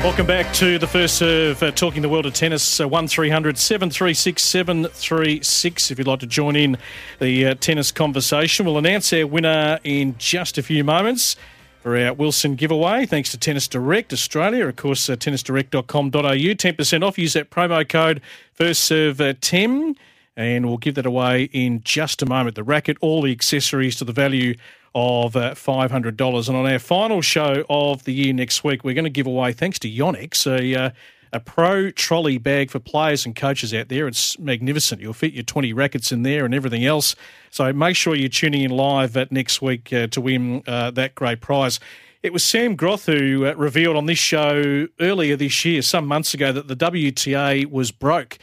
Welcome 0.03 0.27
back 0.27 0.53
to 0.55 0.77
the 0.77 0.85
first 0.85 1.17
serve, 1.17 1.63
uh, 1.63 1.71
talking 1.71 2.01
the 2.01 2.09
world 2.09 2.25
of 2.25 2.33
tennis. 2.33 2.81
Uh, 2.81 2.89
1300 2.89 3.57
736 3.57 4.43
736 4.43 5.91
if 5.91 5.97
you'd 5.97 6.05
like 6.05 6.19
to 6.19 6.27
join 6.27 6.57
in 6.57 6.77
the 7.19 7.45
uh, 7.45 7.55
tennis 7.55 7.89
conversation. 7.89 8.65
We'll 8.65 8.77
announce 8.77 9.13
our 9.13 9.25
winner 9.25 9.79
in 9.85 10.17
just 10.17 10.57
a 10.57 10.61
few 10.61 10.83
moments 10.83 11.37
for 11.79 11.97
our 11.97 12.11
Wilson 12.13 12.55
giveaway. 12.55 13.05
Thanks 13.05 13.31
to 13.31 13.37
Tennis 13.37 13.69
Direct 13.69 14.11
Australia, 14.11 14.67
of 14.67 14.75
course, 14.75 15.09
uh, 15.09 15.15
tennisdirect.com.au. 15.15 16.09
10% 16.11 17.07
off. 17.07 17.17
Use 17.17 17.31
that 17.31 17.49
promo 17.49 17.87
code 17.87 18.21
First 18.55 18.83
Serve 18.83 19.21
uh, 19.21 19.35
10 19.39 19.95
and 20.35 20.65
we'll 20.65 20.77
give 20.77 20.95
that 20.95 21.05
away 21.05 21.43
in 21.53 21.81
just 21.83 22.21
a 22.21 22.25
moment. 22.25 22.55
The 22.55 22.63
racket, 22.63 22.97
all 22.99 23.21
the 23.21 23.31
accessories 23.31 23.95
to 23.97 24.03
the 24.03 24.11
value 24.11 24.55
of 24.95 25.35
uh, 25.35 25.51
$500. 25.51 26.47
And 26.47 26.57
on 26.57 26.71
our 26.71 26.79
final 26.79 27.21
show 27.21 27.65
of 27.69 28.03
the 28.03 28.13
year 28.13 28.33
next 28.33 28.63
week, 28.63 28.83
we're 28.83 28.93
going 28.93 29.03
to 29.05 29.09
give 29.09 29.27
away, 29.27 29.53
thanks 29.53 29.79
to 29.79 29.89
Yonex, 29.89 30.45
a, 30.47 30.85
uh, 30.85 30.89
a 31.31 31.39
pro 31.39 31.89
trolley 31.91 32.37
bag 32.37 32.69
for 32.69 32.79
players 32.79 33.25
and 33.25 33.35
coaches 33.35 33.73
out 33.73 33.89
there. 33.89 34.07
It's 34.07 34.37
magnificent. 34.37 35.01
You'll 35.01 35.13
fit 35.13 35.33
your 35.33 35.43
20 35.43 35.73
rackets 35.73 36.11
in 36.11 36.23
there 36.23 36.45
and 36.45 36.53
everything 36.53 36.85
else. 36.85 37.15
So 37.49 37.73
make 37.73 37.95
sure 37.95 38.15
you're 38.15 38.29
tuning 38.29 38.61
in 38.61 38.71
live 38.71 39.17
at 39.17 39.31
next 39.31 39.61
week 39.61 39.91
uh, 39.91 40.07
to 40.07 40.21
win 40.21 40.63
uh, 40.67 40.91
that 40.91 41.15
great 41.15 41.41
prize. 41.41 41.79
It 42.21 42.31
was 42.31 42.43
Sam 42.43 42.75
Groth 42.75 43.07
who 43.07 43.45
uh, 43.45 43.53
revealed 43.55 43.97
on 43.97 44.05
this 44.05 44.19
show 44.19 44.87
earlier 45.01 45.35
this 45.35 45.65
year, 45.65 45.81
some 45.81 46.07
months 46.07 46.33
ago, 46.33 46.51
that 46.53 46.67
the 46.67 46.75
WTA 46.75 47.65
was 47.69 47.91
broke. 47.91 48.37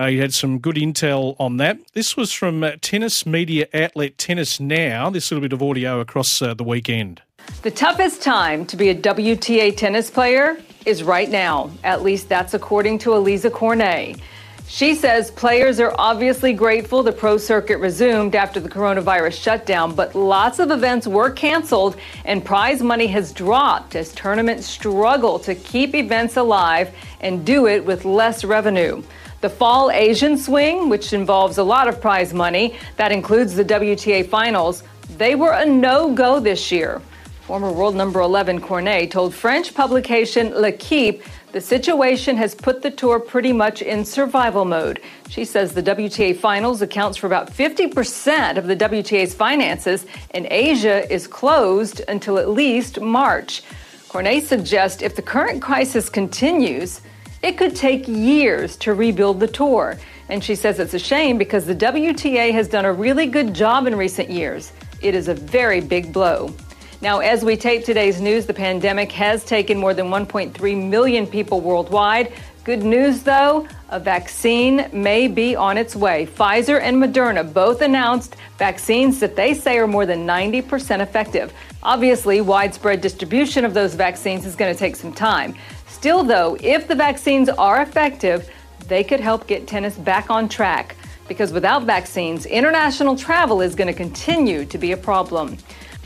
Uh, 0.00 0.06
you 0.06 0.18
had 0.22 0.32
some 0.32 0.58
good 0.58 0.76
intel 0.76 1.36
on 1.38 1.58
that. 1.58 1.78
This 1.92 2.16
was 2.16 2.32
from 2.32 2.64
uh, 2.64 2.72
tennis 2.80 3.26
media 3.26 3.66
outlet 3.74 4.16
Tennis 4.16 4.58
Now. 4.58 5.10
This 5.10 5.30
little 5.30 5.42
bit 5.42 5.52
of 5.52 5.62
audio 5.62 6.00
across 6.00 6.40
uh, 6.40 6.54
the 6.54 6.64
weekend. 6.64 7.20
The 7.60 7.70
toughest 7.70 8.22
time 8.22 8.64
to 8.66 8.78
be 8.78 8.88
a 8.88 8.94
WTA 8.94 9.76
tennis 9.76 10.10
player 10.10 10.56
is 10.86 11.02
right 11.02 11.28
now. 11.28 11.70
At 11.84 12.02
least 12.02 12.30
that's 12.30 12.54
according 12.54 13.00
to 13.00 13.10
Alizé 13.10 13.52
Cornet. 13.52 14.18
She 14.66 14.94
says 14.94 15.32
players 15.32 15.80
are 15.80 15.94
obviously 15.98 16.54
grateful 16.54 17.02
the 17.02 17.12
pro 17.12 17.36
circuit 17.36 17.76
resumed 17.76 18.34
after 18.34 18.58
the 18.58 18.70
coronavirus 18.70 19.42
shutdown, 19.42 19.94
but 19.94 20.14
lots 20.14 20.60
of 20.60 20.70
events 20.70 21.06
were 21.08 21.28
canceled 21.28 21.96
and 22.24 22.42
prize 22.42 22.80
money 22.80 23.08
has 23.08 23.32
dropped 23.32 23.96
as 23.96 24.14
tournaments 24.14 24.66
struggle 24.66 25.38
to 25.40 25.54
keep 25.54 25.94
events 25.94 26.38
alive 26.38 26.94
and 27.20 27.44
do 27.44 27.66
it 27.66 27.84
with 27.84 28.06
less 28.06 28.44
revenue. 28.44 29.02
The 29.40 29.48
Fall 29.48 29.90
Asian 29.90 30.36
Swing, 30.36 30.90
which 30.90 31.14
involves 31.14 31.56
a 31.56 31.62
lot 31.62 31.88
of 31.88 31.98
prize 31.98 32.34
money, 32.34 32.76
that 32.96 33.10
includes 33.10 33.54
the 33.54 33.64
WTA 33.64 34.28
finals, 34.28 34.82
they 35.16 35.34
were 35.34 35.52
a 35.52 35.64
no 35.64 36.12
go 36.12 36.40
this 36.40 36.70
year. 36.70 37.00
Former 37.46 37.72
world 37.72 37.96
number 37.96 38.20
11 38.20 38.60
Cornet 38.60 39.10
told 39.10 39.34
French 39.34 39.74
publication 39.74 40.54
L'Equipe 40.54 41.22
the 41.52 41.60
situation 41.60 42.36
has 42.36 42.54
put 42.54 42.80
the 42.80 42.90
tour 42.90 43.18
pretty 43.18 43.52
much 43.52 43.82
in 43.82 44.04
survival 44.04 44.64
mode. 44.64 45.00
She 45.30 45.44
says 45.44 45.72
the 45.72 45.82
WTA 45.82 46.36
finals 46.36 46.80
accounts 46.80 47.16
for 47.16 47.26
about 47.26 47.50
50% 47.50 48.56
of 48.56 48.66
the 48.66 48.76
WTA's 48.76 49.34
finances, 49.34 50.06
and 50.32 50.46
Asia 50.48 51.10
is 51.12 51.26
closed 51.26 52.02
until 52.06 52.38
at 52.38 52.50
least 52.50 53.00
March. 53.00 53.62
Cornet 54.08 54.44
suggests 54.44 55.02
if 55.02 55.16
the 55.16 55.22
current 55.22 55.60
crisis 55.60 56.08
continues, 56.08 57.00
it 57.42 57.56
could 57.56 57.74
take 57.74 58.06
years 58.06 58.76
to 58.78 58.94
rebuild 58.94 59.40
the 59.40 59.48
tour. 59.48 59.98
And 60.28 60.44
she 60.44 60.54
says 60.54 60.78
it's 60.78 60.94
a 60.94 60.98
shame 60.98 61.38
because 61.38 61.66
the 61.66 61.74
WTA 61.74 62.52
has 62.52 62.68
done 62.68 62.84
a 62.84 62.92
really 62.92 63.26
good 63.26 63.54
job 63.54 63.86
in 63.86 63.96
recent 63.96 64.30
years. 64.30 64.72
It 65.00 65.14
is 65.14 65.28
a 65.28 65.34
very 65.34 65.80
big 65.80 66.12
blow. 66.12 66.54
Now, 67.02 67.20
as 67.20 67.42
we 67.42 67.56
tape 67.56 67.86
today's 67.86 68.20
news, 68.20 68.44
the 68.44 68.52
pandemic 68.52 69.10
has 69.12 69.42
taken 69.42 69.78
more 69.78 69.94
than 69.94 70.08
1.3 70.08 70.88
million 70.88 71.26
people 71.26 71.62
worldwide. 71.62 72.30
Good 72.62 72.82
news, 72.82 73.22
though, 73.22 73.66
a 73.88 73.98
vaccine 73.98 74.86
may 74.92 75.26
be 75.26 75.56
on 75.56 75.78
its 75.78 75.96
way. 75.96 76.26
Pfizer 76.26 76.78
and 76.78 76.98
Moderna 76.98 77.50
both 77.50 77.80
announced 77.80 78.36
vaccines 78.58 79.18
that 79.20 79.34
they 79.34 79.54
say 79.54 79.78
are 79.78 79.86
more 79.86 80.04
than 80.04 80.26
90% 80.26 81.00
effective. 81.00 81.54
Obviously, 81.82 82.42
widespread 82.42 83.00
distribution 83.00 83.64
of 83.64 83.72
those 83.72 83.94
vaccines 83.94 84.44
is 84.44 84.54
going 84.54 84.70
to 84.70 84.78
take 84.78 84.94
some 84.94 85.14
time. 85.14 85.54
Still, 86.00 86.24
though, 86.24 86.56
if 86.62 86.88
the 86.88 86.94
vaccines 86.94 87.50
are 87.50 87.82
effective, 87.82 88.48
they 88.88 89.04
could 89.04 89.20
help 89.20 89.46
get 89.46 89.66
tennis 89.66 89.98
back 89.98 90.30
on 90.30 90.48
track 90.48 90.96
because 91.28 91.52
without 91.52 91.84
vaccines, 91.84 92.46
international 92.46 93.14
travel 93.16 93.60
is 93.60 93.74
going 93.74 93.86
to 93.86 93.92
continue 93.92 94.64
to 94.64 94.78
be 94.78 94.92
a 94.92 94.96
problem. 94.96 95.58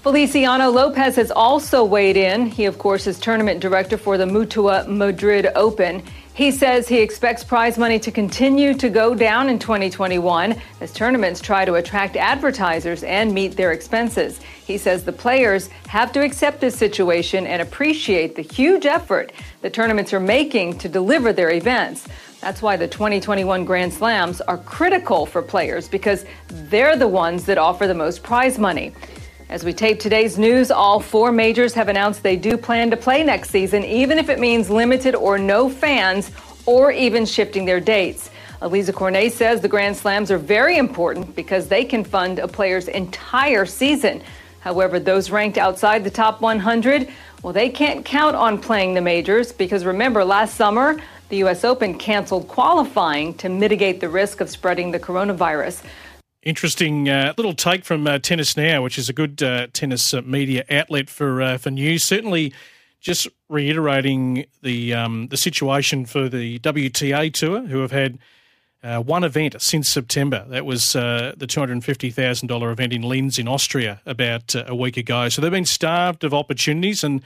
Feliciano 0.02 0.68
Lopez 0.68 1.14
has 1.14 1.30
also 1.30 1.84
weighed 1.84 2.16
in. 2.16 2.46
He, 2.46 2.64
of 2.64 2.76
course, 2.76 3.06
is 3.06 3.20
tournament 3.20 3.60
director 3.60 3.96
for 3.96 4.18
the 4.18 4.24
Mutua 4.24 4.88
Madrid 4.88 5.46
Open. 5.54 6.02
He 6.34 6.50
says 6.50 6.88
he 6.88 6.98
expects 6.98 7.44
prize 7.44 7.78
money 7.78 8.00
to 8.00 8.10
continue 8.10 8.74
to 8.74 8.88
go 8.88 9.14
down 9.14 9.48
in 9.48 9.60
2021 9.60 10.60
as 10.80 10.92
tournaments 10.92 11.40
try 11.40 11.64
to 11.64 11.74
attract 11.74 12.16
advertisers 12.16 13.04
and 13.04 13.32
meet 13.32 13.56
their 13.56 13.70
expenses. 13.70 14.40
He 14.66 14.76
says 14.76 15.04
the 15.04 15.12
players 15.12 15.68
have 15.86 16.10
to 16.10 16.24
accept 16.24 16.60
this 16.60 16.76
situation 16.76 17.46
and 17.46 17.62
appreciate 17.62 18.34
the 18.34 18.42
huge 18.42 18.84
effort 18.84 19.32
the 19.62 19.70
tournaments 19.70 20.12
are 20.12 20.18
making 20.18 20.76
to 20.78 20.88
deliver 20.88 21.32
their 21.32 21.52
events. 21.52 22.08
That's 22.40 22.60
why 22.60 22.76
the 22.76 22.88
2021 22.88 23.64
Grand 23.64 23.94
Slams 23.94 24.40
are 24.40 24.58
critical 24.58 25.26
for 25.26 25.40
players 25.40 25.86
because 25.86 26.26
they're 26.48 26.96
the 26.96 27.06
ones 27.06 27.44
that 27.44 27.58
offer 27.58 27.86
the 27.86 27.94
most 27.94 28.24
prize 28.24 28.58
money. 28.58 28.92
As 29.54 29.64
we 29.64 29.72
tape 29.72 30.00
today's 30.00 30.36
news, 30.36 30.72
all 30.72 30.98
four 30.98 31.30
majors 31.30 31.74
have 31.74 31.86
announced 31.86 32.24
they 32.24 32.34
do 32.34 32.56
plan 32.56 32.90
to 32.90 32.96
play 32.96 33.22
next 33.22 33.50
season, 33.50 33.84
even 33.84 34.18
if 34.18 34.28
it 34.28 34.40
means 34.40 34.68
limited 34.68 35.14
or 35.14 35.38
no 35.38 35.70
fans 35.70 36.32
or 36.66 36.90
even 36.90 37.24
shifting 37.24 37.64
their 37.64 37.78
dates. 37.78 38.30
Alizé 38.60 38.92
Cornet 38.92 39.32
says 39.32 39.60
the 39.60 39.68
Grand 39.68 39.96
Slams 39.96 40.32
are 40.32 40.38
very 40.38 40.76
important 40.76 41.36
because 41.36 41.68
they 41.68 41.84
can 41.84 42.02
fund 42.02 42.40
a 42.40 42.48
player's 42.48 42.88
entire 42.88 43.64
season. 43.64 44.24
However, 44.58 44.98
those 44.98 45.30
ranked 45.30 45.56
outside 45.56 46.02
the 46.02 46.10
top 46.10 46.40
100, 46.40 47.08
well, 47.44 47.52
they 47.52 47.68
can't 47.68 48.04
count 48.04 48.34
on 48.34 48.58
playing 48.58 48.94
the 48.94 49.02
majors 49.02 49.52
because 49.52 49.84
remember, 49.84 50.24
last 50.24 50.56
summer, 50.56 50.96
the 51.28 51.36
U.S. 51.36 51.62
Open 51.64 51.96
canceled 51.96 52.48
qualifying 52.48 53.34
to 53.34 53.48
mitigate 53.48 54.00
the 54.00 54.08
risk 54.08 54.40
of 54.40 54.50
spreading 54.50 54.90
the 54.90 54.98
coronavirus. 54.98 55.84
Interesting 56.44 57.08
uh, 57.08 57.32
little 57.38 57.54
take 57.54 57.86
from 57.86 58.06
uh, 58.06 58.18
Tennis 58.18 58.54
Now, 58.54 58.82
which 58.82 58.98
is 58.98 59.08
a 59.08 59.14
good 59.14 59.42
uh, 59.42 59.68
tennis 59.72 60.12
uh, 60.12 60.20
media 60.20 60.62
outlet 60.70 61.08
for 61.08 61.40
uh, 61.40 61.56
for 61.56 61.70
news. 61.70 62.04
Certainly, 62.04 62.52
just 63.00 63.26
reiterating 63.48 64.44
the 64.60 64.92
um, 64.92 65.28
the 65.28 65.38
situation 65.38 66.04
for 66.04 66.28
the 66.28 66.58
WTA 66.58 67.32
tour, 67.32 67.62
who 67.62 67.78
have 67.78 67.92
had 67.92 68.18
uh, 68.82 69.00
one 69.00 69.24
event 69.24 69.56
since 69.62 69.88
September. 69.88 70.44
That 70.50 70.66
was 70.66 70.92
the 70.92 71.46
two 71.48 71.60
hundred 71.60 71.82
fifty 71.82 72.10
thousand 72.10 72.48
dollar 72.48 72.70
event 72.70 72.92
in 72.92 73.00
Linz 73.00 73.38
in 73.38 73.48
Austria 73.48 74.02
about 74.04 74.54
a 74.54 74.74
week 74.74 74.98
ago. 74.98 75.30
So 75.30 75.40
they've 75.40 75.50
been 75.50 75.64
starved 75.64 76.24
of 76.24 76.34
opportunities, 76.34 77.02
and 77.02 77.22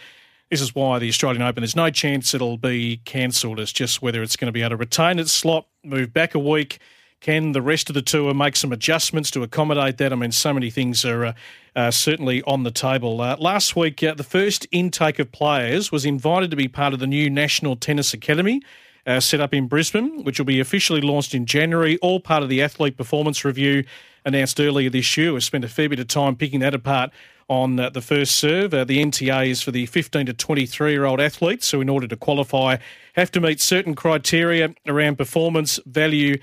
this 0.49 0.61
is 0.61 0.77
why 0.77 1.01
the 1.01 1.09
Australian 1.09 1.43
Open. 1.43 1.63
There's 1.63 1.75
no 1.75 1.91
chance 1.91 2.35
it'll 2.35 2.57
be 2.57 2.99
cancelled. 2.99 3.59
It's 3.59 3.73
just 3.73 4.01
whether 4.01 4.23
it's 4.23 4.37
going 4.37 4.47
to 4.47 4.53
be 4.53 4.61
able 4.61 4.71
to 4.71 4.77
retain 4.77 5.19
its 5.19 5.33
slot, 5.33 5.67
move 5.83 6.13
back 6.13 6.37
a 6.37 6.39
week 6.39 6.79
can 7.21 7.53
the 7.53 7.63
rest 7.63 7.91
of 7.91 7.95
the 7.95 8.03
tour 8.03 8.33
make 8.33 8.57
some 8.57 8.73
adjustments 8.73 9.31
to 9.33 9.43
accommodate 9.43 9.99
that? 9.99 10.13
I 10.13 10.17
mean, 10.17 10.33
so 10.33 10.53
many 10.53 10.71
things 10.71 11.05
are 11.05 11.27
uh, 11.27 11.33
uh, 11.75 11.91
certainly 11.91 12.43
on 12.43 12.63
the 12.63 12.71
table. 12.71 13.21
Uh, 13.21 13.37
last 13.39 13.75
week, 13.77 14.03
uh, 14.03 14.15
the 14.15 14.25
first 14.25 14.67
intake 14.71 15.19
of 15.19 15.33
players 15.33 15.91
was 15.91 16.05
invited 16.05 16.51
to 16.51 16.57
be 16.57 16.69
part 16.69 16.93
of 16.93 17.01
the 17.01 17.07
new 17.07 17.29
National 17.29 17.77
Tennis 17.77 18.15
Academy. 18.15 18.63
Uh, 19.07 19.21
set 19.21 19.41
up 19.41 19.55
in 19.55 19.67
Brisbane, 19.67 20.23
which 20.23 20.39
will 20.39 20.45
be 20.45 20.61
officially 20.61 21.01
launched 21.01 21.35
in 21.35 21.47
January, 21.47 21.97
all 21.99 22.21
part 22.21 22.43
of 22.43 22.51
the 22.51 22.63
Athlete 22.63 22.97
Performance 22.97 23.43
Review 23.43 23.85
announced 24.27 24.61
earlier 24.61 24.91
this 24.91 25.17
year. 25.17 25.33
We've 25.33 25.43
spent 25.43 25.65
a 25.65 25.69
fair 25.69 25.89
bit 25.89 25.99
of 25.99 26.09
time 26.09 26.37
picking 26.37 26.61
that 26.61 26.75
apart 26.75 27.11
on 27.49 27.81
uh, 27.81 27.91
the 27.91 28.03
first 28.03 28.35
serve. 28.35 28.75
Uh, 28.75 28.85
the 28.85 29.03
NTA 29.03 29.49
is 29.49 29.63
for 29.63 29.71
the 29.71 29.87
15 29.87 30.27
to 30.27 30.35
23 30.35 30.93
year 30.93 31.07
old 31.07 31.21
athletes 31.21 31.71
who, 31.71 31.81
in 31.81 31.89
order 31.89 32.07
to 32.07 32.17
qualify, 32.17 32.77
have 33.15 33.31
to 33.33 33.41
meet 33.41 33.61
certain 33.61 33.95
criteria 33.95 34.75
around 34.87 35.17
performance, 35.17 35.81
value, 35.87 36.37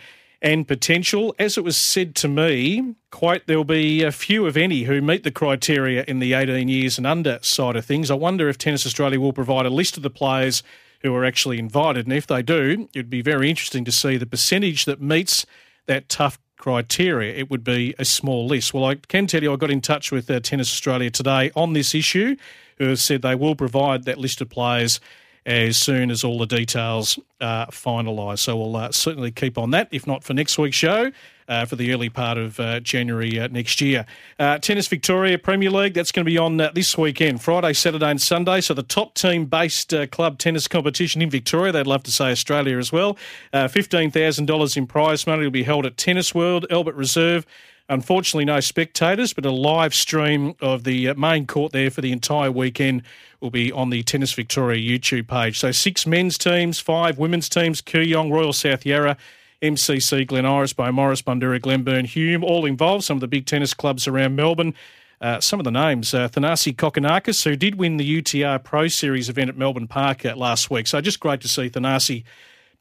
and 0.46 0.68
potential. 0.68 1.34
As 1.40 1.58
it 1.58 1.64
was 1.64 1.76
said 1.76 2.14
to 2.18 2.28
me, 2.28 2.94
quite 3.10 3.48
there'll 3.48 3.64
be 3.64 4.04
a 4.04 4.12
few, 4.12 4.46
if 4.46 4.56
any, 4.56 4.84
who 4.84 5.02
meet 5.02 5.24
the 5.24 5.32
criteria 5.32 6.06
in 6.08 6.20
the 6.20 6.34
18 6.34 6.68
years 6.68 7.00
and 7.00 7.08
under 7.08 7.40
side 7.42 7.76
of 7.76 7.84
things. 7.84 8.12
I 8.12 8.14
wonder 8.14 8.48
if 8.48 8.60
Tennis 8.60 8.86
Australia 8.86 9.20
will 9.20 9.34
provide 9.34 9.66
a 9.66 9.72
list 9.72 9.98
of 9.98 10.04
the 10.04 10.10
players 10.12 10.62
who 11.02 11.16
are 11.16 11.26
actually 11.26 11.58
invited, 11.58 12.06
and 12.06 12.14
if 12.14 12.28
they 12.28 12.44
do, 12.44 12.88
it'd 12.94 13.10
be 13.10 13.24
very 13.24 13.50
interesting 13.50 13.84
to 13.86 13.92
see 13.92 14.18
the 14.18 14.28
percentage 14.28 14.86
that 14.86 15.02
meets 15.02 15.48
that 15.88 16.10
tough 16.10 16.38
criteria. 16.58 17.34
It 17.34 17.50
would 17.50 17.64
be 17.64 17.96
a 17.98 18.06
small 18.06 18.46
list. 18.46 18.72
Well, 18.72 18.86
I 18.86 18.96
can 18.96 19.26
tell 19.26 19.42
you, 19.42 19.52
I 19.52 19.56
got 19.56 19.72
in 19.72 19.82
touch 19.82 20.12
with 20.12 20.30
uh, 20.30 20.40
Tennis 20.42 20.72
Australia 20.72 21.10
today 21.10 21.52
on 21.56 21.74
this 21.74 21.96
issue, 21.96 22.36
who 22.78 22.90
have 22.90 23.00
said 23.00 23.24
they 23.24 23.36
will 23.36 23.56
provide 23.56 24.04
that 24.04 24.20
list 24.20 24.42
of 24.42 24.50
players 24.50 25.00
as 25.46 25.78
soon 25.78 26.10
as 26.10 26.24
all 26.24 26.40
the 26.40 26.48
details 26.48 27.20
are 27.40 27.68
finalised. 27.68 28.40
So 28.40 28.58
we'll 28.58 28.76
uh, 28.76 28.92
certainly 28.92 29.32
keep 29.32 29.58
on 29.58 29.72
that, 29.72 29.88
if 29.92 30.08
not 30.08 30.24
for 30.24 30.34
next 30.34 30.58
week's 30.58 30.78
show. 30.78 31.12
Uh, 31.48 31.64
for 31.64 31.76
the 31.76 31.94
early 31.94 32.10
part 32.10 32.40
of 32.40 32.60
uh, 32.60 32.80
January 32.80 33.40
uh, 33.40 33.48
next 33.50 33.80
year. 33.80 34.04
Uh, 34.40 34.58
Tennis 34.58 34.88
Victoria 34.88 35.38
Premier 35.38 35.70
League, 35.70 35.94
that's 35.94 36.12
going 36.12 36.26
to 36.26 36.32
be 36.32 36.40
on 36.40 36.60
uh, 36.60 36.72
this 36.74 36.98
weekend, 36.98 37.40
Friday, 37.40 37.72
Saturday, 37.74 38.10
and 38.10 38.20
Sunday. 38.20 38.62
So 38.62 38.74
the 38.74 38.82
top 38.82 39.14
team 39.14 39.46
based 39.46 39.94
club 40.10 40.40
tennis 40.40 40.68
competition 40.68 41.22
in 41.22 41.30
Victoria, 41.30 41.72
they'd 41.72 41.86
love 41.86 42.02
to 42.06 42.12
say 42.12 42.32
Australia 42.32 42.80
as 42.80 42.92
well. 42.92 43.16
$15,000 43.54 44.78
in 44.78 44.88
prize 44.88 45.28
money 45.28 45.44
will 45.44 45.52
be 45.52 45.62
held 45.62 45.86
at 45.86 45.98
Tennis 45.98 46.34
World, 46.34 46.66
Albert 46.72 46.96
Reserve. 46.96 47.46
Unfortunately, 47.88 48.46
no 48.46 48.60
spectators, 48.60 49.34
but 49.34 49.46
a 49.46 49.52
live 49.52 49.94
stream 49.94 50.56
of 50.60 50.84
the 50.86 51.14
main 51.14 51.46
court 51.46 51.72
there 51.72 51.92
for 51.92 52.02
the 52.02 52.12
entire 52.12 52.52
weekend 52.52 53.04
will 53.42 53.52
be 53.52 53.72
on 53.72 53.92
the 53.92 54.02
Tennis 54.02 54.34
Victoria 54.34 54.82
YouTube 54.82 55.28
page. 55.28 55.60
So 55.60 55.72
six 55.72 56.08
men's 56.08 56.38
teams, 56.38 56.80
five 56.80 57.20
women's 57.20 57.48
teams, 57.48 57.84
Kooyong, 57.84 58.32
Royal 58.32 58.54
South 58.54 58.88
Yarra, 58.88 59.18
MCC, 59.62 60.26
Glen 60.26 60.48
Iris, 60.48 60.74
Beaumaris, 60.74 61.22
Bundoora, 61.24 61.62
Glenburn, 61.62 62.06
Hume, 62.06 62.44
all 62.44 62.66
involved. 62.66 63.04
Some 63.04 63.18
of 63.18 63.22
the 63.22 63.28
big 63.28 63.46
tennis 63.46 63.74
clubs 63.76 64.08
around 64.08 64.36
Melbourne. 64.36 64.74
Uh, 65.22 65.40
some 65.40 65.60
of 65.60 65.64
the 65.64 65.72
names, 65.72 66.14
uh, 66.14 66.28
Thanasi 66.28 66.76
Kokkinakis, 66.76 67.44
who 67.44 67.56
did 67.56 67.76
win 67.76 67.98
the 67.98 68.22
UTR 68.22 68.64
Pro 68.64 68.88
Series 68.88 69.30
event 69.30 69.50
at 69.50 69.58
Melbourne 69.58 69.88
Park 69.88 70.26
uh, 70.26 70.36
last 70.36 70.70
week. 70.70 70.88
So 70.88 71.00
just 71.02 71.20
great 71.20 71.40
to 71.42 71.48
see 71.48 71.70
Thanasi 71.70 72.24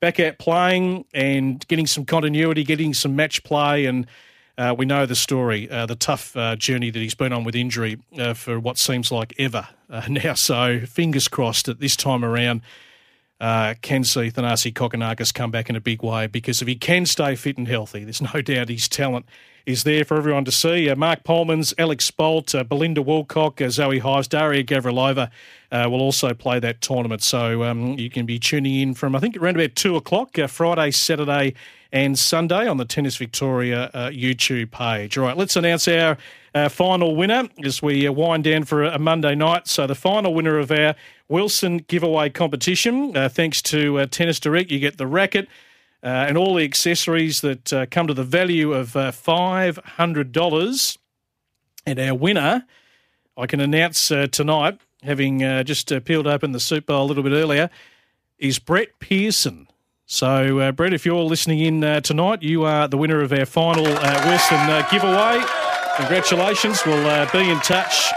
back 0.00 0.18
out 0.18 0.38
playing 0.38 1.04
and 1.14 1.66
getting 1.68 1.86
some 1.86 2.04
continuity, 2.04 2.64
getting 2.64 2.92
some 2.92 3.14
match 3.14 3.44
play 3.44 3.86
and 3.86 4.06
uh, 4.56 4.74
we 4.76 4.86
know 4.86 5.06
the 5.06 5.14
story, 5.14 5.68
uh, 5.70 5.86
the 5.86 5.96
tough 5.96 6.36
uh, 6.36 6.56
journey 6.56 6.90
that 6.90 6.98
he's 6.98 7.14
been 7.14 7.32
on 7.32 7.44
with 7.44 7.54
injury 7.54 7.98
uh, 8.18 8.34
for 8.34 8.60
what 8.60 8.78
seems 8.78 9.10
like 9.10 9.34
ever 9.38 9.68
uh, 9.90 10.02
now. 10.08 10.34
So 10.34 10.80
fingers 10.80 11.28
crossed 11.28 11.66
that 11.66 11.80
this 11.80 11.96
time 11.96 12.24
around 12.24 12.62
uh, 13.44 13.74
can 13.82 14.04
see 14.04 14.30
Thanasi 14.30 14.72
Kokkinakis 14.72 15.34
come 15.34 15.50
back 15.50 15.68
in 15.68 15.76
a 15.76 15.80
big 15.80 16.02
way 16.02 16.26
because 16.26 16.62
if 16.62 16.68
he 16.68 16.76
can 16.76 17.04
stay 17.04 17.34
fit 17.34 17.58
and 17.58 17.68
healthy, 17.68 18.02
there's 18.02 18.22
no 18.22 18.40
doubt 18.40 18.70
his 18.70 18.88
talent 18.88 19.26
is 19.66 19.84
there 19.84 20.02
for 20.02 20.16
everyone 20.16 20.46
to 20.46 20.50
see. 20.50 20.92
Mark 20.94 21.24
Polmans, 21.24 21.74
Alex 21.76 22.10
Bolt, 22.10 22.54
Belinda 22.68 23.02
Woolcock, 23.02 23.70
Zoe 23.70 23.98
Hives, 23.98 24.28
Daria 24.28 24.64
Gavrilova 24.64 25.30
will 25.70 26.00
also 26.00 26.32
play 26.32 26.58
that 26.58 26.80
tournament. 26.80 27.22
So 27.22 27.64
um, 27.64 27.98
you 27.98 28.08
can 28.08 28.24
be 28.24 28.38
tuning 28.38 28.80
in 28.80 28.94
from, 28.94 29.14
I 29.14 29.20
think, 29.20 29.36
around 29.36 29.56
about 29.56 29.74
2 29.74 29.96
o'clock, 29.96 30.36
Friday, 30.48 30.90
Saturday, 30.90 31.54
and 31.92 32.18
Sunday 32.18 32.66
on 32.66 32.78
the 32.78 32.84
Tennis 32.84 33.16
Victoria 33.16 33.90
uh, 33.94 34.08
YouTube 34.08 34.70
page. 34.70 35.16
All 35.18 35.24
right, 35.24 35.36
let's 35.36 35.56
announce 35.56 35.86
our 35.86 36.16
uh, 36.54 36.68
final 36.68 37.16
winner 37.16 37.48
as 37.64 37.82
we 37.82 38.06
uh, 38.06 38.12
wind 38.12 38.44
down 38.44 38.64
for 38.64 38.84
a 38.84 38.98
Monday 38.98 39.34
night. 39.34 39.66
So, 39.66 39.86
the 39.86 39.94
final 39.94 40.34
winner 40.34 40.58
of 40.58 40.70
our 40.70 40.94
Wilson 41.28 41.78
giveaway 41.78 42.30
competition, 42.30 43.16
uh, 43.16 43.28
thanks 43.28 43.60
to 43.62 43.98
uh, 43.98 44.06
Tennis 44.06 44.40
Direct, 44.40 44.70
you 44.70 44.78
get 44.78 44.98
the 44.98 45.06
racket. 45.06 45.48
Uh, 46.02 46.26
and 46.28 46.36
all 46.36 46.54
the 46.54 46.64
accessories 46.64 47.40
that 47.40 47.88
come 47.90 48.06
to 48.06 48.12
the 48.12 48.24
value 48.24 48.74
of 48.74 48.92
$500. 48.92 50.98
And 51.86 51.98
our 51.98 52.14
winner, 52.14 52.66
I 53.38 53.46
can 53.46 53.60
announce 53.60 54.08
tonight, 54.08 54.78
having 55.02 55.38
just 55.64 55.90
peeled 56.04 56.26
open 56.26 56.52
the 56.52 56.60
soup 56.60 56.84
bowl 56.84 57.02
a 57.02 57.06
little 57.06 57.22
bit 57.22 57.32
earlier, 57.32 57.70
is 58.38 58.58
Brett 58.58 58.98
Pearson. 58.98 59.66
So, 60.06 60.58
uh, 60.58 60.72
Brett, 60.72 60.92
if 60.92 61.06
you're 61.06 61.22
listening 61.22 61.60
in 61.60 61.82
uh, 61.82 62.00
tonight, 62.00 62.42
you 62.42 62.64
are 62.64 62.86
the 62.86 62.98
winner 62.98 63.22
of 63.22 63.32
our 63.32 63.46
final 63.46 63.86
uh, 63.86 64.26
Wilson 64.26 64.58
uh, 64.58 64.86
giveaway. 64.90 65.73
Congratulations. 65.96 66.84
We'll 66.84 67.06
uh, 67.06 67.30
be 67.30 67.48
in 67.48 67.58
touch. 67.60 68.10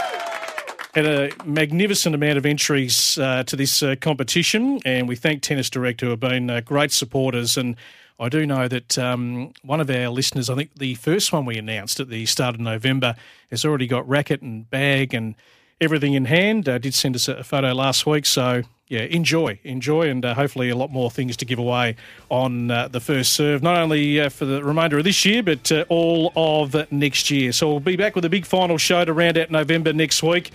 Had 0.94 1.06
a 1.06 1.30
magnificent 1.44 2.14
amount 2.14 2.36
of 2.36 2.44
entries 2.44 3.16
uh, 3.18 3.44
to 3.44 3.54
this 3.54 3.84
competition, 4.00 4.80
and 4.84 5.06
we 5.06 5.14
thank 5.14 5.42
Tennis 5.42 5.70
Direct, 5.70 6.00
who 6.00 6.10
have 6.10 6.18
been 6.18 6.62
great 6.64 6.90
supporters. 6.90 7.56
And 7.56 7.76
I 8.18 8.28
do 8.28 8.44
know 8.46 8.66
that 8.66 8.98
um, 8.98 9.52
one 9.62 9.80
of 9.80 9.88
our 9.90 10.08
listeners, 10.08 10.50
I 10.50 10.56
think 10.56 10.74
the 10.74 10.96
first 10.96 11.32
one 11.32 11.46
we 11.46 11.56
announced 11.56 12.00
at 12.00 12.08
the 12.08 12.26
start 12.26 12.56
of 12.56 12.60
November, 12.60 13.14
has 13.50 13.64
already 13.64 13.86
got 13.86 14.08
racket 14.08 14.42
and 14.42 14.68
bag 14.68 15.14
and 15.14 15.36
everything 15.80 16.14
in 16.14 16.24
hand. 16.24 16.64
did 16.64 16.94
send 16.94 17.14
us 17.14 17.28
a 17.28 17.44
photo 17.44 17.72
last 17.72 18.06
week, 18.06 18.26
so 18.26 18.64
yeah, 18.88 19.00
enjoy, 19.00 19.58
enjoy, 19.64 20.08
and 20.08 20.24
uh, 20.24 20.34
hopefully 20.34 20.70
a 20.70 20.76
lot 20.76 20.90
more 20.90 21.10
things 21.10 21.36
to 21.36 21.44
give 21.44 21.58
away 21.58 21.94
on 22.30 22.70
uh, 22.70 22.88
the 22.88 23.00
first 23.00 23.34
serve, 23.34 23.62
not 23.62 23.76
only 23.76 24.18
uh, 24.18 24.30
for 24.30 24.46
the 24.46 24.64
remainder 24.64 24.96
of 24.96 25.04
this 25.04 25.26
year, 25.26 25.42
but 25.42 25.70
uh, 25.70 25.84
all 25.90 26.32
of 26.34 26.90
next 26.90 27.30
year. 27.30 27.52
So 27.52 27.68
we'll 27.68 27.80
be 27.80 27.96
back 27.96 28.14
with 28.16 28.24
a 28.24 28.30
big 28.30 28.46
final 28.46 28.78
show 28.78 29.04
to 29.04 29.12
round 29.12 29.36
out 29.36 29.50
November 29.50 29.92
next 29.92 30.22
week. 30.22 30.52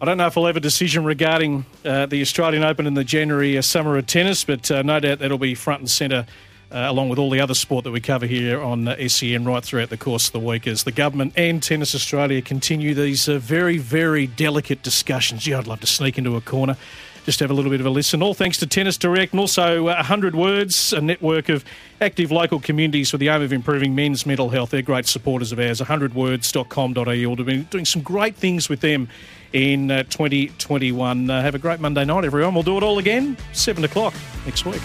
I 0.00 0.06
don't 0.06 0.16
know 0.16 0.26
if 0.26 0.36
we'll 0.36 0.46
have 0.46 0.56
a 0.56 0.60
decision 0.60 1.04
regarding 1.04 1.66
uh, 1.84 2.06
the 2.06 2.22
Australian 2.22 2.64
Open 2.64 2.86
in 2.86 2.94
the 2.94 3.04
January 3.04 3.58
uh, 3.58 3.62
Summer 3.62 3.98
of 3.98 4.06
Tennis, 4.06 4.42
but 4.42 4.70
no 4.70 4.98
doubt 4.98 5.18
that'll 5.18 5.36
be 5.36 5.54
front 5.54 5.80
and 5.80 5.90
centre. 5.90 6.24
along 6.70 7.10
with 7.10 7.18
all 7.18 7.28
the 7.28 7.40
other 7.40 7.52
sport 7.52 7.84
that 7.84 7.90
we 7.90 8.00
cover 8.00 8.24
here 8.24 8.58
on 8.58 8.88
SEN 9.06 9.44
right 9.44 9.62
throughout 9.62 9.90
the 9.90 9.98
course 9.98 10.28
of 10.28 10.32
the 10.32 10.40
week, 10.40 10.66
as 10.66 10.84
the 10.84 10.92
government 10.92 11.34
and 11.36 11.62
Tennis 11.62 11.94
Australia 11.94 12.40
continue 12.40 12.94
these 12.94 13.26
very, 13.26 13.76
very 13.76 14.26
delicate 14.26 14.82
discussions. 14.82 15.46
Yeah, 15.46 15.58
I'd 15.58 15.66
love 15.66 15.80
to 15.80 15.86
sneak 15.86 16.16
into 16.16 16.36
a 16.36 16.40
corner 16.40 16.78
just 17.24 17.40
have 17.40 17.50
a 17.50 17.54
little 17.54 17.70
bit 17.70 17.80
of 17.80 17.86
a 17.86 17.90
listen. 17.90 18.22
All 18.22 18.34
thanks 18.34 18.58
to 18.58 18.66
Tennis 18.66 18.96
Direct 18.96 19.32
and 19.32 19.40
also 19.40 19.88
uh, 19.88 19.94
100 19.94 20.34
Words, 20.34 20.92
a 20.92 21.00
network 21.00 21.48
of 21.48 21.64
active 22.00 22.30
local 22.30 22.60
communities 22.60 23.10
for 23.10 23.18
the 23.18 23.28
aim 23.28 23.42
of 23.42 23.52
improving 23.52 23.94
men's 23.94 24.26
mental 24.26 24.50
health. 24.50 24.70
They're 24.70 24.82
great 24.82 25.06
supporters 25.06 25.52
of 25.52 25.58
ours. 25.58 25.80
100words.com.au. 25.80 27.04
We'll 27.04 27.36
be 27.44 27.58
doing 27.64 27.84
some 27.84 28.02
great 28.02 28.36
things 28.36 28.68
with 28.68 28.80
them 28.80 29.08
in 29.52 29.90
uh, 29.90 30.04
2021. 30.04 31.30
Uh, 31.30 31.42
have 31.42 31.54
a 31.54 31.58
great 31.58 31.80
Monday 31.80 32.04
night, 32.04 32.24
everyone. 32.24 32.54
We'll 32.54 32.62
do 32.62 32.76
it 32.76 32.82
all 32.82 32.98
again, 32.98 33.36
7 33.52 33.84
o'clock 33.84 34.14
next 34.46 34.64
week. 34.64 34.82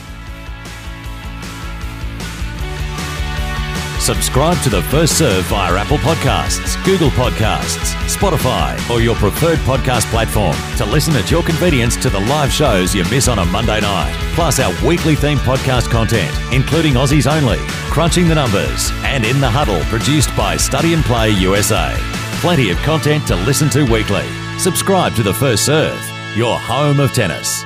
Subscribe 4.00 4.62
to 4.62 4.70
the 4.70 4.84
First 4.84 5.18
Serve 5.18 5.46
via 5.46 5.74
Apple 5.78 5.98
Podcasts, 5.98 6.84
Google 6.86 7.10
Podcasts, 7.10 7.96
Spotify, 8.06 8.78
or 8.89 9.02
your 9.02 9.16
preferred 9.16 9.58
podcast 9.60 10.06
platform 10.12 10.56
to 10.78 10.86
listen 10.86 11.16
at 11.16 11.32
your 11.32 11.41
convenience 11.41 11.96
to 11.98 12.10
the 12.12 12.20
live 12.20 12.52
shows 12.52 12.93
you 12.93 13.04
miss 13.06 13.28
on 13.28 13.39
a 13.39 13.46
Monday 13.46 13.82
night. 13.82 14.14
Plus 14.36 14.60
our 14.60 14.72
weekly 14.86 15.16
themed 15.16 15.38
podcast 15.39 15.89
content, 15.89 16.32
including 16.54 16.93
Aussies 16.93 17.26
Only, 17.26 17.58
Crunching 17.89 18.28
the 18.28 18.36
Numbers, 18.36 18.91
and 19.04 19.26
In 19.26 19.39
the 19.39 19.50
Huddle, 19.50 19.82
produced 19.86 20.36
by 20.38 20.56
Study 20.56 20.93
and 20.93 21.04
Play 21.04 21.32
USA. 21.32 21.96
Plenty 22.41 22.70
of 22.70 22.78
content 22.80 23.26
to 23.28 23.36
listen 23.38 23.70
to 23.72 23.91
weekly. 23.91 24.26
Subscribe 24.60 25.16
to 25.16 25.24
the 25.24 25.34
First 25.34 25.66
Serve, 25.66 26.00
your 26.38 26.60
home 26.60 27.00
of 27.00 27.12
tennis. 27.12 27.66